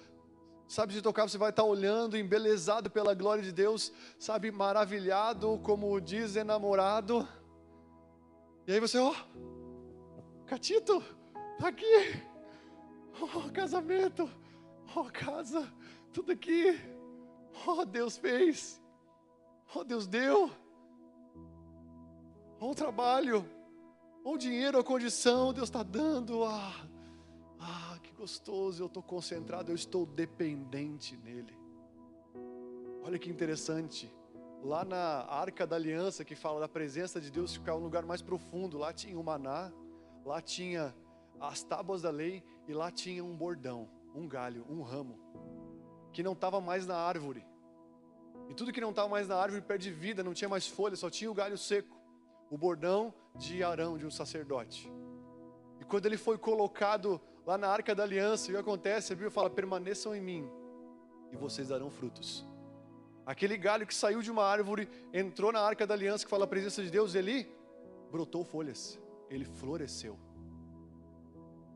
sabe 0.68 0.92
de 0.92 1.02
tocar, 1.02 1.28
você 1.28 1.36
vai 1.36 1.50
estar 1.50 1.64
olhando, 1.64 2.16
embelezado 2.16 2.88
pela 2.88 3.12
glória 3.12 3.42
de 3.42 3.50
Deus, 3.50 3.92
sabe, 4.20 4.52
maravilhado, 4.52 5.58
como 5.64 6.00
diz 6.00 6.36
enamorado. 6.36 7.26
E 8.68 8.72
aí 8.72 8.78
você, 8.78 8.98
ó, 8.98 9.10
oh, 9.10 10.44
Catito, 10.46 11.02
tá 11.58 11.68
aqui, 11.68 12.22
oh, 13.20 13.50
casamento, 13.50 14.30
oh, 14.94 15.04
casa, 15.06 15.68
tudo 16.12 16.30
aqui. 16.30 16.93
Oh, 17.66 17.84
Deus 17.84 18.16
fez. 18.16 18.82
Oh, 19.74 19.84
Deus 19.84 20.06
deu. 20.06 20.50
Oh, 22.60 22.70
o 22.70 22.74
trabalho. 22.74 23.46
Oh, 24.24 24.32
o 24.32 24.38
dinheiro, 24.38 24.78
a 24.78 24.84
condição, 24.84 25.52
Deus 25.52 25.68
está 25.68 25.82
dando. 25.82 26.44
Ah, 26.44 26.86
ah, 27.60 27.98
que 28.02 28.12
gostoso. 28.12 28.82
Eu 28.82 28.86
estou 28.86 29.02
concentrado, 29.02 29.70
eu 29.70 29.74
estou 29.74 30.04
dependente 30.04 31.16
nele. 31.16 31.56
Olha 33.02 33.18
que 33.18 33.30
interessante. 33.30 34.12
Lá 34.62 34.84
na 34.84 35.24
Arca 35.28 35.66
da 35.66 35.76
Aliança, 35.76 36.24
que 36.24 36.34
fala 36.34 36.60
da 36.60 36.68
presença 36.68 37.20
de 37.20 37.30
Deus 37.30 37.54
ficar 37.54 37.74
um 37.74 37.80
lugar 37.80 38.04
mais 38.04 38.22
profundo, 38.22 38.78
lá 38.78 38.92
tinha 38.92 39.18
o 39.18 39.22
maná, 39.22 39.70
lá 40.24 40.40
tinha 40.40 40.94
as 41.38 41.62
tábuas 41.62 42.00
da 42.02 42.10
lei 42.10 42.42
e 42.66 42.72
lá 42.72 42.90
tinha 42.90 43.22
um 43.22 43.36
bordão, 43.36 43.90
um 44.14 44.26
galho, 44.26 44.64
um 44.70 44.80
ramo 44.80 45.23
que 46.14 46.22
não 46.22 46.32
estava 46.32 46.60
mais 46.60 46.86
na 46.86 46.96
árvore. 46.96 47.44
E 48.48 48.54
tudo 48.54 48.72
que 48.72 48.80
não 48.80 48.90
estava 48.90 49.08
mais 49.08 49.26
na 49.26 49.36
árvore 49.36 49.60
perde 49.60 49.90
vida, 49.90 50.22
não 50.22 50.32
tinha 50.32 50.48
mais 50.48 50.66
folha, 50.66 50.96
só 50.96 51.10
tinha 51.10 51.30
o 51.30 51.34
galho 51.34 51.58
seco. 51.58 51.94
O 52.48 52.56
bordão 52.56 53.12
de 53.34 53.64
Arão, 53.64 53.98
de 53.98 54.06
um 54.06 54.10
sacerdote. 54.10 54.90
E 55.80 55.84
quando 55.84 56.06
ele 56.06 56.16
foi 56.16 56.38
colocado 56.38 57.20
lá 57.44 57.58
na 57.58 57.68
arca 57.68 57.94
da 57.94 58.04
aliança, 58.04 58.48
o 58.48 58.54
que 58.54 58.56
acontece? 58.56 59.12
A 59.12 59.16
Bíblia 59.16 59.30
fala: 59.30 59.50
permaneçam 59.50 60.14
em 60.14 60.20
mim, 60.20 60.48
e 61.32 61.36
vocês 61.36 61.68
darão 61.68 61.90
frutos. 61.90 62.46
Aquele 63.26 63.56
galho 63.56 63.86
que 63.86 63.94
saiu 63.94 64.22
de 64.22 64.30
uma 64.30 64.44
árvore, 64.44 64.88
entrou 65.12 65.50
na 65.50 65.60
arca 65.60 65.86
da 65.86 65.94
aliança, 65.94 66.24
que 66.24 66.30
fala 66.30 66.44
a 66.44 66.46
presença 66.46 66.82
de 66.82 66.90
Deus, 66.90 67.14
ele 67.14 67.48
brotou 68.12 68.44
folhas, 68.44 69.00
ele 69.28 69.46
floresceu. 69.46 70.16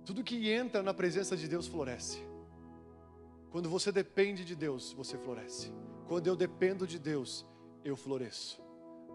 Tudo 0.04 0.22
que 0.22 0.50
entra 0.50 0.82
na 0.82 0.94
presença 0.94 1.36
de 1.36 1.48
Deus 1.48 1.66
floresce. 1.66 2.27
Quando 3.50 3.68
você 3.68 3.90
depende 3.90 4.44
de 4.44 4.54
Deus, 4.54 4.92
você 4.92 5.16
floresce. 5.16 5.72
Quando 6.06 6.26
eu 6.26 6.36
dependo 6.36 6.86
de 6.86 6.98
Deus, 6.98 7.46
eu 7.84 7.96
floresço. 7.96 8.62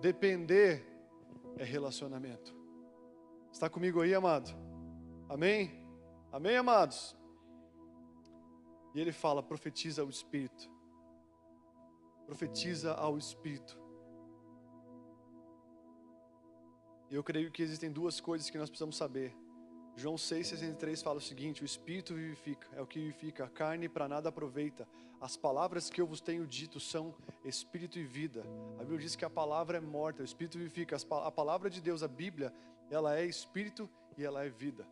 Depender 0.02 0.86
é 1.58 1.64
relacionamento. 1.64 2.56
Está 3.52 3.70
comigo 3.70 4.02
aí, 4.02 4.14
amado? 4.14 4.50
Amém? 5.30 5.86
Amém, 6.32 6.58
amados? 6.58 7.16
E 8.96 9.00
ele 9.00 9.12
fala: 9.12 9.44
profetiza 9.44 10.02
ao 10.02 10.10
Espírito. 10.10 10.70
Profetiza 12.26 12.94
ao 12.94 13.18
Espírito. 13.18 13.80
Eu 17.10 17.24
creio 17.24 17.52
que 17.52 17.62
existem 17.62 17.92
duas 17.92 18.20
coisas 18.20 18.50
que 18.50 18.58
nós 18.58 18.70
precisamos 18.70 18.98
saber. 18.98 19.36
João 19.96 20.16
6,63 20.16 21.04
fala 21.04 21.18
o 21.18 21.22
seguinte: 21.22 21.62
O 21.62 21.66
Espírito 21.66 22.14
vivifica, 22.14 22.68
é 22.74 22.82
o 22.82 22.88
que 22.88 23.00
vivifica, 23.00 23.46
a 23.46 23.50
carne 23.50 23.88
para 23.88 24.08
nada 24.08 24.30
aproveita. 24.30 24.88
As 25.22 25.38
palavras 25.38 25.90
que 25.90 26.02
eu 26.02 26.08
vos 26.08 26.20
tenho 26.20 26.46
dito 26.46 26.80
são 26.80 27.16
Espírito 27.46 27.98
e 28.00 28.04
vida. 28.04 28.44
A 28.78 28.80
Bíblia 28.80 29.00
diz 29.00 29.16
que 29.16 29.24
a 29.24 29.30
palavra 29.30 29.78
é 29.78 29.82
morta, 29.82 30.22
o 30.22 30.26
Espírito 30.26 30.58
vivifica. 30.58 30.98
A 31.24 31.32
palavra 31.32 31.70
de 31.70 31.80
Deus, 31.80 32.04
a 32.04 32.08
Bíblia, 32.08 32.54
ela 32.90 33.18
é 33.18 33.26
Espírito 33.26 33.90
e 34.18 34.24
ela 34.24 34.44
é 34.44 34.50
vida. 34.50 34.86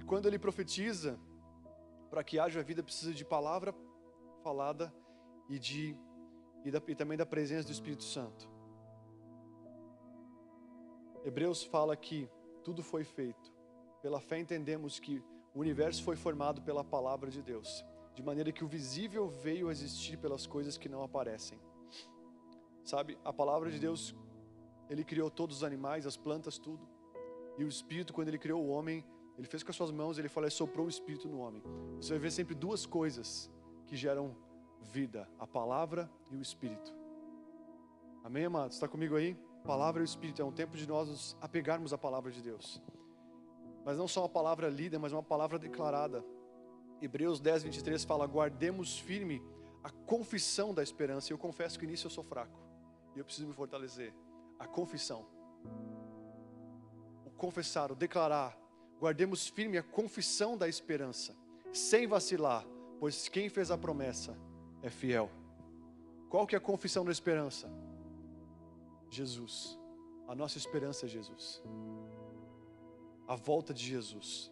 E 0.00 0.04
quando 0.04 0.26
ele 0.26 0.38
profetiza, 0.38 1.18
para 2.10 2.22
que 2.22 2.38
haja 2.38 2.62
vida, 2.62 2.82
precisa 2.82 3.14
de 3.14 3.24
palavra 3.24 3.74
falada 4.42 4.92
e, 5.48 5.58
de, 5.58 5.96
e, 6.64 6.70
da, 6.70 6.82
e 6.86 6.94
também 6.94 7.16
da 7.16 7.24
presença 7.24 7.66
do 7.66 7.72
Espírito 7.72 8.04
Santo. 8.04 8.48
Hebreus 11.24 11.64
fala 11.64 11.96
que 11.96 12.28
tudo 12.64 12.82
foi 12.82 13.04
feito. 13.04 13.52
Pela 14.02 14.20
fé 14.20 14.38
entendemos 14.38 14.98
que 14.98 15.22
o 15.54 15.60
universo 15.60 16.02
foi 16.02 16.16
formado 16.16 16.62
pela 16.62 16.82
palavra 16.82 17.30
de 17.30 17.42
Deus, 17.42 17.84
de 18.14 18.22
maneira 18.22 18.50
que 18.50 18.64
o 18.64 18.68
visível 18.68 19.28
veio 19.28 19.68
a 19.68 19.72
existir 19.72 20.16
pelas 20.16 20.46
coisas 20.46 20.76
que 20.76 20.88
não 20.88 21.02
aparecem. 21.02 21.58
Sabe, 22.84 23.18
a 23.24 23.32
palavra 23.32 23.70
de 23.70 23.78
Deus, 23.78 24.14
ele 24.90 25.04
criou 25.04 25.30
todos 25.30 25.58
os 25.58 25.64
animais, 25.64 26.06
as 26.06 26.16
plantas, 26.16 26.58
tudo. 26.58 26.86
E 27.56 27.64
o 27.64 27.68
Espírito, 27.68 28.12
quando 28.12 28.28
ele 28.28 28.38
criou 28.38 28.62
o 28.62 28.68
homem, 28.68 29.04
ele 29.38 29.46
fez 29.46 29.62
com 29.62 29.70
as 29.70 29.76
suas 29.76 29.90
mãos, 29.90 30.18
ele 30.18 30.28
falou, 30.28 30.46
ele 30.46 30.54
soprou 30.54 30.86
o 30.86 30.88
Espírito 30.88 31.28
no 31.28 31.38
homem. 31.38 31.62
Você 31.96 32.10
vai 32.10 32.18
ver 32.18 32.30
sempre 32.30 32.54
duas 32.54 32.84
coisas 32.84 33.50
que 33.86 33.96
geram 33.96 34.36
vida: 34.80 35.28
a 35.38 35.46
palavra 35.46 36.10
e 36.30 36.36
o 36.36 36.42
Espírito. 36.42 36.94
Amém, 38.22 38.44
amados? 38.44 38.76
Está 38.76 38.88
comigo 38.88 39.16
aí? 39.16 39.36
Palavra 39.64 40.02
e 40.02 40.04
o 40.04 40.06
Espírito. 40.06 40.42
É 40.42 40.44
um 40.44 40.52
tempo 40.52 40.76
de 40.76 40.86
nós 40.86 41.08
nos 41.08 41.36
apegarmos 41.40 41.92
à 41.92 41.98
palavra 41.98 42.30
de 42.30 42.40
Deus. 42.40 42.80
Mas 43.84 43.98
não 43.98 44.06
só 44.06 44.22
uma 44.22 44.28
palavra 44.28 44.68
lida, 44.68 44.98
mas 44.98 45.12
uma 45.12 45.22
palavra 45.22 45.58
declarada. 45.58 46.24
Hebreus 47.00 47.40
10, 47.40 47.64
23 47.64 48.04
fala: 48.04 48.26
guardemos 48.26 48.98
firme 48.98 49.42
a 49.82 49.90
confissão 49.90 50.72
da 50.72 50.82
esperança. 50.82 51.32
Eu 51.32 51.38
confesso 51.38 51.78
que 51.78 51.86
nisso 51.86 52.06
eu 52.06 52.10
sou 52.10 52.22
fraco. 52.22 52.58
E 53.14 53.18
eu 53.18 53.24
preciso 53.24 53.48
me 53.48 53.54
fortalecer. 53.54 54.14
A 54.58 54.66
confissão. 54.66 55.26
O 57.26 57.30
confessar, 57.30 57.90
o 57.90 57.94
declarar. 57.94 58.56
Guardemos 59.00 59.48
firme 59.48 59.76
a 59.76 59.82
confissão 59.82 60.56
da 60.56 60.68
esperança, 60.68 61.36
sem 61.72 62.06
vacilar, 62.06 62.64
pois 62.98 63.28
quem 63.28 63.48
fez 63.48 63.70
a 63.70 63.76
promessa 63.76 64.38
é 64.82 64.88
fiel. 64.88 65.28
Qual 66.30 66.46
que 66.46 66.54
é 66.54 66.58
a 66.58 66.60
confissão 66.60 67.04
da 67.04 67.12
esperança? 67.12 67.70
Jesus. 69.14 69.78
A 70.26 70.34
nossa 70.34 70.58
esperança 70.58 71.06
é 71.06 71.08
Jesus. 71.08 71.62
A 73.26 73.36
volta 73.36 73.72
de 73.72 73.84
Jesus. 73.84 74.50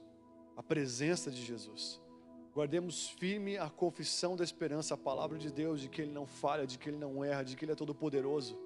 A 0.56 0.62
presença 0.62 1.30
de 1.30 1.42
Jesus. 1.42 2.00
Guardemos 2.54 3.08
firme 3.08 3.56
a 3.56 3.70
confissão 3.70 4.36
da 4.36 4.44
esperança, 4.44 4.94
a 4.94 4.96
palavra 4.96 5.38
de 5.38 5.50
Deus, 5.50 5.80
de 5.80 5.88
que 5.88 6.02
Ele 6.02 6.12
não 6.12 6.26
falha, 6.26 6.66
de 6.66 6.78
que 6.78 6.90
Ele 6.90 6.98
não 6.98 7.24
erra, 7.24 7.42
de 7.42 7.56
que 7.56 7.64
Ele 7.64 7.72
é 7.72 7.74
todo 7.74 7.94
poderoso. 7.94 8.58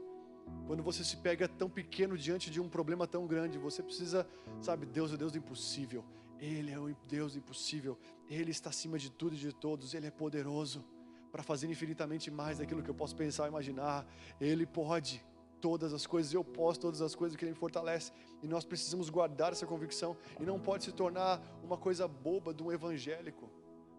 Quando 0.67 0.83
você 0.83 1.05
se 1.05 1.17
pega 1.17 1.49
tão 1.49 1.69
pequeno 1.71 2.19
diante 2.19 2.51
de 2.51 2.61
um 2.61 2.69
problema 2.69 3.07
tão 3.07 3.27
grande, 3.27 3.59
você 3.59 3.83
precisa, 3.83 4.27
sabe, 4.61 4.87
Deus 4.87 5.13
é 5.13 5.17
Deus 5.17 5.33
do 5.33 5.39
impossível. 5.39 6.05
Ele 6.41 6.71
é 6.73 6.79
o 6.79 6.95
Deus 7.09 7.33
do 7.33 7.39
impossível. 7.39 7.97
Ele 8.29 8.51
está 8.51 8.71
acima 8.71 8.99
de 8.99 9.11
tudo 9.11 9.35
e 9.35 9.39
de 9.39 9.53
todos. 9.53 9.95
Ele 9.95 10.07
é 10.07 10.11
poderoso 10.11 10.85
para 11.31 11.43
fazer 11.43 11.71
infinitamente 11.71 12.31
mais 12.31 12.59
daquilo 12.59 12.83
que 12.83 12.91
eu 12.91 12.95
posso 12.95 13.15
pensar 13.15 13.45
ou 13.45 13.49
imaginar. 13.49 14.07
Ele 14.41 14.67
pode 14.67 15.25
todas 15.61 15.93
as 15.93 16.07
coisas, 16.07 16.33
eu 16.33 16.45
posso 16.45 16.81
todas 16.81 17.01
as 17.01 17.15
coisas 17.15 17.37
que 17.37 17.45
Ele 17.45 17.53
me 17.53 17.59
fortalece. 17.59 18.13
E 18.43 18.47
nós 18.47 18.65
precisamos 18.65 19.11
guardar 19.11 19.53
essa 19.53 19.67
convicção. 19.67 20.17
E 20.41 20.45
não 20.45 20.59
pode 20.59 20.85
se 20.85 20.93
tornar 20.93 21.41
uma 21.63 21.77
coisa 21.77 22.07
boba 22.07 22.53
de 22.53 22.63
um 22.63 22.73
evangélico, 22.73 23.51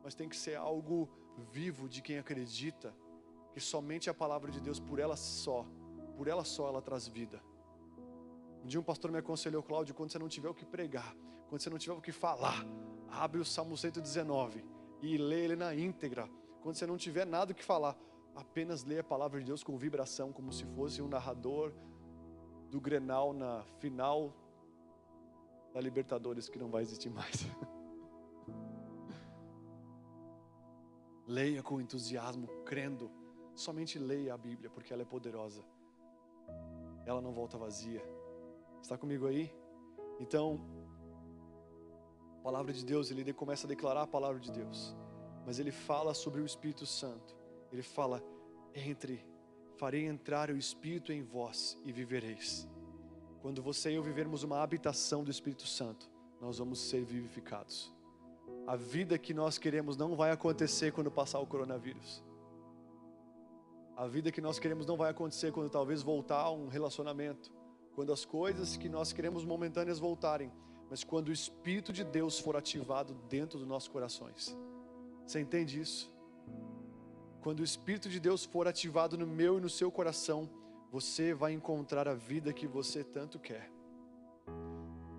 mas 0.03 0.16
tem 0.16 0.30
que 0.30 0.36
ser 0.36 0.55
algo 0.55 1.10
vivo 1.51 1.88
de 1.88 2.01
quem 2.01 2.18
acredita 2.18 2.95
que 3.53 3.60
somente 3.60 4.10
a 4.10 4.14
palavra 4.14 4.51
de 4.51 4.62
Deus, 4.62 4.80
por 4.80 4.99
ela 4.99 5.16
só, 5.16 5.66
por 6.16 6.28
ela 6.28 6.43
só, 6.43 6.68
ela 6.68 6.82
traz 6.82 7.08
vida. 7.08 7.41
Um 8.64 8.68
dia 8.68 8.80
um 8.80 8.84
pastor 8.84 9.12
me 9.12 9.18
aconselhou, 9.18 9.64
Cláudio, 9.64 9.95
quando 9.95 10.12
você 10.12 10.20
não 10.20 10.28
tiver 10.28 10.49
o 10.49 10.53
que 10.53 10.66
pregar, 10.66 11.16
quando 11.49 11.62
você 11.62 11.70
não 11.70 11.78
tiver 11.78 11.93
o 11.95 12.01
que 12.01 12.12
falar, 12.12 12.66
abre 13.10 13.39
o 13.39 13.45
Salmo 13.45 13.78
119 13.78 14.64
e 15.01 15.18
lê 15.18 15.45
ele 15.45 15.55
na 15.55 15.74
íntegra. 15.74 16.30
Quando 16.62 16.76
você 16.76 16.86
não 16.86 16.97
tiver 16.97 17.26
nada 17.26 17.51
o 17.51 17.55
que 17.55 17.64
falar, 17.64 17.97
apenas 18.38 18.83
lê 18.83 18.99
a 18.99 19.03
palavra 19.03 19.39
de 19.39 19.45
Deus 19.45 19.63
com 19.63 19.75
vibração, 19.77 20.31
como 20.31 20.53
se 20.53 20.63
fosse 20.63 21.01
um 21.01 21.07
narrador 21.07 21.73
do 22.69 22.79
Grenal 22.79 23.33
na 23.33 23.63
final 23.79 24.31
da 25.73 25.81
Libertadores, 25.81 26.47
que 26.47 26.59
não 26.59 26.69
vai 26.69 26.83
existir 26.83 27.09
mais. 27.09 27.47
leia 31.27 31.63
com 31.63 31.81
entusiasmo, 31.81 32.47
crendo. 32.63 33.09
Somente 33.55 33.97
leia 33.97 34.35
a 34.35 34.38
Bíblia, 34.38 34.69
porque 34.69 34.93
ela 34.93 35.01
é 35.01 35.05
poderosa. 35.05 35.63
Ela 37.07 37.19
não 37.19 37.33
volta 37.33 37.57
vazia. 37.57 38.03
Está 38.81 38.95
comigo 38.97 39.25
aí? 39.25 39.51
Então, 40.19 40.59
a 42.39 42.43
palavra 42.43 42.71
de 42.71 42.85
Deus, 42.85 43.09
ele 43.09 43.33
começa 43.33 43.65
a 43.65 43.69
declarar 43.69 44.03
a 44.03 44.07
palavra 44.07 44.39
de 44.39 44.51
Deus, 44.51 44.95
mas 45.43 45.57
ele 45.57 45.71
fala 45.71 46.13
sobre 46.13 46.39
o 46.39 46.45
Espírito 46.45 46.85
Santo. 46.85 47.35
Ele 47.72 47.84
fala: 47.84 48.24
entre, 48.74 49.26
farei 49.78 50.05
entrar 50.05 50.49
o 50.49 50.57
Espírito 50.57 51.11
em 51.11 51.22
vós 51.22 51.78
e 51.86 51.91
vivereis. 51.91 52.68
Quando 53.41 53.61
você 53.61 53.91
e 53.91 53.95
eu 53.95 54.03
vivermos 54.03 54.43
uma 54.43 54.61
habitação 54.61 55.24
do 55.24 55.32
Espírito 55.32 55.68
Santo, 55.68 56.09
nós 56.41 56.57
vamos 56.57 56.80
ser 56.80 57.03
vivificados. 57.03 57.93
A 58.65 58.76
vida 58.76 59.18
que 59.18 59.34
nós 59.34 59.57
queremos 59.57 59.95
não 59.95 60.15
vai 60.15 60.32
acontecer 60.32 60.91
quando 60.91 61.09
passar 61.09 61.39
o 61.39 61.47
coronavírus. 61.47 62.24
A 63.95 64.05
vida 64.07 64.32
que 64.32 64.41
nós 64.41 64.59
queremos 64.59 64.86
não 64.86 64.97
vai 64.97 65.09
acontecer 65.09 65.51
quando 65.51 65.70
talvez 65.70 66.03
voltar 66.03 66.41
a 66.41 66.51
um 66.51 66.68
relacionamento, 66.68 67.51
quando 67.95 68.13
as 68.13 68.26
coisas 68.26 68.78
que 68.78 68.89
nós 68.89 69.11
queremos 69.11 69.43
momentâneas 69.43 69.97
voltarem, 69.97 70.51
mas 70.89 71.03
quando 71.03 71.30
o 71.30 71.34
Espírito 71.34 71.91
de 71.91 72.03
Deus 72.03 72.39
for 72.39 72.55
ativado 72.55 73.13
dentro 73.28 73.57
dos 73.57 73.68
nossos 73.68 73.89
corações. 73.89 74.55
Você 75.26 75.39
entende 75.39 75.80
isso? 75.80 76.13
Quando 77.41 77.59
o 77.59 77.63
Espírito 77.63 78.09
de 78.09 78.19
Deus 78.19 78.45
for 78.45 78.67
ativado 78.67 79.17
no 79.17 79.27
meu 79.27 79.57
e 79.57 79.61
no 79.61 79.69
seu 79.69 79.91
coração, 79.91 80.49
você 80.91 81.33
vai 81.33 81.53
encontrar 81.53 82.07
a 82.07 82.13
vida 82.13 82.53
que 82.53 82.67
você 82.67 83.03
tanto 83.03 83.39
quer. 83.39 83.71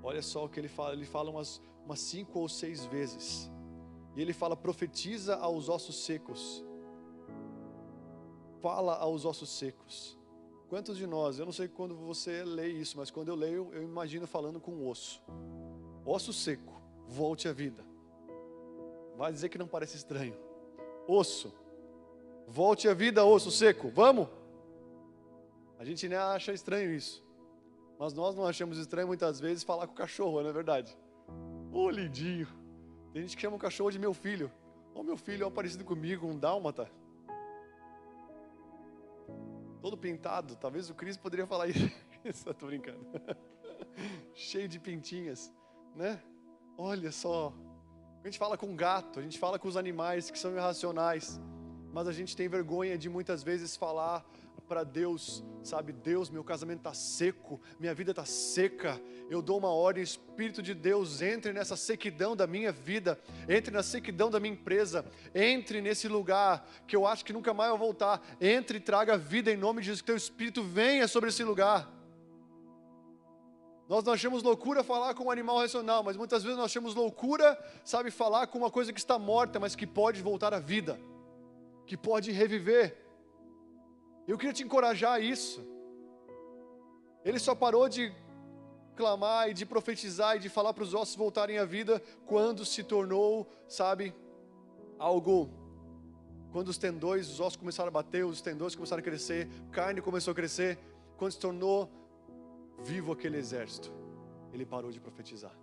Olha 0.02 0.22
só 0.22 0.44
o 0.44 0.48
que 0.48 0.58
ele 0.58 0.68
fala, 0.68 0.92
ele 0.92 1.06
fala 1.06 1.30
umas, 1.30 1.60
umas 1.84 2.00
cinco 2.00 2.38
ou 2.40 2.48
seis 2.48 2.84
vezes. 2.86 3.50
E 4.16 4.22
ele 4.22 4.32
fala: 4.32 4.56
profetiza 4.56 5.36
aos 5.36 5.68
ossos 5.68 6.04
secos. 6.04 6.64
Fala 8.60 8.96
aos 8.96 9.24
ossos 9.24 9.50
secos. 9.50 10.18
Quantos 10.68 10.98
de 10.98 11.06
nós, 11.06 11.38
eu 11.38 11.46
não 11.46 11.52
sei 11.52 11.66
quando 11.66 11.94
você 11.94 12.44
lê 12.44 12.68
isso, 12.68 12.98
mas 12.98 13.10
quando 13.10 13.28
eu 13.28 13.34
leio, 13.34 13.70
eu 13.72 13.82
imagino 13.82 14.26
falando 14.26 14.60
com 14.60 14.86
osso. 14.86 15.22
Osso 16.04 16.32
seco, 16.32 16.74
volte 17.06 17.48
à 17.48 17.52
vida. 17.52 17.84
Vai 19.16 19.32
dizer 19.32 19.48
que 19.48 19.56
não 19.56 19.66
parece 19.66 19.96
estranho. 19.96 20.36
Osso, 21.06 21.54
Volte 22.50 22.88
a 22.88 22.94
vida, 22.94 23.24
osso 23.24 23.50
seco. 23.50 23.90
Vamos? 23.90 24.26
A 25.78 25.84
gente 25.84 26.08
nem 26.08 26.16
acha 26.16 26.50
estranho 26.50 26.90
isso. 26.94 27.22
Mas 27.98 28.14
nós 28.14 28.34
não 28.34 28.46
achamos 28.46 28.78
estranho 28.78 29.06
muitas 29.06 29.38
vezes 29.38 29.62
falar 29.62 29.86
com 29.86 29.92
o 29.92 29.96
cachorro, 29.96 30.40
não 30.40 30.48
é 30.48 30.52
verdade? 30.52 30.96
Ô 31.70 31.84
oh, 31.84 31.90
lindinho. 31.90 32.48
Tem 33.12 33.20
gente 33.20 33.36
que 33.36 33.42
chama 33.42 33.56
o 33.56 33.58
cachorro 33.58 33.90
de 33.90 33.98
meu 33.98 34.14
filho. 34.14 34.50
Ô 34.94 35.00
oh, 35.00 35.02
meu 35.02 35.16
filho 35.16 35.46
é 35.46 35.50
parecido 35.50 35.84
comigo, 35.84 36.26
um 36.26 36.38
dálmata. 36.38 36.90
Todo 39.82 39.96
pintado. 39.96 40.56
Talvez 40.56 40.88
o 40.88 40.94
Cris 40.94 41.18
poderia 41.18 41.46
falar 41.46 41.68
isso. 41.68 41.90
Estou 42.24 42.68
brincando. 42.68 43.06
Cheio 44.32 44.68
de 44.68 44.80
pintinhas, 44.80 45.52
né? 45.94 46.18
Olha 46.78 47.12
só. 47.12 47.52
A 48.22 48.26
gente 48.26 48.38
fala 48.38 48.56
com 48.56 48.74
gato, 48.74 49.20
a 49.20 49.22
gente 49.22 49.38
fala 49.38 49.58
com 49.58 49.68
os 49.68 49.76
animais 49.76 50.30
que 50.30 50.38
são 50.38 50.52
irracionais 50.52 51.38
mas 51.92 52.06
a 52.06 52.12
gente 52.12 52.36
tem 52.36 52.48
vergonha 52.48 52.96
de 52.98 53.08
muitas 53.08 53.42
vezes 53.42 53.76
falar 53.76 54.24
para 54.68 54.84
Deus, 54.84 55.42
sabe? 55.62 55.92
Deus, 55.92 56.28
meu 56.28 56.44
casamento 56.44 56.80
está 56.80 56.92
seco, 56.92 57.58
minha 57.80 57.94
vida 57.94 58.10
está 58.10 58.24
seca. 58.26 59.00
Eu 59.30 59.40
dou 59.40 59.58
uma 59.58 59.70
ordem, 59.70 60.02
Espírito 60.02 60.62
de 60.62 60.74
Deus, 60.74 61.22
entre 61.22 61.52
nessa 61.52 61.74
sequidão 61.74 62.36
da 62.36 62.46
minha 62.46 62.70
vida, 62.70 63.18
entre 63.48 63.72
na 63.72 63.82
sequidão 63.82 64.30
da 64.30 64.38
minha 64.38 64.52
empresa, 64.52 65.04
entre 65.34 65.80
nesse 65.80 66.06
lugar 66.06 66.68
que 66.86 66.94
eu 66.94 67.06
acho 67.06 67.24
que 67.24 67.32
nunca 67.32 67.54
mais 67.54 67.70
vai 67.70 67.78
voltar. 67.78 68.22
Entre 68.40 68.76
e 68.76 68.80
traga 68.80 69.16
vida 69.16 69.50
em 69.50 69.56
nome 69.56 69.80
de 69.80 69.86
Jesus, 69.86 70.02
que 70.02 70.06
teu 70.06 70.16
Espírito 70.16 70.62
venha 70.62 71.08
sobre 71.08 71.30
esse 71.30 71.42
lugar. 71.42 71.90
Nós 73.88 74.04
não 74.04 74.12
achamos 74.12 74.42
loucura 74.42 74.84
falar 74.84 75.14
com 75.14 75.24
um 75.24 75.30
animal 75.30 75.58
racional, 75.58 76.02
mas 76.02 76.14
muitas 76.14 76.42
vezes 76.42 76.58
nós 76.58 76.66
achamos 76.66 76.94
loucura, 76.94 77.58
sabe, 77.82 78.10
falar 78.10 78.46
com 78.48 78.58
uma 78.58 78.70
coisa 78.70 78.92
que 78.92 79.00
está 79.00 79.18
morta, 79.18 79.58
mas 79.58 79.74
que 79.74 79.86
pode 79.86 80.20
voltar 80.20 80.52
à 80.52 80.58
vida, 80.58 81.00
que 81.88 81.96
pode 81.96 82.30
reviver. 82.30 82.86
Eu 84.30 84.36
queria 84.36 84.52
te 84.52 84.62
encorajar 84.62 85.12
a 85.14 85.20
isso. 85.20 85.58
Ele 87.24 87.38
só 87.38 87.54
parou 87.54 87.88
de 87.88 88.14
clamar 88.94 89.48
e 89.48 89.54
de 89.54 89.64
profetizar 89.64 90.36
e 90.36 90.40
de 90.44 90.50
falar 90.56 90.72
para 90.74 90.84
os 90.84 90.92
ossos 90.92 91.16
voltarem 91.16 91.58
à 91.58 91.64
vida 91.64 92.02
quando 92.26 92.64
se 92.72 92.82
tornou, 92.84 93.50
sabe, 93.66 94.14
algo. 94.98 95.48
Quando 96.52 96.68
os 96.68 96.78
tendões, 96.78 97.28
os 97.30 97.40
ossos 97.40 97.56
começaram 97.56 97.88
a 97.88 97.96
bater, 98.00 98.24
os 98.24 98.40
tendões 98.40 98.74
começaram 98.74 99.00
a 99.00 99.04
crescer, 99.04 99.48
carne 99.72 100.00
começou 100.02 100.32
a 100.32 100.34
crescer, 100.34 100.78
quando 101.16 101.32
se 101.32 101.38
tornou 101.38 101.90
vivo 102.80 103.12
aquele 103.12 103.38
exército, 103.38 103.90
ele 104.52 104.64
parou 104.64 104.90
de 104.90 105.00
profetizar. 105.00 105.56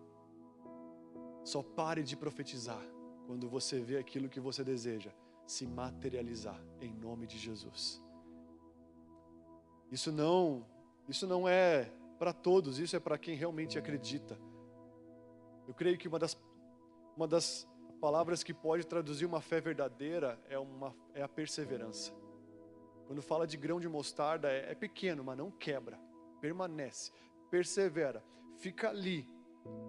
Só 1.43 1.61
pare 1.61 2.03
de 2.03 2.15
profetizar 2.17 2.83
quando 3.27 3.47
você 3.47 3.79
vê 3.79 3.97
aquilo 3.97 4.29
que 4.29 4.39
você 4.39 4.63
deseja 4.63 5.11
se 5.45 5.65
materializar 5.65 6.59
em 6.81 6.93
nome 6.93 7.27
de 7.27 7.37
Jesus. 7.37 8.01
Isso 9.91 10.11
não, 10.11 10.65
isso 11.07 11.27
não 11.27 11.47
é 11.47 11.91
para 12.17 12.33
todos, 12.33 12.79
isso 12.79 12.95
é 12.95 12.99
para 12.99 13.17
quem 13.17 13.35
realmente 13.35 13.77
acredita. 13.77 14.37
Eu 15.67 15.73
creio 15.73 15.97
que 15.97 16.07
uma 16.07 16.19
das, 16.19 16.37
uma 17.15 17.27
das 17.27 17.67
palavras 17.99 18.43
que 18.43 18.53
pode 18.53 18.85
traduzir 18.85 19.25
uma 19.25 19.41
fé 19.41 19.59
verdadeira 19.59 20.39
é, 20.49 20.57
uma, 20.57 20.95
é 21.13 21.21
a 21.21 21.27
perseverança. 21.27 22.13
Quando 23.07 23.21
fala 23.21 23.45
de 23.45 23.57
grão 23.57 23.79
de 23.79 23.87
mostarda, 23.87 24.51
é, 24.51 24.71
é 24.71 24.75
pequeno, 24.75 25.23
mas 25.23 25.37
não 25.37 25.51
quebra, 25.51 25.99
permanece, 26.41 27.11
persevera, 27.49 28.23
fica 28.57 28.89
ali. 28.89 29.27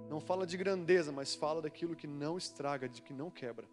Não 0.08 0.20
fala 0.20 0.46
de 0.46 0.56
grandeza, 0.56 1.12
mas 1.12 1.34
fala 1.34 1.60
daquilo 1.60 1.96
que 1.96 2.06
não 2.06 2.38
estraga, 2.38 2.88
de 2.88 3.02
que 3.02 3.12
não 3.12 3.30
quebra. 3.30 3.66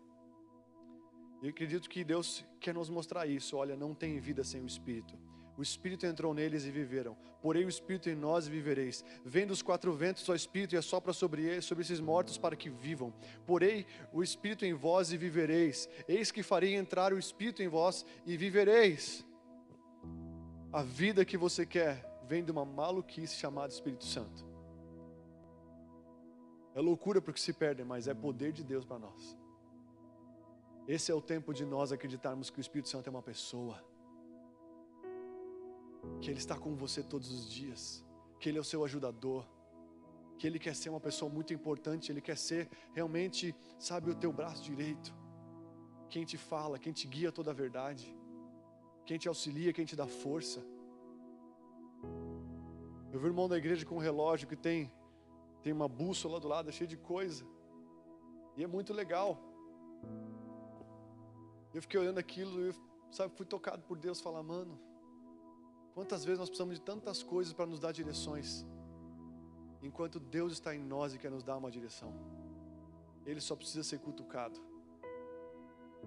E 1.43 1.49
acredito 1.49 1.89
que 1.89 2.05
Deus 2.05 2.45
quer 2.57 2.73
nos 2.73 2.89
mostrar 2.89 3.27
isso. 3.27 3.57
Olha, 3.57 3.75
não 3.75 3.93
tem 3.93 4.17
vida 4.17 4.45
sem 4.45 4.61
o 4.61 4.65
Espírito. 4.65 5.19
O 5.57 5.61
Espírito 5.61 6.05
entrou 6.05 6.33
neles 6.33 6.63
e 6.63 6.71
viveram. 6.71 7.17
Porém, 7.41 7.65
o 7.65 7.69
Espírito 7.69 8.09
em 8.09 8.15
nós 8.15 8.47
vivereis. 8.47 9.03
Vem 9.25 9.45
dos 9.45 9.61
quatro 9.61 9.91
ventos 9.91 10.27
o 10.29 10.33
Espírito 10.33 10.73
e 10.73 10.77
assopra 10.77 11.11
sobre, 11.11 11.43
eles, 11.43 11.65
sobre 11.65 11.81
esses 11.81 11.99
mortos 11.99 12.37
para 12.37 12.55
que 12.55 12.69
vivam. 12.69 13.13
Porém, 13.45 13.85
o 14.13 14.23
Espírito 14.23 14.63
em 14.63 14.73
vós 14.73 15.11
e 15.11 15.17
vivereis. 15.17 15.89
Eis 16.07 16.31
que 16.31 16.41
farei 16.41 16.75
entrar 16.75 17.11
o 17.11 17.19
Espírito 17.19 17.61
em 17.61 17.67
vós 17.67 18.05
e 18.25 18.37
vivereis. 18.37 19.25
A 20.71 20.81
vida 20.81 21.25
que 21.25 21.35
você 21.35 21.65
quer 21.65 22.21
vem 22.25 22.41
de 22.41 22.51
uma 22.51 22.63
maluquice 22.63 23.35
chamada 23.35 23.73
Espírito 23.73 24.05
Santo. 24.05 24.45
É 26.73 26.79
loucura 26.79 27.21
porque 27.21 27.41
se 27.41 27.51
perdem, 27.51 27.85
mas 27.85 28.07
é 28.07 28.13
poder 28.13 28.53
de 28.53 28.63
Deus 28.63 28.85
para 28.85 28.97
nós. 28.97 29.42
Esse 30.87 31.11
é 31.11 31.15
o 31.15 31.21
tempo 31.21 31.53
de 31.53 31.65
nós 31.65 31.91
acreditarmos 31.91 32.49
que 32.49 32.59
o 32.59 32.61
Espírito 32.61 32.89
Santo 32.89 33.07
é 33.07 33.09
uma 33.09 33.21
pessoa 33.21 33.83
que 36.19 36.29
Ele 36.29 36.39
está 36.39 36.57
com 36.57 36.75
você 36.75 37.01
todos 37.01 37.31
os 37.31 37.49
dias, 37.49 38.03
que 38.39 38.49
Ele 38.49 38.57
é 38.57 38.61
o 38.61 38.65
seu 38.65 38.83
ajudador, 38.83 39.45
que 40.37 40.45
Ele 40.45 40.59
quer 40.59 40.75
ser 40.75 40.89
uma 40.89 40.99
pessoa 40.99 41.31
muito 41.31 41.53
importante, 41.53 42.11
Ele 42.11 42.19
quer 42.19 42.37
ser 42.37 42.69
realmente, 42.93 43.55
sabe, 43.79 44.11
o 44.11 44.15
teu 44.15 44.33
braço 44.33 44.61
direito, 44.61 45.13
quem 46.09 46.25
te 46.25 46.37
fala, 46.37 46.77
quem 46.77 46.91
te 46.91 47.07
guia 47.07 47.31
toda 47.31 47.51
a 47.51 47.53
verdade, 47.53 48.13
quem 49.05 49.17
te 49.17 49.27
auxilia, 49.27 49.71
quem 49.71 49.85
te 49.85 49.95
dá 49.95 50.05
força. 50.05 50.59
Eu 53.11 53.19
vi 53.19 53.25
um 53.25 53.29
irmão 53.29 53.47
da 53.47 53.57
igreja 53.57 53.85
com 53.85 53.95
um 53.95 53.99
relógio 53.99 54.47
que 54.47 54.55
tem, 54.55 54.91
tem 55.61 55.71
uma 55.71 55.87
bússola 55.87 56.39
do 56.41 56.47
lado, 56.49 56.71
cheia 56.73 56.87
de 56.87 56.97
coisa, 56.97 57.45
e 58.57 58.63
é 58.63 58.67
muito 58.67 58.93
legal. 58.93 59.39
Eu 61.73 61.81
fiquei 61.81 61.99
olhando 61.99 62.19
aquilo 62.19 62.69
e, 62.69 62.75
sabe, 63.11 63.35
fui 63.35 63.45
tocado 63.45 63.81
por 63.83 63.97
Deus, 63.97 64.21
falar, 64.21 64.43
mano, 64.43 64.79
Quantas 65.93 66.25
vezes 66.25 66.39
nós 66.39 66.49
precisamos 66.49 66.75
de 66.75 66.81
tantas 66.81 67.21
coisas 67.21 67.53
para 67.53 67.67
nos 67.67 67.79
dar 67.79 67.91
direções, 67.91 68.65
enquanto 69.81 70.19
Deus 70.19 70.53
está 70.53 70.75
em 70.75 70.79
nós 70.79 71.13
e 71.13 71.19
quer 71.19 71.29
nos 71.29 71.43
dar 71.43 71.55
uma 71.55 71.69
direção. 71.69 72.11
Ele 73.25 73.39
só 73.39 73.55
precisa 73.55 73.83
ser 73.83 73.99
cutucado. 73.99 74.59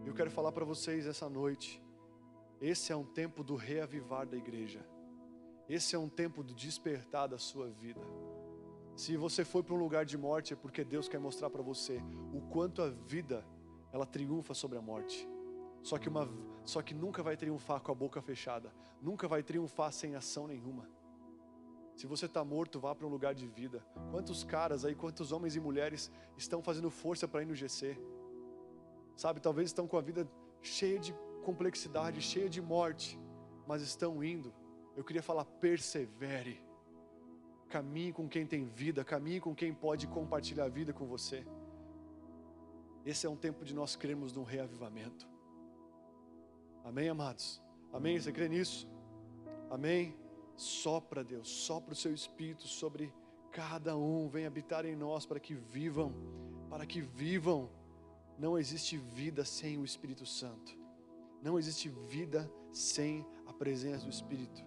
Eu 0.04 0.12
quero 0.12 0.30
falar 0.30 0.50
para 0.50 0.64
vocês 0.64 1.06
essa 1.06 1.28
noite. 1.28 1.80
Esse 2.60 2.92
é 2.92 2.96
um 2.96 3.04
tempo 3.04 3.44
do 3.44 3.54
reavivar 3.54 4.26
da 4.26 4.36
igreja. 4.36 4.84
Esse 5.68 5.94
é 5.94 5.98
um 5.98 6.08
tempo 6.08 6.42
do 6.42 6.52
despertar 6.52 7.28
da 7.28 7.38
sua 7.38 7.68
vida. 7.68 8.00
Se 8.96 9.16
você 9.16 9.44
foi 9.44 9.62
para 9.62 9.74
um 9.74 9.78
lugar 9.78 10.04
de 10.04 10.18
morte, 10.18 10.52
é 10.52 10.56
porque 10.56 10.82
Deus 10.82 11.08
quer 11.08 11.18
mostrar 11.18 11.48
para 11.48 11.62
você 11.62 12.02
o 12.32 12.40
quanto 12.50 12.82
a 12.82 12.88
vida 12.88 13.46
ela 13.92 14.06
triunfa 14.06 14.52
sobre 14.52 14.78
a 14.78 14.82
morte. 14.82 15.28
Só 15.86 15.98
que, 15.98 16.08
uma, 16.08 16.28
só 16.64 16.82
que 16.82 16.92
nunca 16.92 17.22
vai 17.22 17.36
triunfar 17.36 17.80
com 17.80 17.92
a 17.92 17.94
boca 17.94 18.20
fechada, 18.20 18.74
nunca 19.00 19.28
vai 19.28 19.40
triunfar 19.40 19.92
sem 19.92 20.16
ação 20.16 20.48
nenhuma. 20.48 20.90
Se 21.94 22.08
você 22.08 22.26
está 22.26 22.44
morto, 22.44 22.80
vá 22.80 22.92
para 22.92 23.06
um 23.06 23.08
lugar 23.08 23.32
de 23.36 23.46
vida. 23.46 23.86
Quantos 24.10 24.42
caras 24.42 24.84
aí, 24.84 24.96
quantos 24.96 25.30
homens 25.30 25.54
e 25.54 25.60
mulheres 25.60 26.10
estão 26.36 26.60
fazendo 26.60 26.90
força 26.90 27.28
para 27.28 27.42
ir 27.42 27.46
no 27.46 27.54
GC? 27.54 27.96
Sabe, 29.16 29.38
talvez 29.38 29.68
estão 29.68 29.86
com 29.86 29.96
a 29.96 30.00
vida 30.00 30.28
cheia 30.60 30.98
de 30.98 31.14
complexidade, 31.44 32.20
cheia 32.20 32.48
de 32.48 32.60
morte, 32.60 33.16
mas 33.64 33.80
estão 33.80 34.24
indo. 34.24 34.52
Eu 34.96 35.04
queria 35.04 35.22
falar, 35.22 35.44
persevere. 35.44 36.60
Caminhe 37.68 38.12
com 38.12 38.28
quem 38.28 38.44
tem 38.44 38.64
vida, 38.64 39.04
caminhe 39.04 39.38
com 39.38 39.54
quem 39.54 39.72
pode 39.72 40.08
compartilhar 40.08 40.64
a 40.64 40.68
vida 40.68 40.92
com 40.92 41.06
você. 41.06 41.46
Esse 43.04 43.24
é 43.24 43.30
um 43.30 43.36
tempo 43.36 43.64
de 43.64 43.72
nós 43.72 43.94
crermos 43.94 44.32
num 44.32 44.42
reavivamento. 44.42 45.35
Amém, 46.86 47.08
amados? 47.08 47.60
Amém? 47.92 48.16
Você 48.16 48.30
crê 48.30 48.48
nisso? 48.48 48.88
Amém? 49.68 50.16
Sopra, 50.54 51.24
Deus, 51.24 51.48
sopra 51.48 51.92
o 51.92 51.96
seu 51.96 52.14
espírito 52.14 52.68
sobre 52.68 53.12
cada 53.50 53.96
um, 53.96 54.28
vem 54.28 54.46
habitar 54.46 54.86
em 54.86 54.94
nós 54.94 55.26
para 55.26 55.40
que 55.40 55.52
vivam, 55.52 56.14
para 56.70 56.86
que 56.86 57.00
vivam. 57.00 57.68
Não 58.38 58.56
existe 58.56 58.96
vida 58.96 59.44
sem 59.44 59.76
o 59.78 59.84
Espírito 59.84 60.24
Santo, 60.24 60.78
não 61.42 61.58
existe 61.58 61.88
vida 61.88 62.48
sem 62.72 63.26
a 63.46 63.52
presença 63.52 64.04
do 64.04 64.10
Espírito. 64.10 64.64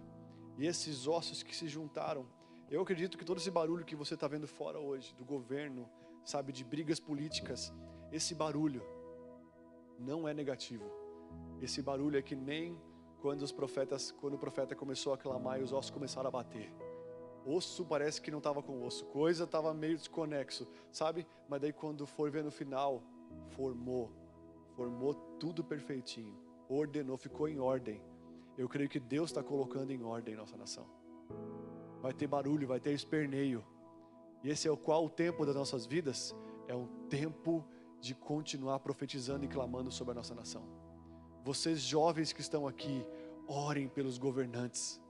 E 0.58 0.66
esses 0.66 1.06
ossos 1.06 1.42
que 1.42 1.56
se 1.56 1.68
juntaram, 1.68 2.26
eu 2.68 2.82
acredito 2.82 3.16
que 3.16 3.24
todo 3.24 3.38
esse 3.38 3.50
barulho 3.50 3.86
que 3.86 3.96
você 3.96 4.12
está 4.12 4.28
vendo 4.28 4.46
fora 4.46 4.78
hoje, 4.78 5.14
do 5.14 5.24
governo, 5.24 5.88
sabe, 6.22 6.52
de 6.52 6.64
brigas 6.64 7.00
políticas, 7.00 7.72
esse 8.12 8.34
barulho 8.34 8.82
não 9.98 10.28
é 10.28 10.34
negativo 10.34 10.99
esse 11.60 11.82
barulho 11.82 12.18
é 12.18 12.22
que 12.22 12.34
nem 12.34 12.78
quando 13.20 13.42
os 13.42 13.52
profetas, 13.52 14.10
quando 14.10 14.34
o 14.34 14.38
profeta 14.38 14.74
começou 14.74 15.12
a 15.12 15.18
clamar 15.18 15.60
e 15.60 15.62
os 15.62 15.72
ossos 15.72 15.90
começaram 15.90 16.28
a 16.28 16.30
bater. 16.30 16.72
Osso 17.44 17.84
parece 17.84 18.20
que 18.20 18.30
não 18.30 18.38
estava 18.38 18.62
com 18.62 18.84
osso, 18.84 19.04
coisa 19.06 19.44
estava 19.44 19.72
meio 19.72 19.96
desconexo, 19.96 20.66
sabe? 20.90 21.26
Mas 21.48 21.60
daí 21.60 21.72
quando 21.72 22.06
for 22.06 22.30
ver 22.30 22.44
no 22.44 22.50
final, 22.50 23.02
formou, 23.50 24.10
formou 24.76 25.14
tudo 25.38 25.64
perfeitinho, 25.64 26.36
ordenou, 26.68 27.16
ficou 27.16 27.48
em 27.48 27.58
ordem. 27.58 28.02
Eu 28.56 28.68
creio 28.68 28.88
que 28.88 29.00
Deus 29.00 29.30
está 29.30 29.42
colocando 29.42 29.90
em 29.90 30.02
ordem 30.02 30.36
nossa 30.36 30.56
nação. 30.56 30.86
Vai 32.00 32.12
ter 32.12 32.26
barulho, 32.26 32.66
vai 32.66 32.80
ter 32.80 32.92
esperneio. 32.92 33.64
E 34.42 34.50
esse 34.50 34.66
é 34.66 34.70
o 34.70 34.76
qual 34.76 35.04
o 35.04 35.10
tempo 35.10 35.44
das 35.44 35.54
nossas 35.54 35.86
vidas 35.86 36.34
é 36.66 36.74
um 36.74 36.86
tempo 37.08 37.64
de 38.00 38.14
continuar 38.14 38.80
profetizando 38.80 39.44
e 39.44 39.48
clamando 39.48 39.90
sobre 39.90 40.12
a 40.12 40.14
nossa 40.14 40.34
nação. 40.34 40.79
Vocês 41.44 41.80
jovens 41.80 42.32
que 42.32 42.40
estão 42.40 42.66
aqui, 42.66 43.04
orem 43.46 43.88
pelos 43.88 44.18
governantes. 44.18 45.00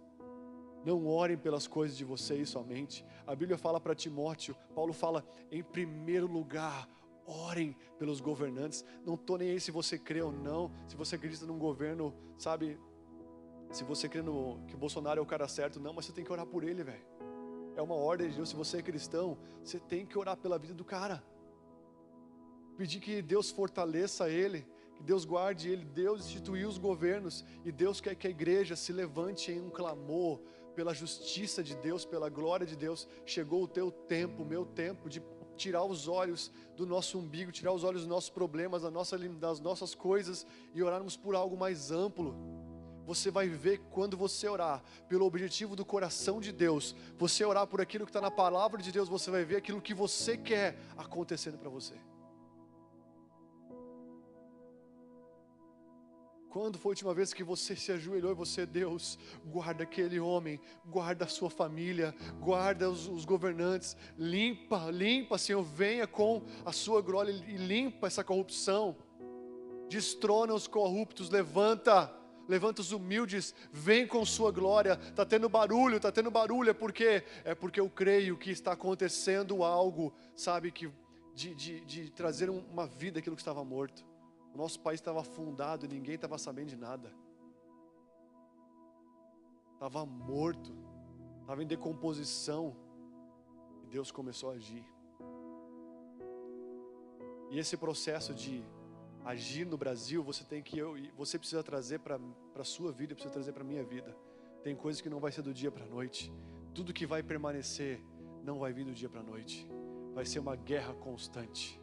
Não 0.85 1.07
orem 1.07 1.37
pelas 1.37 1.67
coisas 1.67 1.97
de 1.97 2.05
vocês 2.05 2.49
somente. 2.49 3.05
A 3.27 3.35
Bíblia 3.35 3.59
fala 3.59 3.81
para 3.81 3.95
Timóteo, 3.95 4.57
Paulo 4.75 4.93
fala, 4.93 5.25
em 5.51 5.63
primeiro 5.63 6.27
lugar, 6.27 6.89
orem 7.27 7.77
pelos 7.99 8.21
governantes. 8.21 8.85
Não 9.05 9.15
estou 9.15 9.37
nem 9.37 9.51
aí 9.51 9.61
se 9.61 9.71
você 9.71 9.99
crê 9.99 10.23
ou 10.23 10.33
não, 10.33 10.71
se 10.87 10.97
você 10.97 11.17
acredita 11.17 11.45
num 11.47 11.59
governo, 11.59 12.15
sabe, 12.39 12.79
se 13.71 13.85
você 13.85 14.09
crê 14.09 14.23
no, 14.23 14.59
que 14.67 14.77
Bolsonaro 14.77 15.21
é 15.21 15.23
o 15.23 15.27
cara 15.27 15.47
certo, 15.47 15.79
não, 15.79 15.93
mas 15.93 16.07
você 16.07 16.13
tem 16.13 16.25
que 16.25 16.33
orar 16.33 16.47
por 16.47 16.65
ele, 16.65 16.83
velho. 16.83 17.05
É 17.77 17.83
uma 17.83 17.95
ordem 17.95 18.29
de 18.29 18.37
Deus. 18.37 18.49
Se 18.49 18.57
você 18.57 18.79
é 18.79 18.83
cristão, 18.83 19.39
você 19.63 19.79
tem 19.79 20.05
que 20.05 20.19
orar 20.19 20.37
pela 20.37 20.59
vida 20.59 20.75
do 20.75 20.85
cara. 20.85 21.23
Pedir 22.77 23.01
que 23.01 23.23
Deus 23.23 23.51
fortaleça 23.51 24.29
ele, 24.29 24.67
Deus 25.03 25.25
guarde 25.25 25.69
ele. 25.69 25.85
Deus 25.85 26.27
instituiu 26.27 26.69
os 26.69 26.79
governos 26.79 27.45
e 27.65 27.73
Deus 27.73 28.01
quer 28.01 28.15
que 28.15 28.27
a 28.27 28.31
igreja 28.31 28.77
se 28.77 28.93
levante 28.93 29.51
em 29.51 29.61
um 29.61 29.71
clamor 29.71 30.41
pela 30.75 30.95
justiça 30.95 31.63
de 31.63 31.75
Deus, 31.77 32.05
pela 32.05 32.29
glória 32.29 32.67
de 32.67 32.77
Deus. 32.77 33.09
Chegou 33.27 33.65
o 33.65 33.69
teu 33.69 33.91
tempo, 33.91 34.43
o 34.43 34.47
meu 34.47 34.65
tempo 34.65 35.09
de 35.09 35.23
tirar 35.57 35.85
os 35.85 36.09
olhos 36.09 36.51
do 36.77 36.87
nosso 36.87 37.19
umbigo, 37.19 37.53
tirar 37.53 37.73
os 37.73 37.85
olhos 37.85 38.03
dos 38.03 38.09
nossos 38.09 38.31
problemas, 38.31 38.83
das 39.39 39.61
nossas 39.61 39.95
coisas 39.95 40.47
e 40.75 40.83
orarmos 40.83 41.17
por 41.17 41.35
algo 41.35 41.57
mais 41.57 41.91
amplo. 41.91 42.35
Você 43.07 43.31
vai 43.31 43.49
ver 43.49 43.79
quando 43.91 44.17
você 44.17 44.49
orar 44.49 44.83
pelo 45.09 45.27
objetivo 45.27 45.75
do 45.75 45.85
coração 45.85 46.41
de 46.41 46.53
Deus, 46.53 46.95
você 47.19 47.45
orar 47.45 47.67
por 47.67 47.81
aquilo 47.81 48.05
que 48.05 48.11
está 48.11 48.21
na 48.21 48.31
palavra 48.31 48.81
de 48.81 48.93
Deus, 48.93 49.09
você 49.09 49.31
vai 49.31 49.45
ver 49.45 49.57
aquilo 49.57 49.83
que 49.83 49.93
você 49.93 50.37
quer 50.37 50.79
acontecendo 50.97 51.59
para 51.59 51.69
você. 51.69 51.95
Quando 56.51 56.79
foi 56.79 56.91
a 56.91 56.95
última 56.95 57.15
vez 57.15 57.33
que 57.33 57.45
você 57.45 57.77
se 57.77 57.93
ajoelhou 57.93 58.33
e 58.33 58.35
você, 58.35 58.67
Deus, 58.67 59.17
guarda 59.47 59.85
aquele 59.85 60.19
homem, 60.19 60.61
guarda 60.85 61.25
a 61.25 61.29
sua 61.29 61.49
família, 61.49 62.13
guarda 62.41 62.91
os, 62.91 63.07
os, 63.07 63.25
governantes, 63.25 63.97
limpa, 64.19 64.91
limpa, 64.91 65.39
Senhor, 65.39 65.63
venha 65.63 66.09
com 66.09 66.43
a 66.65 66.73
sua 66.73 67.01
glória 67.01 67.31
e 67.31 67.57
limpa 67.57 68.09
essa 68.09 68.25
corrupção, 68.25 68.97
destrona 69.89 70.53
os 70.53 70.67
corruptos, 70.67 71.31
levanta, 71.31 72.13
levanta 72.49 72.81
os 72.81 72.91
humildes, 72.91 73.55
vem 73.73 74.05
com 74.05 74.27
sua 74.27 74.51
glória. 74.51 74.99
Está 75.09 75.25
tendo 75.25 75.49
barulho, 75.49 75.99
está 75.99 76.11
tendo 76.11 76.33
barulho, 76.33 76.71
é 76.71 76.75
porque 76.75 77.23
é 77.45 77.55
porque 77.55 77.79
eu 77.79 77.89
creio 77.89 78.37
que 78.37 78.51
está 78.51 78.73
acontecendo 78.73 79.63
algo, 79.63 80.13
sabe, 80.35 80.73
que 80.73 80.91
de, 81.33 81.55
de, 81.55 81.81
de 81.83 82.11
trazer 82.11 82.51
uma 82.51 82.89
vida 82.89 83.21
aquilo 83.21 83.37
que 83.37 83.43
estava 83.43 83.65
morto. 83.65 84.10
O 84.55 84.59
nosso 84.59 84.81
país 84.81 85.01
estava 85.01 85.21
afundado 85.21 85.85
e 85.85 85.89
ninguém 85.89 86.15
estava 86.17 86.37
sabendo 86.39 86.69
de 86.69 86.77
nada. 86.77 87.13
Estava 89.75 90.05
morto, 90.05 90.75
estava 91.41 91.63
em 91.63 91.67
decomposição. 91.67 92.77
E 93.83 93.87
Deus 93.87 94.11
começou 94.11 94.51
a 94.51 94.55
agir. 94.55 94.85
E 97.51 97.59
esse 97.59 97.77
processo 97.77 98.35
de 98.35 98.63
agir 99.25 99.65
no 99.65 99.77
Brasil, 99.77 100.23
você 100.23 100.45
tem 100.45 100.63
que 100.63 100.79
eu, 100.79 100.95
você 101.17 101.39
precisa 101.39 101.63
trazer 101.63 101.99
para 102.01 102.19
a 102.57 102.65
sua 102.65 102.93
vida, 102.93 103.15
precisa 103.15 103.33
trazer 103.33 103.53
para 103.53 103.63
a 103.63 103.67
minha 103.67 103.85
vida. 103.85 104.17
Tem 104.63 104.77
coisas 104.77 105.01
que 105.01 105.09
não 105.09 105.21
vai 105.21 105.33
ser 105.33 105.43
do 105.43 105.55
dia 105.55 105.71
para 105.71 105.85
a 105.85 105.89
noite. 105.89 106.33
Tudo 106.75 106.93
que 106.93 107.07
vai 107.07 107.23
permanecer 107.23 108.01
não 108.45 108.59
vai 108.59 108.73
vir 108.73 108.85
do 108.85 108.93
dia 108.93 109.09
para 109.09 109.21
a 109.21 109.25
noite. 109.25 109.67
Vai 110.15 110.27
ser 110.27 110.39
uma 110.39 110.57
guerra 110.57 110.93
constante. 110.95 111.81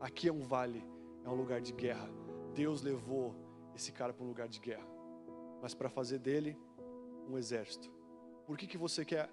Aqui 0.00 0.28
é 0.28 0.32
um 0.32 0.42
vale 0.42 0.84
é 1.28 1.30
um 1.30 1.34
lugar 1.34 1.60
de 1.60 1.72
guerra. 1.72 2.08
Deus 2.54 2.80
levou 2.80 3.34
esse 3.74 3.92
cara 3.92 4.12
para 4.12 4.24
um 4.24 4.28
lugar 4.28 4.48
de 4.48 4.58
guerra, 4.58 4.86
mas 5.60 5.74
para 5.74 5.88
fazer 5.90 6.18
dele 6.18 6.58
um 7.28 7.36
exército. 7.36 7.90
Por 8.46 8.56
que, 8.56 8.66
que 8.66 8.78
você 8.78 9.04
quer 9.04 9.30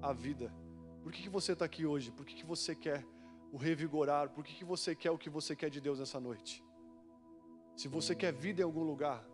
a 0.00 0.12
vida? 0.12 0.54
Por 1.02 1.10
que, 1.10 1.22
que 1.22 1.28
você 1.28 1.52
está 1.52 1.64
aqui 1.64 1.84
hoje? 1.84 2.12
Por 2.12 2.24
que, 2.24 2.36
que 2.36 2.46
você 2.46 2.76
quer 2.76 3.04
o 3.52 3.56
revigorar? 3.56 4.30
Por 4.30 4.44
que, 4.44 4.54
que 4.54 4.64
você 4.64 4.94
quer 4.94 5.10
o 5.10 5.18
que 5.18 5.28
você 5.28 5.56
quer 5.56 5.68
de 5.68 5.80
Deus 5.80 5.98
nessa 5.98 6.20
noite? 6.20 6.64
Se 7.76 7.88
você 7.88 8.14
quer 8.14 8.32
vida 8.32 8.60
em 8.60 8.64
algum 8.64 8.84
lugar, 8.84 9.26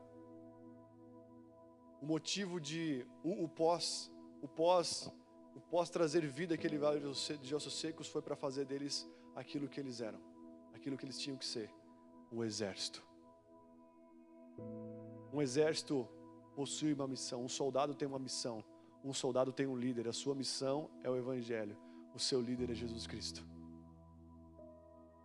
o 2.00 2.06
motivo 2.06 2.58
de 2.58 3.06
o, 3.22 3.44
o 3.44 3.48
pós, 3.48 4.10
o 4.40 4.48
pós, 4.48 5.12
o 5.54 5.60
pós 5.60 5.90
trazer 5.90 6.26
vida 6.26 6.54
àquele 6.54 6.78
vale 6.78 7.00
de 7.00 7.54
ossos 7.54 7.78
secos 7.78 8.08
foi 8.08 8.22
para 8.22 8.34
fazer 8.34 8.64
deles 8.64 9.06
aquilo 9.34 9.68
que 9.68 9.78
eles 9.78 10.00
eram, 10.00 10.20
aquilo 10.72 10.96
que 10.96 11.04
eles 11.04 11.18
tinham 11.18 11.36
que 11.36 11.44
ser 11.44 11.70
o 12.30 12.44
exército. 12.44 13.02
Um 15.32 15.40
exército 15.40 16.08
possui 16.54 16.92
uma 16.92 17.06
missão, 17.06 17.44
um 17.44 17.48
soldado 17.48 17.94
tem 17.94 18.08
uma 18.08 18.18
missão, 18.18 18.64
um 19.04 19.12
soldado 19.12 19.52
tem 19.52 19.66
um 19.66 19.76
líder, 19.76 20.08
a 20.08 20.12
sua 20.12 20.34
missão 20.34 20.90
é 21.02 21.10
o 21.10 21.16
Evangelho, 21.16 21.76
o 22.14 22.18
seu 22.18 22.40
líder 22.40 22.70
é 22.70 22.74
Jesus 22.74 23.06
Cristo. 23.06 23.44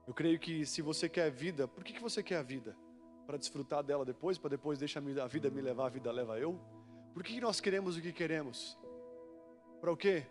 Eu 0.06 0.14
creio 0.14 0.38
que 0.40 0.66
se 0.66 0.82
você 0.82 1.08
quer 1.08 1.28
a 1.28 1.30
vida, 1.30 1.68
por 1.68 1.84
que, 1.84 1.94
que 1.94 2.02
você 2.02 2.22
quer 2.22 2.38
a 2.38 2.44
vida? 2.44 2.76
Para 3.26 3.38
desfrutar 3.38 3.82
dela 3.82 4.04
depois, 4.04 4.38
para 4.38 4.50
depois 4.50 4.78
deixar 4.78 5.02
a 5.02 5.28
vida 5.28 5.50
me 5.50 5.62
levar, 5.62 5.86
a 5.88 5.90
vida 5.90 6.12
leva 6.12 6.38
eu? 6.38 6.60
Por 7.14 7.24
que, 7.24 7.34
que 7.36 7.42
nós 7.42 7.62
queremos 7.62 7.98
o 7.98 8.02
que 8.02 8.12
queremos? 8.12 8.78
Para 9.80 9.92
o 9.92 9.98
quê? 9.98 10.26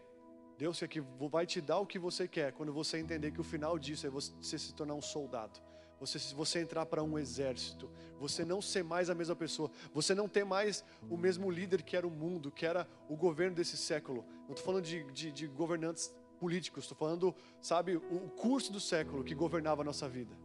Deus 0.59 0.79
quer 0.79 0.89
que 0.89 1.01
vai 1.01 1.47
te 1.47 1.61
dar 1.61 1.79
o 1.79 1.87
que 1.87 1.99
você 1.99 2.29
quer 2.29 2.53
quando 2.53 2.73
você 2.73 2.99
entender 2.99 3.33
que 3.33 3.41
o 3.41 3.45
final 3.45 3.79
disso 3.79 4.07
é 4.07 4.11
você 4.11 4.59
se 4.59 4.75
tornar 4.75 4.95
um 4.95 5.03
soldado 5.03 5.59
você, 6.03 6.19
você 6.35 6.61
entrar 6.61 6.85
para 6.85 7.01
um 7.01 7.17
exército, 7.17 7.89
você 8.19 8.45
não 8.45 8.61
ser 8.61 8.83
mais 8.83 9.09
a 9.09 9.15
mesma 9.15 9.37
pessoa, 9.37 9.71
você 9.95 10.17
não 10.17 10.29
ter 10.29 10.45
mais 10.45 10.85
o 11.09 11.17
mesmo 11.17 11.49
líder 11.49 11.83
que 11.83 11.97
era 11.97 12.05
o 12.05 12.11
mundo, 12.11 12.51
que 12.51 12.67
era 12.67 12.89
o 13.09 13.17
governo 13.17 13.55
desse 13.55 13.77
século. 13.77 14.25
Não 14.49 14.51
estou 14.51 14.67
falando 14.67 14.85
de, 14.85 15.05
de, 15.13 15.31
de 15.31 15.47
governantes 15.47 16.13
políticos, 16.41 16.85
estou 16.85 16.99
falando, 16.99 17.33
sabe, 17.61 17.97
o 17.97 18.29
curso 18.37 18.73
do 18.73 18.81
século 18.81 19.23
que 19.23 19.33
governava 19.33 19.83
a 19.83 19.85
nossa 19.85 20.09
vida. 20.09 20.37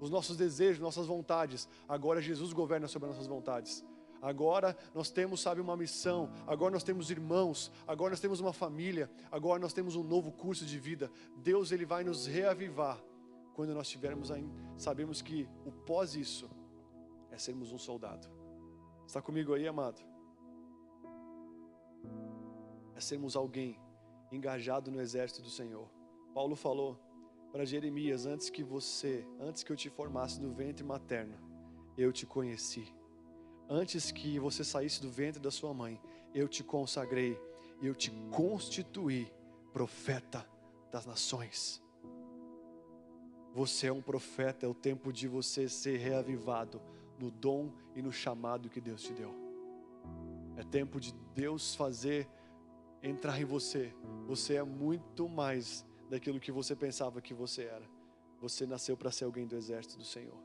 Os 0.00 0.08
nossos 0.08 0.38
desejos, 0.38 0.80
nossas 0.80 1.06
vontades. 1.06 1.68
Agora 1.86 2.22
Jesus 2.22 2.54
governa 2.54 2.88
sobre 2.88 3.10
as 3.10 3.14
nossas 3.14 3.28
vontades. 3.28 3.84
Agora 4.22 4.74
nós 4.94 5.10
temos, 5.10 5.42
sabe, 5.42 5.60
uma 5.60 5.76
missão. 5.76 6.30
Agora 6.46 6.72
nós 6.72 6.82
temos 6.82 7.10
irmãos. 7.10 7.70
Agora 7.86 8.10
nós 8.10 8.20
temos 8.20 8.40
uma 8.40 8.54
família. 8.54 9.10
Agora 9.30 9.60
nós 9.60 9.74
temos 9.74 9.96
um 9.96 10.02
novo 10.02 10.32
curso 10.32 10.64
de 10.64 10.78
vida. 10.78 11.12
Deus 11.36 11.72
ele 11.72 11.84
vai 11.84 12.04
nos 12.04 12.26
reavivar 12.26 12.98
quando 13.54 13.72
nós 13.72 13.88
tivermos 13.88 14.30
ainda, 14.30 14.52
sabemos 14.76 15.22
que 15.22 15.48
o 15.64 15.70
pós 15.70 16.14
isso 16.14 16.50
é 17.30 17.38
sermos 17.38 17.72
um 17.72 17.78
soldado. 17.78 18.28
Está 19.06 19.22
comigo 19.22 19.54
aí, 19.54 19.66
amado? 19.66 20.02
É 22.94 23.00
sermos 23.00 23.36
alguém 23.36 23.78
engajado 24.32 24.90
no 24.90 25.00
exército 25.00 25.42
do 25.42 25.50
Senhor. 25.50 25.88
Paulo 26.34 26.56
falou 26.56 26.98
para 27.52 27.64
Jeremias: 27.64 28.26
antes 28.26 28.50
que 28.50 28.62
você, 28.62 29.26
antes 29.38 29.62
que 29.62 29.70
eu 29.70 29.76
te 29.76 29.88
formasse 29.88 30.40
do 30.40 30.52
ventre 30.52 30.84
materno, 30.84 31.38
eu 31.96 32.12
te 32.12 32.26
conheci. 32.26 32.92
Antes 33.68 34.10
que 34.10 34.38
você 34.38 34.64
saísse 34.64 35.00
do 35.00 35.10
ventre 35.10 35.40
da 35.40 35.50
sua 35.50 35.72
mãe, 35.72 36.00
eu 36.34 36.48
te 36.48 36.64
consagrei 36.64 37.40
e 37.80 37.86
eu 37.86 37.94
te 37.94 38.10
constituí 38.30 39.32
profeta 39.72 40.44
das 40.90 41.06
nações. 41.06 41.83
Você 43.54 43.86
é 43.86 43.92
um 43.92 44.02
profeta, 44.02 44.66
é 44.66 44.68
o 44.68 44.74
tempo 44.74 45.12
de 45.12 45.28
você 45.28 45.68
ser 45.68 45.96
reavivado 45.98 46.82
no 47.20 47.30
dom 47.30 47.70
e 47.94 48.02
no 48.02 48.10
chamado 48.10 48.68
que 48.68 48.80
Deus 48.80 49.00
te 49.00 49.12
deu. 49.12 49.32
É 50.56 50.64
tempo 50.64 50.98
de 50.98 51.14
Deus 51.32 51.72
fazer 51.72 52.28
entrar 53.00 53.40
em 53.40 53.44
você. 53.44 53.94
Você 54.26 54.56
é 54.56 54.62
muito 54.64 55.28
mais 55.28 55.86
daquilo 56.10 56.40
que 56.40 56.50
você 56.50 56.74
pensava 56.74 57.20
que 57.20 57.32
você 57.32 57.62
era. 57.62 57.88
Você 58.40 58.66
nasceu 58.66 58.96
para 58.96 59.12
ser 59.12 59.24
alguém 59.24 59.46
do 59.46 59.54
exército 59.54 59.98
do 59.98 60.04
Senhor. 60.04 60.36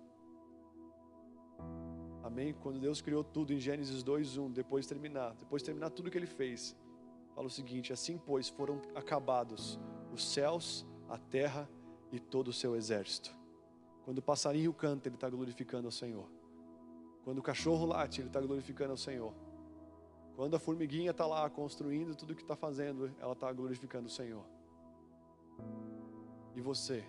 Amém? 2.23 2.53
Quando 2.53 2.79
Deus 2.79 3.01
criou 3.01 3.23
tudo 3.23 3.51
em 3.51 3.59
Gênesis 3.59 4.03
2:1, 4.03 4.51
depois 4.51 4.85
de 4.85 4.89
terminar, 4.89 5.33
depois 5.33 5.63
de 5.63 5.65
terminar 5.65 5.89
tudo 5.89 6.11
que 6.11 6.17
ele 6.17 6.27
fez, 6.27 6.75
fala 7.33 7.47
o 7.47 7.49
seguinte: 7.49 7.91
assim 7.91 8.19
pois 8.19 8.49
foram 8.49 8.79
acabados 8.93 9.79
os 10.13 10.23
céus, 10.23 10.85
a 11.07 11.17
terra 11.17 11.67
e 12.11 12.19
todo 12.19 12.49
o 12.49 12.53
seu 12.53 12.75
exército. 12.75 13.35
Quando 14.03 14.19
o 14.19 14.21
passarinho 14.21 14.73
canta, 14.73 15.07
ele 15.07 15.15
está 15.15 15.29
glorificando 15.29 15.87
ao 15.87 15.91
Senhor. 15.91 16.27
Quando 17.23 17.39
o 17.39 17.43
cachorro 17.43 17.85
late, 17.85 18.21
ele 18.21 18.27
está 18.29 18.41
glorificando 18.41 18.91
ao 18.91 18.97
Senhor. 18.97 19.33
Quando 20.35 20.55
a 20.55 20.59
formiguinha 20.59 21.11
está 21.11 21.25
lá 21.25 21.49
construindo 21.49 22.15
tudo 22.15 22.31
o 22.31 22.35
que 22.35 22.41
está 22.41 22.55
fazendo, 22.55 23.13
ela 23.19 23.33
está 23.33 23.51
glorificando 23.51 24.07
o 24.07 24.09
Senhor. 24.09 24.45
E 26.55 26.61
você 26.61 27.03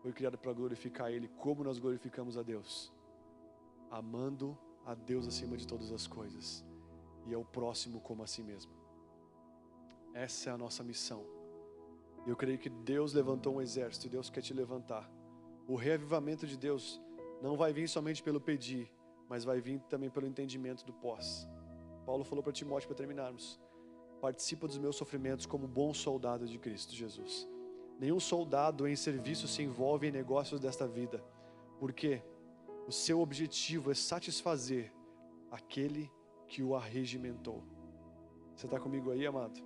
foi 0.00 0.12
criado 0.12 0.38
para 0.38 0.52
glorificar 0.52 1.10
Ele, 1.10 1.28
como 1.28 1.64
nós 1.64 1.78
glorificamos 1.78 2.38
a 2.38 2.42
Deus? 2.42 2.92
Amando 3.90 4.56
a 4.86 4.94
Deus 4.94 5.26
acima 5.26 5.56
de 5.56 5.66
todas 5.66 5.92
as 5.92 6.06
coisas 6.06 6.64
e 7.26 7.34
ao 7.34 7.44
próximo 7.44 8.00
como 8.00 8.22
a 8.22 8.26
si 8.26 8.42
mesmo. 8.42 8.72
Essa 10.14 10.50
é 10.50 10.52
a 10.52 10.58
nossa 10.58 10.82
missão. 10.82 11.37
Eu 12.26 12.36
creio 12.36 12.58
que 12.58 12.68
Deus 12.68 13.12
levantou 13.12 13.56
um 13.56 13.62
exército 13.62 14.06
e 14.06 14.10
Deus 14.10 14.28
quer 14.28 14.42
te 14.42 14.52
levantar. 14.52 15.10
O 15.66 15.74
reavivamento 15.74 16.46
de 16.46 16.56
Deus 16.56 17.00
não 17.42 17.56
vai 17.56 17.72
vir 17.72 17.88
somente 17.88 18.22
pelo 18.22 18.40
pedir, 18.40 18.90
mas 19.28 19.44
vai 19.44 19.60
vir 19.60 19.80
também 19.88 20.10
pelo 20.10 20.26
entendimento 20.26 20.84
do 20.84 20.92
pós. 20.92 21.46
Paulo 22.04 22.24
falou 22.24 22.42
para 22.42 22.52
Timóteo 22.52 22.88
para 22.88 22.96
terminarmos: 22.96 23.60
participa 24.20 24.66
dos 24.66 24.78
meus 24.78 24.96
sofrimentos 24.96 25.46
como 25.46 25.68
bom 25.68 25.92
soldado 25.94 26.46
de 26.46 26.58
Cristo 26.58 26.94
Jesus. 26.94 27.48
Nenhum 27.98 28.20
soldado 28.20 28.86
em 28.86 28.94
serviço 28.94 29.48
se 29.48 29.62
envolve 29.62 30.06
em 30.06 30.12
negócios 30.12 30.60
desta 30.60 30.86
vida, 30.86 31.22
porque 31.78 32.22
o 32.86 32.92
seu 32.92 33.20
objetivo 33.20 33.90
é 33.90 33.94
satisfazer 33.94 34.92
aquele 35.50 36.10
que 36.46 36.62
o 36.62 36.74
arregimentou. 36.74 37.62
Você 38.54 38.66
está 38.66 38.80
comigo 38.80 39.10
aí, 39.10 39.26
amado? 39.26 39.60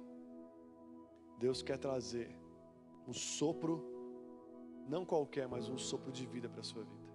Deus 1.39 1.63
quer 1.63 1.79
trazer 1.79 2.35
um 3.07 3.13
sopro, 3.13 3.85
não 4.89 5.05
qualquer, 5.05 5.49
mas 5.49 5.69
um 5.69 5.79
sopro 5.79 6.11
de 6.13 6.27
vida 6.27 6.49
para 6.49 6.61
a 6.61 6.65
sua 6.65 6.85
vida. 6.85 7.13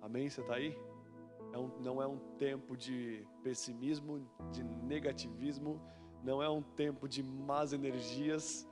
Amém? 0.00 0.28
Você 0.28 0.40
está 0.40 0.54
aí? 0.54 0.76
É 1.52 1.58
um, 1.58 1.68
não 1.80 2.00
é 2.00 2.06
um 2.06 2.18
tempo 2.38 2.76
de 2.76 3.26
pessimismo, 3.42 4.26
de 4.52 4.62
negativismo, 4.62 5.80
não 6.22 6.42
é 6.42 6.48
um 6.48 6.62
tempo 6.62 7.08
de 7.08 7.22
más 7.22 7.72
energias, 7.72 8.68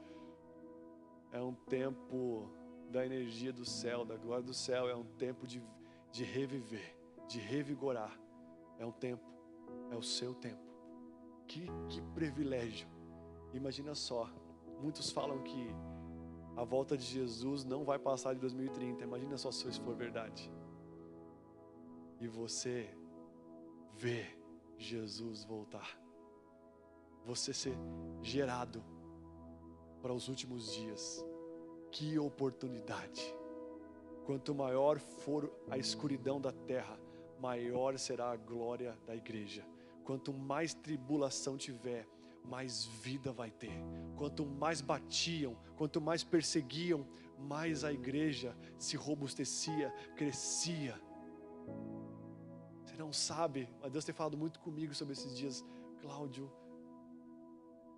é 1.32 1.40
um 1.40 1.54
tempo 1.54 2.50
da 2.90 3.04
energia 3.04 3.52
do 3.52 3.64
céu, 3.64 4.04
da 4.04 4.16
glória 4.16 4.44
do 4.44 4.54
céu, 4.54 4.88
é 4.88 4.94
um 4.94 5.04
tempo 5.04 5.46
de, 5.46 5.62
de 6.10 6.24
reviver, 6.24 6.96
de 7.26 7.38
revigorar. 7.38 8.18
É 8.78 8.86
um 8.86 8.92
tempo, 8.92 9.24
é 9.90 9.96
o 9.96 10.02
seu 10.02 10.34
tempo. 10.34 10.62
Que, 11.46 11.66
que 11.88 12.00
privilégio. 12.14 12.88
Imagina 13.52 13.94
só, 13.94 14.30
muitos 14.80 15.10
falam 15.10 15.42
que 15.42 15.74
a 16.56 16.64
volta 16.64 16.96
de 16.96 17.04
Jesus 17.04 17.64
não 17.64 17.84
vai 17.84 17.98
passar 17.98 18.34
de 18.34 18.40
2030. 18.40 19.04
Imagina 19.04 19.36
só 19.36 19.50
se 19.50 19.68
isso 19.68 19.80
for 19.82 19.94
verdade. 19.94 20.50
E 22.20 22.26
você 22.26 22.88
vê 23.94 24.26
Jesus 24.76 25.44
voltar. 25.44 25.98
Você 27.24 27.52
ser 27.52 27.76
gerado 28.22 28.82
para 30.02 30.12
os 30.12 30.28
últimos 30.28 30.72
dias. 30.72 31.24
Que 31.90 32.18
oportunidade! 32.18 33.34
Quanto 34.26 34.54
maior 34.54 34.98
for 34.98 35.50
a 35.70 35.78
escuridão 35.78 36.40
da 36.40 36.52
terra, 36.52 36.98
maior 37.40 37.96
será 37.98 38.30
a 38.30 38.36
glória 38.36 38.98
da 39.06 39.16
igreja. 39.16 39.64
Quanto 40.04 40.32
mais 40.32 40.74
tribulação 40.74 41.56
tiver, 41.56 42.06
mais 42.48 42.86
vida 42.86 43.32
vai 43.32 43.50
ter. 43.50 43.72
Quanto 44.16 44.44
mais 44.46 44.80
batiam, 44.80 45.56
quanto 45.76 46.00
mais 46.00 46.24
perseguiam, 46.24 47.06
mais 47.38 47.84
a 47.84 47.92
igreja 47.92 48.56
se 48.78 48.96
robustecia, 48.96 49.90
crescia. 50.16 51.00
Você 52.84 52.96
não 52.96 53.12
sabe, 53.12 53.68
mas 53.80 53.92
Deus 53.92 54.04
tem 54.04 54.14
falado 54.14 54.36
muito 54.36 54.58
comigo 54.60 54.94
sobre 54.94 55.12
esses 55.12 55.36
dias, 55.36 55.64
Cláudio. 56.00 56.50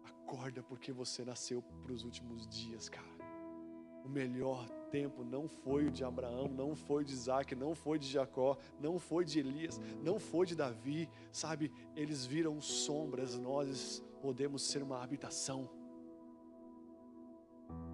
Acorda 0.05 0.62
porque 0.62 0.92
você 0.92 1.24
nasceu 1.24 1.62
para 1.62 1.92
os 1.92 2.05
últimos 2.05 2.46
dias, 2.46 2.88
cara. 2.88 3.09
O 4.05 4.09
melhor 4.09 4.68
tempo 4.90 5.22
não 5.22 5.48
foi 5.48 5.86
o 5.86 5.90
de 5.90 6.03
Abraão, 6.03 6.48
não 6.48 6.74
foi 6.74 7.05
de 7.05 7.12
Isaac, 7.12 7.55
não 7.55 7.74
foi 7.74 7.98
de 7.98 8.09
Jacó, 8.09 8.57
não 8.80 8.98
foi 8.98 9.24
de 9.24 9.38
Elias, 9.38 9.80
não 10.03 10.18
foi 10.18 10.46
de 10.46 10.57
Davi, 10.57 11.09
sabe? 11.30 11.70
Eles 11.94 12.24
viram 12.24 12.61
sombras, 12.61 13.38
nós 13.38 14.03
podemos 14.20 14.62
ser 14.62 14.82
uma 14.82 15.02
habitação. 15.02 15.68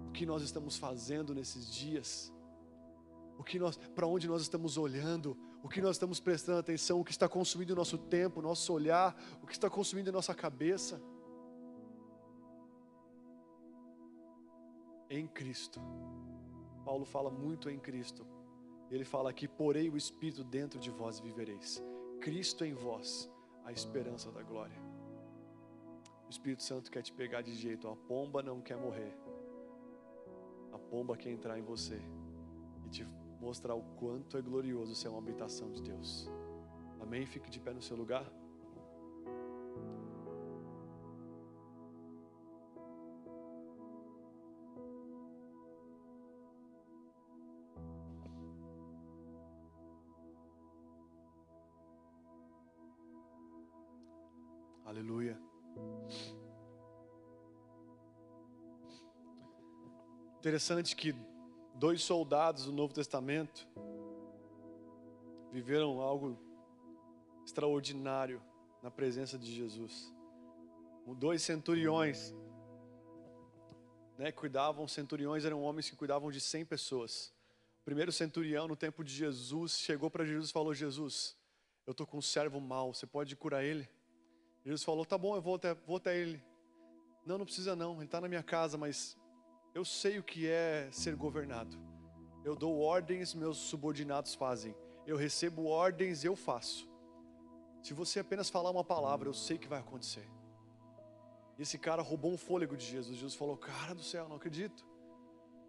O 0.07 0.11
que 0.11 0.25
nós 0.25 0.41
estamos 0.41 0.77
fazendo 0.77 1.33
nesses 1.33 1.71
dias? 1.71 2.33
O 3.37 3.43
que 3.43 3.59
nós, 3.59 3.77
para 3.77 4.07
onde 4.07 4.27
nós 4.27 4.41
estamos 4.41 4.77
olhando? 4.77 5.37
O 5.63 5.69
que 5.69 5.81
nós 5.81 5.95
estamos 5.95 6.19
prestando 6.19 6.59
atenção? 6.59 6.99
O 6.99 7.03
que 7.03 7.11
está 7.11 7.27
consumindo 7.29 7.73
o 7.73 7.75
nosso 7.75 7.97
tempo, 7.97 8.41
nosso 8.41 8.73
olhar? 8.73 9.15
O 9.41 9.47
que 9.47 9.53
está 9.53 9.69
consumindo 9.69 10.09
a 10.09 10.13
nossa 10.13 10.33
cabeça? 10.33 11.01
Em 15.09 15.27
Cristo 15.27 15.79
Paulo 16.87 17.03
fala 17.03 17.29
muito 17.29 17.69
em 17.69 17.77
Cristo. 17.77 18.25
Ele 18.89 19.03
fala 19.03 19.29
aqui: 19.29 19.45
porei 19.45 19.89
o 19.89 19.97
Espírito 19.97 20.41
dentro 20.41 20.79
de 20.79 20.89
vós 20.89 21.19
e 21.19 21.21
vivereis. 21.21 21.83
Cristo 22.21 22.63
em 22.63 22.73
vós, 22.73 23.29
a 23.65 23.73
esperança 23.73 24.31
da 24.31 24.41
glória. 24.41 24.86
O 26.27 26.29
Espírito 26.29 26.61
Santo 26.61 26.91
quer 26.91 27.01
te 27.01 27.13
pegar 27.13 27.41
de 27.41 27.55
jeito. 27.55 27.87
A 27.87 27.95
pomba 27.95 28.43
não 28.43 28.61
quer 28.61 28.75
morrer. 28.77 29.17
A 30.73 30.77
pomba 30.77 31.15
quer 31.15 31.31
entrar 31.31 31.57
em 31.57 31.61
você 31.63 32.01
e 32.85 32.89
te 32.89 33.05
mostrar 33.39 33.75
o 33.75 33.83
quanto 33.95 34.37
é 34.37 34.41
glorioso 34.41 34.93
ser 34.93 35.07
uma 35.07 35.19
habitação 35.19 35.71
de 35.71 35.81
Deus. 35.81 36.29
Amém? 36.99 37.25
Fique 37.25 37.49
de 37.49 37.59
pé 37.59 37.73
no 37.73 37.81
seu 37.81 37.95
lugar. 37.95 38.29
Interessante 60.39 60.95
que 60.95 61.15
dois 61.73 62.03
soldados 62.03 62.65
do 62.65 62.71
Novo 62.71 62.93
Testamento 62.93 63.67
viveram 65.51 65.99
algo 65.99 66.37
extraordinário 67.43 68.41
na 68.83 68.91
presença 68.91 69.37
de 69.37 69.51
Jesus. 69.53 70.13
Dois 71.17 71.41
centuriões, 71.41 72.35
né, 74.17 74.31
cuidavam, 74.31 74.87
centuriões 74.87 75.45
eram 75.45 75.63
homens 75.63 75.89
que 75.89 75.95
cuidavam 75.95 76.29
de 76.29 76.39
100 76.39 76.65
pessoas. 76.65 77.33
O 77.81 77.85
primeiro 77.85 78.11
centurião, 78.11 78.67
no 78.67 78.75
tempo 78.75 79.03
de 79.03 79.13
Jesus, 79.13 79.79
chegou 79.79 80.11
para 80.11 80.25
Jesus 80.25 80.49
e 80.49 80.53
falou: 80.53 80.73
Jesus, 80.73 81.35
eu 81.85 81.91
estou 81.91 82.05
com 82.05 82.17
um 82.17 82.21
servo 82.21 82.59
mau, 82.59 82.93
você 82.93 83.07
pode 83.07 83.35
curar 83.35 83.63
ele? 83.63 83.89
Jesus 84.63 84.83
falou: 84.83 85.05
Tá 85.05 85.17
bom, 85.17 85.35
eu 85.35 85.41
vou 85.41 85.55
até, 85.55 85.73
vou 85.73 85.97
até 85.97 86.17
ele. 86.17 86.43
Não, 87.25 87.37
não 87.37 87.45
precisa 87.45 87.75
não, 87.75 87.95
ele 87.95 88.05
está 88.05 88.19
na 88.19 88.27
minha 88.27 88.43
casa, 88.43 88.77
mas 88.77 89.17
eu 89.77 89.85
sei 89.85 90.17
o 90.17 90.23
que 90.23 90.47
é 90.47 90.89
ser 90.91 91.15
governado. 91.15 91.77
Eu 92.43 92.55
dou 92.55 92.79
ordens, 92.79 93.33
meus 93.33 93.57
subordinados 93.57 94.33
fazem. 94.33 94.75
Eu 95.05 95.15
recebo 95.15 95.67
ordens, 95.67 96.23
eu 96.23 96.35
faço. 96.35 96.89
Se 97.83 97.93
você 97.93 98.19
apenas 98.19 98.49
falar 98.49 98.71
uma 98.71 98.83
palavra, 98.83 99.29
eu 99.29 99.33
sei 99.33 99.57
que 99.57 99.67
vai 99.67 99.79
acontecer. 99.79 100.27
E 101.57 101.61
esse 101.61 101.77
cara 101.77 102.01
roubou 102.01 102.31
um 102.31 102.37
fôlego 102.37 102.75
de 102.75 102.85
Jesus. 102.85 103.15
Jesus 103.15 103.35
falou: 103.35 103.55
Cara 103.55 103.93
do 103.93 104.03
céu, 104.03 104.27
não 104.27 104.37
acredito. 104.37 104.85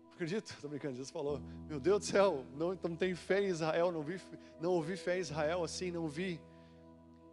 Não 0.04 0.12
acredito, 0.14 0.50
estou 0.52 0.70
brincando. 0.70 0.94
Jesus 0.94 1.10
falou: 1.10 1.40
Meu 1.68 1.78
Deus 1.78 2.00
do 2.00 2.04
céu, 2.06 2.46
não, 2.54 2.78
não 2.82 2.96
tem 2.96 3.14
fé 3.14 3.42
em 3.42 3.48
Israel, 3.48 3.92
não, 3.92 4.02
vi, 4.02 4.20
não 4.60 4.72
ouvi 4.72 4.96
fé 4.96 5.18
em 5.18 5.20
Israel 5.20 5.62
assim, 5.62 5.90
não 5.90 6.08
vi. 6.08 6.40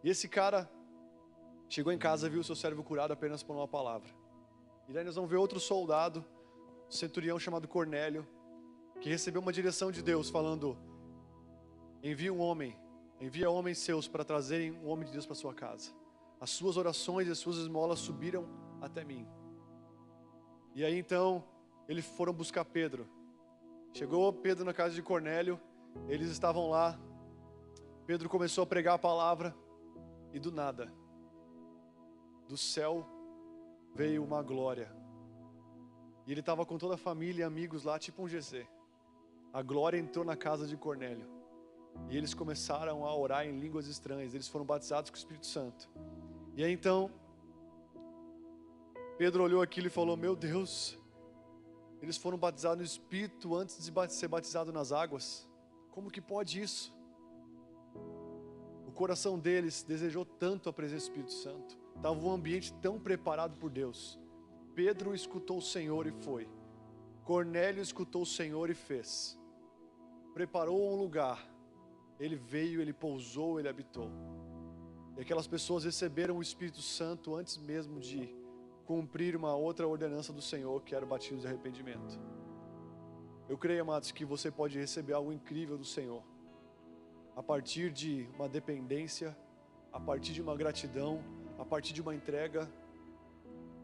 E 0.03 0.09
esse 0.09 0.27
cara 0.27 0.69
Chegou 1.67 1.91
em 1.91 1.97
casa, 1.97 2.29
viu 2.29 2.41
o 2.41 2.43
seu 2.43 2.55
servo 2.55 2.83
curado 2.83 3.11
apenas 3.11 3.41
por 3.41 3.55
uma 3.55 3.67
palavra. 3.67 4.09
E 4.87 4.93
daí 4.93 5.03
nós 5.03 5.15
vamos 5.15 5.29
ver 5.29 5.37
outro 5.37 5.59
soldado, 5.59 6.23
centurião 6.89 7.39
chamado 7.39 7.67
Cornélio, 7.67 8.27
que 9.01 9.09
recebeu 9.09 9.41
uma 9.41 9.53
direção 9.53 9.91
de 9.91 10.01
Deus 10.01 10.29
falando: 10.29 10.77
envia 12.03 12.33
um 12.33 12.39
homem, 12.39 12.77
envia 13.19 13.49
homens 13.49 13.77
seus 13.77 14.07
para 14.07 14.23
trazerem 14.23 14.71
um 14.71 14.87
homem 14.87 15.05
de 15.05 15.11
Deus 15.11 15.25
para 15.25 15.35
sua 15.35 15.53
casa. 15.53 15.91
As 16.39 16.49
suas 16.49 16.77
orações 16.77 17.27
e 17.27 17.31
as 17.31 17.37
suas 17.37 17.57
esmolas 17.57 17.99
subiram 17.99 18.47
até 18.81 19.03
mim. 19.03 19.27
E 20.73 20.83
aí 20.83 20.97
então 20.97 21.43
eles 21.87 22.05
foram 22.05 22.33
buscar 22.33 22.65
Pedro. 22.65 23.07
Chegou 23.93 24.31
Pedro 24.33 24.65
na 24.65 24.73
casa 24.73 24.93
de 24.93 25.01
Cornélio, 25.01 25.59
eles 26.07 26.29
estavam 26.29 26.69
lá. 26.69 26.99
Pedro 28.05 28.29
começou 28.29 28.63
a 28.63 28.67
pregar 28.67 28.95
a 28.95 28.99
palavra 28.99 29.55
e 30.33 30.39
do 30.39 30.51
nada 30.51 30.91
do 32.47 32.57
céu 32.57 33.05
veio 33.93 34.23
uma 34.23 34.41
glória. 34.41 35.04
E 36.25 36.31
ele 36.31 36.39
estava 36.39 36.65
com 36.65 36.77
toda 36.77 36.95
a 36.95 36.97
família 36.97 37.41
e 37.41 37.45
amigos 37.45 37.83
lá, 37.83 37.99
tipo 37.99 38.23
um 38.23 38.27
GC. 38.27 38.67
A 39.53 39.61
glória 39.61 39.97
entrou 39.97 40.25
na 40.25 40.35
casa 40.35 40.65
de 40.67 40.75
Cornélio. 40.75 41.27
E 42.09 42.17
eles 42.17 42.33
começaram 42.33 43.05
a 43.05 43.15
orar 43.15 43.45
em 43.45 43.59
línguas 43.59 43.87
estranhas. 43.87 44.33
Eles 44.33 44.47
foram 44.47 44.65
batizados 44.65 45.09
com 45.09 45.15
o 45.15 45.17
Espírito 45.17 45.45
Santo. 45.45 45.89
E 46.55 46.63
aí 46.63 46.71
então, 46.71 47.11
Pedro 49.17 49.43
olhou 49.43 49.61
aquilo 49.61 49.87
e 49.87 49.89
falou: 49.89 50.17
Meu 50.17 50.35
Deus, 50.35 50.97
eles 52.01 52.17
foram 52.17 52.37
batizados 52.37 52.79
no 52.79 52.83
Espírito 52.83 53.55
antes 53.55 53.77
de 53.77 54.13
ser 54.13 54.27
batizados 54.27 54.73
nas 54.73 54.91
águas. 54.91 55.47
Como 55.91 56.11
que 56.11 56.19
pode 56.19 56.61
isso? 56.61 56.93
O 58.85 58.91
coração 58.91 59.39
deles 59.39 59.83
desejou 59.83 60.25
tanto 60.25 60.69
a 60.69 60.73
presença 60.73 61.05
do 61.05 61.09
Espírito 61.09 61.33
Santo. 61.33 61.77
Estava 61.95 62.19
um 62.19 62.31
ambiente 62.31 62.73
tão 62.75 62.99
preparado 62.99 63.55
por 63.57 63.69
Deus. 63.69 64.19
Pedro 64.75 65.15
escutou 65.15 65.57
o 65.59 65.61
Senhor 65.61 66.05
e 66.05 66.11
foi. 66.11 66.47
Cornélio 67.23 67.81
escutou 67.81 68.23
o 68.23 68.25
Senhor 68.25 68.69
e 68.69 68.75
fez. 68.75 69.39
Preparou 70.33 70.91
um 70.91 70.95
lugar. 70.95 71.47
Ele 72.19 72.35
veio, 72.35 72.81
ele 72.81 72.93
pousou, 72.93 73.57
ele 73.59 73.69
habitou. 73.69 74.11
E 75.17 75.21
aquelas 75.21 75.47
pessoas 75.47 75.85
receberam 75.85 76.37
o 76.37 76.41
Espírito 76.41 76.81
Santo 76.81 77.35
antes 77.35 77.57
mesmo 77.57 77.99
de 77.99 78.29
cumprir 78.85 79.35
uma 79.35 79.55
outra 79.55 79.87
ordenança 79.87 80.33
do 80.33 80.41
Senhor, 80.41 80.83
que 80.83 80.93
era 80.93 81.05
o 81.05 81.07
batismo 81.07 81.39
de 81.39 81.47
arrependimento. 81.47 82.19
Eu 83.47 83.57
creio, 83.57 83.81
amados, 83.81 84.11
que 84.11 84.25
você 84.25 84.51
pode 84.51 84.77
receber 84.77 85.13
algo 85.13 85.31
incrível 85.31 85.77
do 85.77 85.85
Senhor, 85.85 86.21
a 87.35 87.41
partir 87.41 87.91
de 87.91 88.27
uma 88.35 88.49
dependência, 88.49 89.35
a 89.91 89.99
partir 89.99 90.33
de 90.33 90.41
uma 90.41 90.55
gratidão, 90.55 91.23
a 91.57 91.63
partir 91.63 91.93
de 91.93 92.01
uma 92.01 92.13
entrega, 92.13 92.69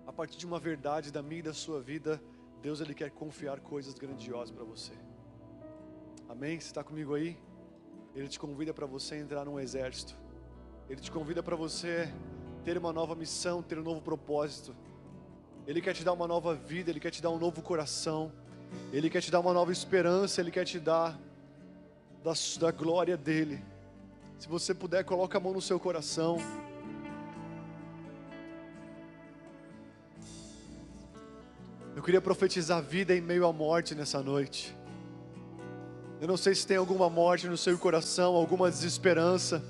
a 0.06 0.12
partir 0.12 0.38
de 0.38 0.46
uma 0.46 0.60
verdade 0.60 1.12
da 1.12 1.22
minha 1.22 1.40
e 1.40 1.44
da 1.44 1.54
sua 1.54 1.82
vida, 1.82 2.22
Deus 2.62 2.82
ele 2.82 2.94
quer 2.94 3.10
confiar 3.12 3.60
coisas 3.60 3.94
grandiosas 3.94 4.52
para 4.52 4.64
você. 4.64 4.94
Amém? 6.30 6.60
Você 6.60 6.68
está 6.68 6.84
comigo 6.84 7.16
aí? 7.16 7.38
Ele 8.16 8.28
te 8.28 8.40
convida 8.40 8.74
para 8.74 8.86
você 8.86 9.18
entrar 9.18 9.46
num 9.46 9.60
exército. 9.60 10.16
Ele 10.90 11.00
te 11.00 11.12
convida 11.12 11.42
para 11.42 11.56
você 11.56 12.12
ter 12.64 12.78
uma 12.78 12.92
nova 12.92 13.16
missão, 13.16 13.62
ter 13.64 13.80
um 13.80 13.84
novo 13.84 14.02
propósito. 14.02 14.76
Ele 15.66 15.82
quer 15.82 15.94
te 15.94 16.04
dar 16.04 16.14
uma 16.14 16.28
nova 16.28 16.54
vida, 16.54 16.90
ele 16.90 17.00
quer 17.00 17.12
te 17.12 17.22
dar 17.22 17.30
um 17.30 17.40
novo 17.40 17.62
coração. 17.62 18.32
Ele 18.92 19.10
quer 19.10 19.22
te 19.22 19.32
dar 19.32 19.40
uma 19.40 19.54
nova 19.54 19.72
esperança, 19.72 20.42
ele 20.42 20.52
quer 20.52 20.66
te 20.66 20.80
dar 20.80 21.20
da, 22.24 22.34
da 22.60 22.72
glória 22.72 23.18
dele. 23.18 23.64
Se 24.40 24.48
você 24.48 24.74
puder, 24.74 25.04
coloca 25.04 25.38
a 25.38 25.42
mão 25.42 25.54
no 25.54 25.62
seu 25.62 25.80
coração. 25.80 26.38
Eu 32.02 32.04
queria 32.04 32.20
profetizar 32.20 32.82
vida 32.82 33.16
em 33.16 33.22
meio 33.22 33.46
à 33.46 33.54
morte 33.54 33.94
nessa 33.94 34.24
noite. 34.24 34.76
Eu 36.20 36.28
não 36.28 36.36
sei 36.36 36.56
se 36.56 36.66
tem 36.66 36.78
alguma 36.78 37.12
morte 37.12 37.46
no 37.46 37.56
seu 37.56 37.78
coração, 37.78 38.34
alguma 38.34 38.72
desesperança. 38.72 39.64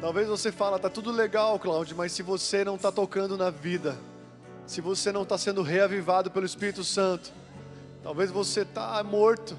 Talvez 0.00 0.26
você 0.26 0.50
fala, 0.50 0.80
tá 0.80 0.90
tudo 0.90 1.12
legal, 1.12 1.60
Cláudio, 1.60 1.96
mas 1.96 2.10
se 2.10 2.24
você 2.24 2.64
não 2.64 2.74
está 2.74 2.90
tocando 2.90 3.36
na 3.36 3.48
vida, 3.48 3.96
se 4.66 4.80
você 4.80 5.12
não 5.12 5.22
está 5.22 5.38
sendo 5.38 5.62
reavivado 5.62 6.28
pelo 6.28 6.44
Espírito 6.44 6.82
Santo, 6.82 7.32
talvez 8.02 8.32
você 8.32 8.62
está 8.62 9.00
morto, 9.04 9.56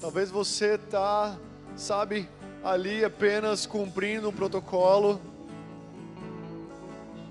talvez 0.00 0.30
você 0.30 0.76
está, 0.76 1.36
sabe, 1.76 2.26
ali 2.64 3.04
apenas 3.04 3.66
cumprindo 3.66 4.30
um 4.30 4.32
protocolo. 4.32 5.20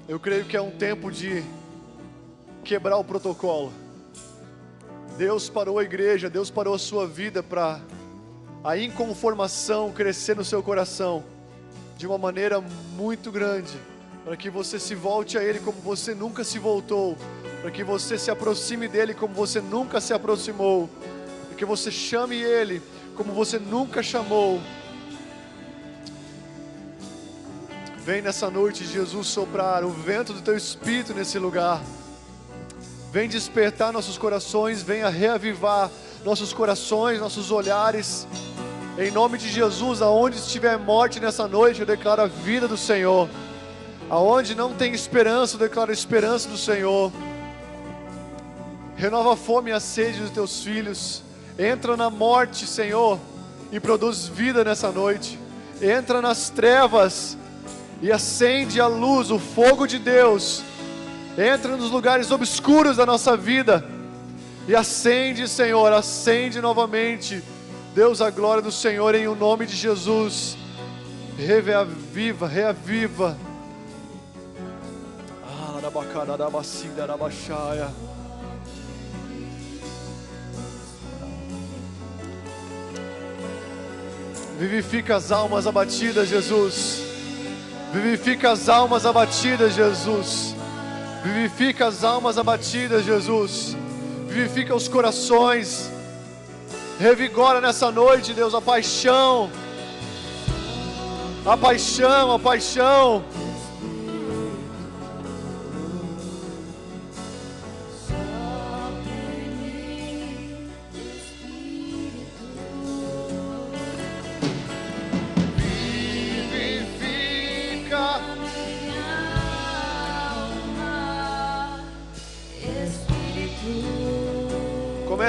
Eu 0.07 0.19
creio 0.19 0.45
que 0.45 0.55
é 0.55 0.61
um 0.61 0.69
tempo 0.69 1.11
de 1.11 1.43
quebrar 2.63 2.97
o 2.97 3.03
protocolo. 3.03 3.71
Deus 5.17 5.49
parou 5.49 5.77
a 5.77 5.83
igreja, 5.83 6.29
Deus 6.29 6.49
parou 6.49 6.73
a 6.73 6.79
sua 6.79 7.05
vida 7.05 7.43
para 7.43 7.79
a 8.63 8.77
inconformação 8.77 9.91
crescer 9.91 10.35
no 10.35 10.43
seu 10.43 10.63
coração 10.63 11.23
de 11.97 12.07
uma 12.07 12.17
maneira 12.17 12.61
muito 12.95 13.31
grande, 13.31 13.77
para 14.23 14.35
que 14.35 14.49
você 14.49 14.79
se 14.79 14.95
volte 14.95 15.37
a 15.37 15.43
Ele 15.43 15.59
como 15.59 15.79
você 15.81 16.15
nunca 16.15 16.43
se 16.43 16.57
voltou, 16.57 17.17
para 17.61 17.69
que 17.69 17.83
você 17.83 18.17
se 18.17 18.31
aproxime 18.31 18.87
dEle 18.87 19.13
como 19.13 19.33
você 19.33 19.61
nunca 19.61 20.01
se 20.01 20.13
aproximou, 20.13 20.89
para 21.47 21.57
que 21.57 21.65
você 21.65 21.91
chame 21.91 22.35
Ele 22.35 22.81
como 23.15 23.33
você 23.33 23.59
nunca 23.59 24.01
chamou. 24.01 24.59
Vem 27.97 28.21
nessa 28.21 28.49
noite, 28.49 28.85
Jesus, 28.85 29.27
soprar 29.27 29.83
o 29.85 29.89
vento 29.89 30.33
do 30.33 30.41
Teu 30.41 30.57
Espírito 30.57 31.13
nesse 31.13 31.37
lugar. 31.37 31.81
Vem 33.13 33.29
despertar 33.29 33.93
nossos 33.93 34.17
corações, 34.17 34.81
venha 34.81 35.07
reavivar 35.07 35.91
nossos 36.25 36.51
corações, 36.51 37.19
nossos 37.19 37.51
olhares. 37.51 38.27
Em 38.97 39.11
nome 39.11 39.37
de 39.37 39.49
Jesus, 39.49 40.01
aonde 40.01 40.39
estiver 40.39 40.79
morte 40.79 41.19
nessa 41.19 41.47
noite, 41.47 41.81
eu 41.81 41.85
declaro 41.85 42.23
a 42.23 42.25
vida 42.25 42.67
do 42.67 42.75
Senhor. 42.75 43.29
Aonde 44.09 44.55
não 44.55 44.73
tem 44.73 44.95
esperança, 44.95 45.57
eu 45.57 45.59
declaro 45.59 45.91
a 45.91 45.93
esperança 45.93 46.49
do 46.49 46.57
Senhor. 46.57 47.11
Renova 48.95 49.33
a 49.33 49.37
fome 49.37 49.69
e 49.69 49.73
a 49.73 49.79
sede 49.79 50.19
dos 50.19 50.31
teus 50.31 50.63
filhos. 50.63 51.21
Entra 51.59 51.95
na 51.95 52.09
morte, 52.09 52.65
Senhor, 52.65 53.19
e 53.71 53.79
produz 53.79 54.27
vida 54.27 54.63
nessa 54.63 54.91
noite. 54.91 55.37
Entra 55.79 56.19
nas 56.19 56.49
trevas 56.49 57.37
e 58.01 58.11
acende 58.11 58.81
a 58.81 58.87
luz, 58.87 59.29
o 59.29 59.37
fogo 59.37 59.85
de 59.85 59.99
Deus 59.99 60.63
entra 61.37 61.75
nos 61.75 61.89
lugares 61.89 62.31
obscuros 62.31 62.97
da 62.97 63.05
nossa 63.05 63.35
vida 63.35 63.83
e 64.67 64.75
acende, 64.75 65.47
Senhor, 65.47 65.91
acende 65.91 66.61
novamente, 66.61 67.43
Deus, 67.93 68.21
a 68.21 68.29
glória 68.29 68.61
do 68.61 68.71
Senhor 68.71 69.13
em 69.13 69.27
o 69.27 69.35
nome 69.35 69.65
de 69.65 69.75
Jesus. 69.75 70.57
Reaviva, 71.37 72.47
reaviva. 72.47 73.37
Ah, 75.43 75.73
Vivifica 84.57 85.15
as 85.15 85.31
almas 85.31 85.67
abatidas, 85.67 86.29
Jesus. 86.29 87.03
Vivifica 87.91 88.51
as 88.51 88.69
almas 88.69 89.05
abatidas, 89.05 89.73
Jesus. 89.73 90.55
Vivifica 91.23 91.87
as 91.87 92.03
almas 92.03 92.37
abatidas, 92.37 93.05
Jesus. 93.05 93.77
Vivifica 94.27 94.75
os 94.75 94.89
corações. 94.89 95.89
Revigora 96.99 97.61
nessa 97.61 97.89
noite, 97.89 98.33
Deus, 98.33 98.53
a 98.53 98.59
paixão. 98.61 99.49
A 101.45 101.55
paixão, 101.55 102.33
a 102.33 102.39
paixão. 102.39 103.23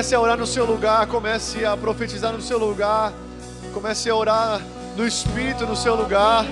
Comece 0.04 0.16
a 0.16 0.20
orar 0.20 0.36
no 0.36 0.46
seu 0.46 0.66
lugar, 0.66 1.06
comece 1.06 1.64
a 1.64 1.74
profetizar 1.78 2.30
no 2.30 2.42
seu 2.42 2.58
lugar, 2.58 3.10
comece 3.72 4.10
a 4.10 4.14
orar 4.14 4.60
no 4.94 5.06
Espírito 5.06 5.64
no 5.64 5.74
seu 5.74 5.94
lugar. 5.94 6.44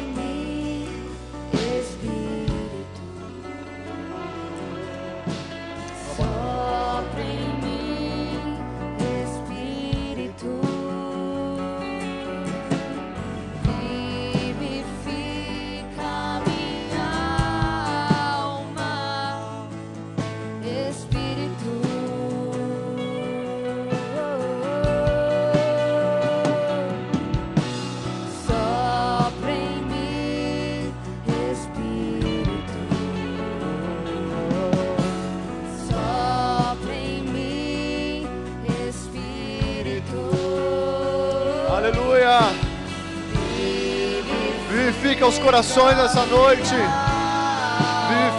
Corações 45.53 45.95
nessa 45.99 46.25
noite. 46.25 46.75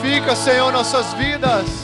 Vivifica, 0.02 0.36
Senhor, 0.36 0.74
nossas 0.74 1.14
vidas. 1.14 1.83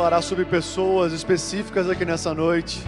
Declarar 0.00 0.22
sobre 0.22 0.46
pessoas 0.46 1.12
específicas 1.12 1.90
aqui 1.90 2.06
nessa 2.06 2.32
noite. 2.32 2.82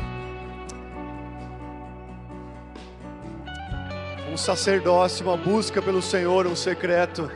Um 4.33 4.37
sacerdócio, 4.39 5.27
uma 5.27 5.37
busca 5.37 5.83
pelo 5.83 6.01
Senhor, 6.01 6.47
um 6.47 6.57
secreto. 6.57 7.31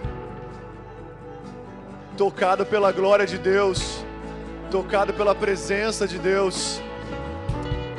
Tocado 2.16 2.65
pela 2.65 2.90
glória 2.90 3.27
de 3.27 3.36
Deus, 3.36 4.03
tocado 4.70 5.12
pela 5.12 5.35
presença 5.35 6.09
de 6.09 6.19
Deus. 6.19 6.81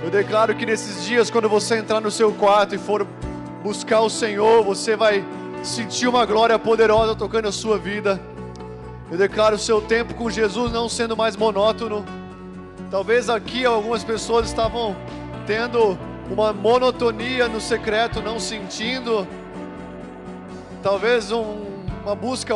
Eu 0.04 0.10
declaro 0.10 0.56
que 0.56 0.66
nesses 0.66 1.06
dias, 1.06 1.30
quando 1.30 1.48
você 1.48 1.78
entrar 1.78 2.02
no 2.02 2.10
seu 2.10 2.34
quarto 2.34 2.74
e 2.74 2.80
for 2.80 3.06
buscar 3.62 4.00
o 4.00 4.10
Senhor, 4.10 4.64
você 4.64 4.96
vai 4.96 5.24
sentir 5.62 6.08
uma 6.08 6.26
glória 6.26 6.58
poderosa 6.58 7.16
tocando 7.16 7.48
a 7.48 7.52
sua 7.52 7.78
vida. 7.78 8.20
Eu 9.10 9.18
declaro 9.18 9.56
o 9.56 9.60
seu 9.60 9.82
tempo 9.82 10.14
com 10.14 10.30
Jesus 10.30 10.72
não 10.74 10.90
sendo 10.90 11.16
mais 11.16 11.38
monótono. 11.38 12.04
Talvez 12.92 13.30
aqui 13.30 13.66
algumas 13.66 14.04
pessoas 14.04 14.48
estavam 14.48 14.98
tendo 15.46 15.98
uma 16.30 16.52
monotonia 16.52 17.48
no 17.48 17.62
secreto, 17.62 18.22
não 18.22 18.38
sentindo. 18.38 19.26
Talvez 20.84 21.32
um, 21.32 21.68
uma 22.04 22.16
busca 22.16 22.54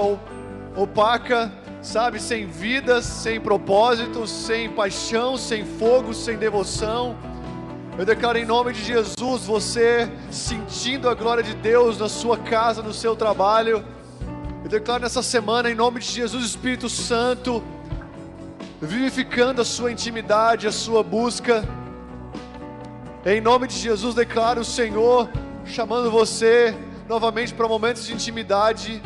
opaca, 0.75 1.49
sabe, 1.81 2.19
sem 2.19 2.47
vidas, 2.47 3.05
sem 3.05 3.39
propósitos, 3.39 4.29
sem 4.29 4.69
paixão, 4.69 5.37
sem 5.37 5.63
fogo, 5.63 6.13
sem 6.13 6.37
devoção. 6.37 7.15
Eu 7.97 8.05
declaro 8.05 8.37
em 8.37 8.45
nome 8.45 8.73
de 8.73 8.83
Jesus 8.83 9.45
você 9.45 10.11
sentindo 10.29 11.07
a 11.07 11.13
glória 11.13 11.43
de 11.43 11.55
Deus 11.55 11.97
na 11.97 12.09
sua 12.09 12.37
casa, 12.37 12.81
no 12.81 12.93
seu 12.93 13.15
trabalho 13.15 13.85
eu 14.63 14.69
declaro 14.69 15.01
nessa 15.01 15.23
semana, 15.23 15.71
em 15.71 15.75
nome 15.75 15.99
de 15.99 16.05
Jesus, 16.05 16.45
Espírito 16.45 16.87
Santo, 16.87 17.63
vivificando 18.79 19.61
a 19.61 19.65
sua 19.65 19.91
intimidade, 19.91 20.67
a 20.67 20.71
sua 20.71 21.01
busca. 21.01 21.67
Em 23.25 23.41
nome 23.41 23.67
de 23.67 23.75
Jesus, 23.77 24.13
declaro 24.13 24.61
o 24.61 24.65
Senhor 24.65 25.29
chamando 25.65 26.11
você 26.11 26.75
novamente 27.07 27.53
para 27.55 27.67
momentos 27.67 28.05
de 28.05 28.13
intimidade. 28.13 29.01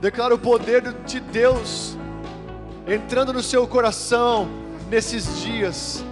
Declaro 0.00 0.36
o 0.36 0.38
poder 0.38 0.94
de 1.04 1.20
Deus 1.20 1.96
entrando 2.86 3.32
no 3.34 3.42
seu 3.42 3.66
coração 3.66 4.48
nesses 4.88 5.40
dias. 5.42 6.02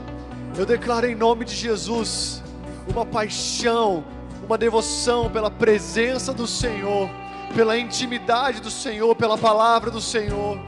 Eu 0.59 0.67
declaro 0.67 1.07
em 1.07 1.15
nome 1.15 1.47
de 1.47 1.55
Jesus 1.55 2.43
uma 2.87 3.07
paixão 3.07 4.05
uma 4.45 4.59
devoção 4.59 5.31
pela 5.31 5.51
presença 5.51 6.33
do 6.33 6.47
Senhor, 6.47 7.09
pela 7.55 7.79
intimidade 7.79 8.61
do 8.61 8.71
Senhor, 8.71 9.15
pela 9.15 9.39
palavra 9.39 9.91
do 9.91 10.01
Senhor. 10.01 10.59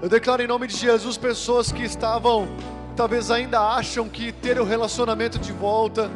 Eu 0.00 0.08
declaro 0.08 0.42
em 0.42 0.46
nome 0.46 0.66
de 0.66 0.76
Jesus 0.76 1.16
pessoas 1.16 1.70
que 1.70 1.82
estavam, 1.82 2.48
talvez 2.96 3.30
ainda 3.30 3.60
acham 3.60 4.08
que 4.08 4.32
ter 4.32 4.58
o 4.60 4.64
relacionamento 4.64 5.38
de 5.38 5.52
volta 5.52 6.10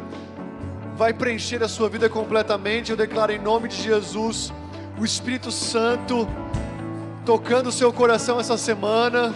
vai 0.95 1.13
preencher 1.13 1.61
a 1.63 1.67
sua 1.67 1.89
vida 1.89 2.07
completamente. 2.09 2.91
Eu 2.91 2.97
declaro 2.97 3.31
em 3.31 3.39
nome 3.39 3.67
de 3.67 3.81
Jesus 3.81 4.53
o 4.97 5.03
Espírito 5.03 5.51
Santo 5.51 6.27
tocando 7.25 7.67
o 7.67 7.71
seu 7.71 7.91
coração 7.91 8.39
essa 8.39 8.57
semana. 8.57 9.33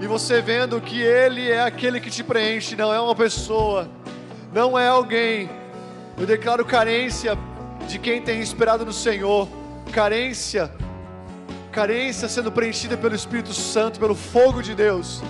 E 0.00 0.06
você 0.06 0.42
vendo 0.42 0.80
que 0.80 1.00
Ele 1.00 1.50
é 1.50 1.62
aquele 1.62 2.00
que 2.00 2.10
te 2.10 2.22
preenche, 2.22 2.76
não 2.76 2.92
é 2.92 3.00
uma 3.00 3.14
pessoa, 3.14 3.88
não 4.56 4.78
é 4.78 4.88
alguém. 4.88 5.50
Eu 6.18 6.26
declaro 6.26 6.64
carência 6.64 7.36
de 7.86 7.98
quem 7.98 8.22
tem 8.22 8.40
esperado 8.40 8.86
no 8.86 8.92
Senhor, 8.92 9.46
carência, 9.92 10.72
carência 11.70 12.26
sendo 12.26 12.50
preenchida 12.50 12.96
pelo 12.96 13.14
Espírito 13.14 13.52
Santo, 13.52 14.00
pelo 14.00 14.14
fogo 14.14 14.62
de 14.62 14.74
Deus. 14.74 15.22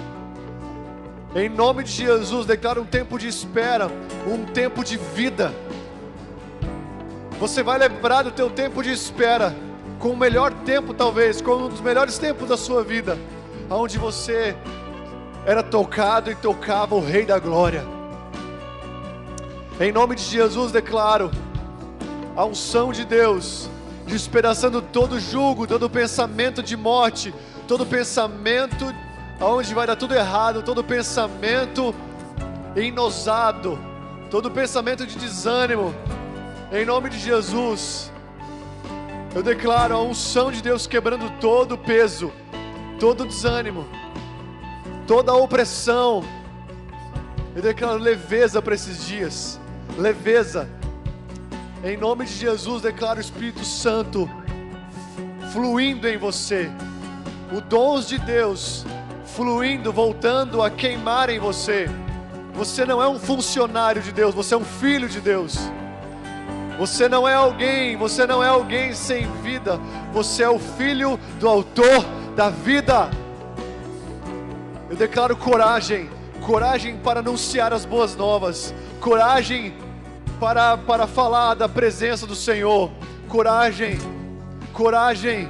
Em 1.35 1.49
nome 1.49 1.83
de 1.83 1.91
Jesus, 1.91 2.47
declaro 2.47 2.83
um 2.83 2.87
tempo 2.87 3.19
de 3.19 3.27
espera, 3.27 3.91
um 4.29 4.45
tempo 4.45 4.85
de 4.85 4.97
vida. 4.97 5.53
Você 7.41 7.65
vai 7.65 7.79
lembrar 7.79 8.23
do 8.23 8.31
teu 8.31 8.49
tempo 8.49 8.81
de 8.81 8.93
espera, 8.93 9.53
com 9.99 10.11
o 10.11 10.17
melhor 10.17 10.53
tempo 10.65 10.95
talvez, 10.95 11.41
com 11.41 11.65
um 11.65 11.69
dos 11.69 11.81
melhores 11.81 12.17
tempos 12.17 12.49
da 12.49 12.57
sua 12.57 12.85
vida, 12.85 13.19
onde 13.69 13.99
você 13.99 14.57
era 15.45 15.65
tocado 15.65 16.31
e 16.31 16.37
tocava 16.37 16.95
o 16.95 17.05
Rei 17.05 17.27
da 17.27 17.41
Glória. 17.41 17.96
Em 19.79 19.93
nome 19.93 20.15
de 20.15 20.23
Jesus 20.23 20.73
declaro 20.73 21.31
a 22.35 22.47
unção 22.47 22.93
de 22.93 23.05
Deus, 23.05 23.69
despedaçando 24.07 24.81
todo 24.81 25.21
julgo, 25.21 25.67
todo 25.67 25.91
pensamento 25.91 26.63
de 26.63 26.75
morte, 26.75 27.35
todo 27.69 27.85
pensamento 27.85 28.87
aonde 29.39 29.75
vai 29.75 29.87
dar 29.87 29.97
tudo 29.97 30.15
errado, 30.15 30.63
todo 30.63 30.83
pensamento 30.83 31.95
enosado, 32.75 33.79
todo 34.31 34.51
pensamento 34.51 35.07
de 35.07 35.15
desânimo. 35.19 35.95
Em 36.73 36.87
nome 36.87 37.11
de 37.11 37.19
Jesus, 37.19 38.11
eu 39.35 39.43
declaro 39.43 39.95
a 39.95 40.01
unção 40.01 40.51
de 40.51 40.63
Deus 40.63 40.87
quebrando 40.87 41.31
todo 41.39 41.73
o 41.73 41.79
peso, 41.79 42.33
todo 42.99 43.25
o 43.25 43.27
desânimo, 43.27 43.87
toda 45.07 45.33
a 45.33 45.37
opressão. 45.37 46.25
Eu 47.55 47.61
declaro 47.61 47.99
leveza 47.99 48.63
para 48.63 48.75
esses 48.75 49.07
dias 49.07 49.61
leveza. 49.97 50.69
Em 51.83 51.97
nome 51.97 52.25
de 52.25 52.33
Jesus, 52.33 52.83
declaro 52.83 53.19
o 53.19 53.23
Espírito 53.23 53.65
Santo 53.65 54.29
fluindo 55.53 56.07
em 56.07 56.19
você, 56.19 56.71
o 57.53 57.61
dons 57.61 58.09
de 58.09 58.19
Deus 58.19 58.85
fluindo, 59.37 59.93
voltando 59.93 60.63
a 60.63 60.71
queimar 60.71 61.29
em 61.29 61.39
você. 61.39 61.89
Você 62.55 62.87
não 62.87 63.03
é 63.03 63.09
um 63.09 63.19
funcionário 63.19 64.01
de 64.01 64.11
Deus, 64.11 64.35
você 64.35 64.55
é 64.55 64.57
um 64.57 64.65
filho 64.65 65.09
de 65.09 65.21
Deus. 65.21 65.59
Você 66.79 67.09
não 67.09 67.29
é 67.29 67.35
alguém, 67.35 67.97
você 67.97 68.27
não 68.27 68.43
é 68.43 68.49
alguém 68.49 68.95
sem 68.95 69.31
vida, 69.43 69.79
você 70.13 70.43
é 70.43 70.49
o 70.49 70.59
filho 70.59 71.19
do 71.39 71.49
autor 71.49 72.05
da 72.35 72.49
vida. 72.49 73.11
Eu 74.89 74.97
declaro 74.97 75.37
coragem, 75.37 76.09
coragem 76.41 76.97
para 76.97 77.21
anunciar 77.21 77.73
as 77.73 77.85
boas 77.85 78.17
novas, 78.17 78.75
coragem 79.01 79.75
para, 80.41 80.77
para 80.77 81.07
falar 81.07 81.55
da 81.55 81.69
presença 81.69 82.27
do 82.27 82.35
Senhor. 82.35 82.91
Coragem, 83.29 83.99
coragem, 84.73 85.49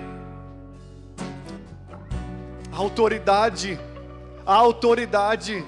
autoridade, 2.73 3.79
autoridade. 4.45 5.65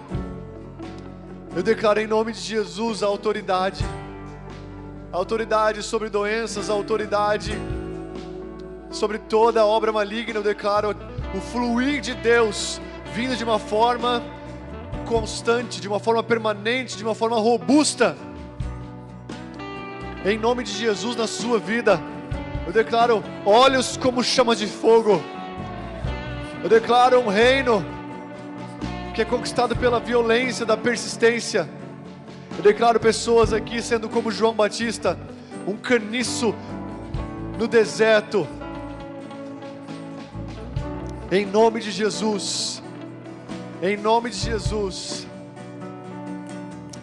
Eu 1.54 1.62
declaro 1.62 2.00
em 2.00 2.06
nome 2.06 2.32
de 2.32 2.40
Jesus 2.40 3.02
a 3.02 3.06
autoridade, 3.06 3.84
autoridade 5.10 5.82
sobre 5.82 6.08
doenças, 6.08 6.70
autoridade 6.70 7.52
sobre 8.90 9.18
toda 9.18 9.66
obra 9.66 9.92
maligna. 9.92 10.38
Eu 10.38 10.42
declaro 10.42 10.94
o 11.34 11.40
fluir 11.40 12.00
de 12.00 12.14
Deus 12.14 12.80
vindo 13.12 13.34
de 13.34 13.42
uma 13.42 13.58
forma 13.58 14.22
constante, 15.06 15.80
de 15.80 15.88
uma 15.88 15.98
forma 15.98 16.22
permanente, 16.22 16.96
de 16.96 17.02
uma 17.02 17.14
forma 17.14 17.38
robusta 17.38 18.16
em 20.24 20.38
nome 20.38 20.64
de 20.64 20.72
Jesus 20.72 21.16
na 21.16 21.26
sua 21.26 21.58
vida. 21.58 22.00
Eu 22.66 22.72
declaro 22.72 23.22
olhos 23.46 23.96
como 23.96 24.22
chamas 24.22 24.58
de 24.58 24.66
fogo. 24.66 25.22
Eu 26.62 26.68
declaro 26.68 27.20
um 27.20 27.28
reino 27.28 27.84
que 29.14 29.22
é 29.22 29.24
conquistado 29.24 29.76
pela 29.76 30.00
violência 30.00 30.66
da 30.66 30.76
persistência. 30.76 31.68
Eu 32.56 32.62
declaro 32.62 32.98
pessoas 32.98 33.52
aqui 33.52 33.80
sendo 33.80 34.08
como 34.08 34.32
João 34.32 34.52
Batista, 34.52 35.16
um 35.66 35.76
caniço 35.76 36.54
no 37.56 37.68
deserto. 37.68 38.46
Em 41.30 41.46
nome 41.46 41.80
de 41.80 41.92
Jesus. 41.92 42.82
Em 43.80 43.96
nome 43.96 44.30
de 44.30 44.38
Jesus. 44.38 45.27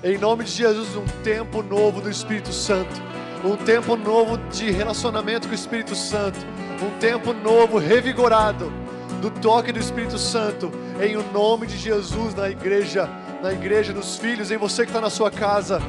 Em 0.06 0.20
nome 0.20 0.44
de 0.44 0.52
Jesus, 0.52 0.96
um 0.96 1.24
tempo 1.24 1.64
novo 1.64 2.00
do 2.00 2.12
Espírito 2.12 2.54
Santo. 2.54 3.02
Um 3.44 3.56
tempo 3.56 3.96
novo 3.96 4.38
de 4.52 4.70
relacionamento 4.70 5.48
com 5.48 5.52
o 5.52 5.56
Espírito 5.56 5.96
Santo, 5.96 6.38
um 6.80 7.00
tempo 7.00 7.34
novo, 7.34 7.80
revigorado, 7.80 8.72
do 9.20 9.32
toque 9.32 9.72
do 9.72 9.80
Espírito 9.80 10.20
Santo, 10.20 10.72
em 11.02 11.18
o 11.18 11.24
nome 11.32 11.66
de 11.66 11.76
Jesus 11.76 12.36
na 12.36 12.48
igreja, 12.48 13.10
na 13.42 13.52
igreja 13.52 13.94
dos 13.94 14.16
filhos, 14.16 14.52
em 14.52 14.58
você 14.58 14.84
que 14.84 14.90
está 14.90 15.02
na 15.02 15.10
sua 15.10 15.32
casa, 15.32 15.82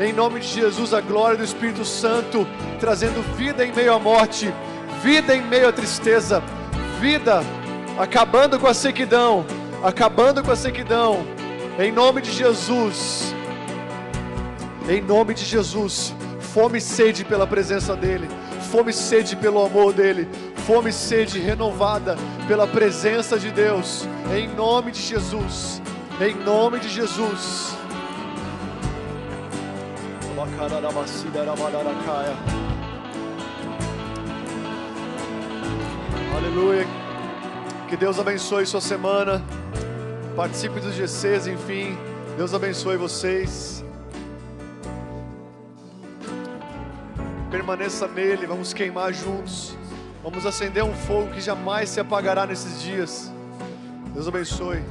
em 0.00 0.12
nome 0.12 0.40
de 0.40 0.48
Jesus, 0.48 0.92
a 0.92 1.00
glória 1.00 1.36
do 1.36 1.44
Espírito 1.44 1.84
Santo, 1.84 2.44
trazendo 2.80 3.22
vida 3.36 3.64
em 3.64 3.72
meio 3.72 3.94
à 3.94 3.98
morte, 4.00 4.52
vida 5.04 5.36
em 5.36 5.40
meio 5.40 5.68
à 5.68 5.72
tristeza, 5.72 6.42
vida 7.00 7.44
acabando 7.96 8.58
com 8.58 8.66
a 8.66 8.74
sequidão, 8.74 9.46
acabando 9.84 10.42
com 10.42 10.50
a 10.50 10.56
sequidão, 10.56 11.24
em 11.78 11.92
nome 11.92 12.20
de 12.22 12.32
Jesus, 12.32 13.32
em 14.88 15.00
nome 15.00 15.34
de 15.34 15.44
Jesus 15.44 16.14
fome 16.52 16.78
e 16.78 16.80
sede 16.82 17.24
pela 17.24 17.46
presença 17.46 17.96
dEle, 17.96 18.28
fome 18.70 18.90
e 18.90 18.94
sede 18.94 19.34
pelo 19.34 19.64
amor 19.64 19.94
dEle, 19.94 20.28
fome 20.66 20.90
e 20.90 20.92
sede 20.92 21.38
renovada 21.38 22.14
pela 22.46 22.66
presença 22.66 23.38
de 23.38 23.50
Deus, 23.50 24.06
em 24.36 24.48
nome 24.48 24.92
de 24.92 25.00
Jesus, 25.00 25.80
em 26.20 26.34
nome 26.34 26.78
de 26.78 26.90
Jesus. 26.90 27.74
Aleluia. 36.36 36.86
Que 37.88 37.96
Deus 37.96 38.18
abençoe 38.18 38.66
sua 38.66 38.80
semana. 38.80 39.42
Participe 40.36 40.80
dos 40.80 40.94
GCs, 40.94 41.46
enfim. 41.46 41.96
Deus 42.36 42.52
abençoe 42.52 42.96
vocês. 42.96 43.81
Permaneça 47.52 48.08
nele, 48.08 48.46
vamos 48.46 48.72
queimar 48.72 49.12
juntos. 49.12 49.76
Vamos 50.22 50.46
acender 50.46 50.82
um 50.82 50.94
fogo 50.94 51.28
que 51.32 51.40
jamais 51.42 51.90
se 51.90 52.00
apagará 52.00 52.46
nesses 52.46 52.80
dias. 52.80 53.30
Deus 54.14 54.26
abençoe. 54.26 54.82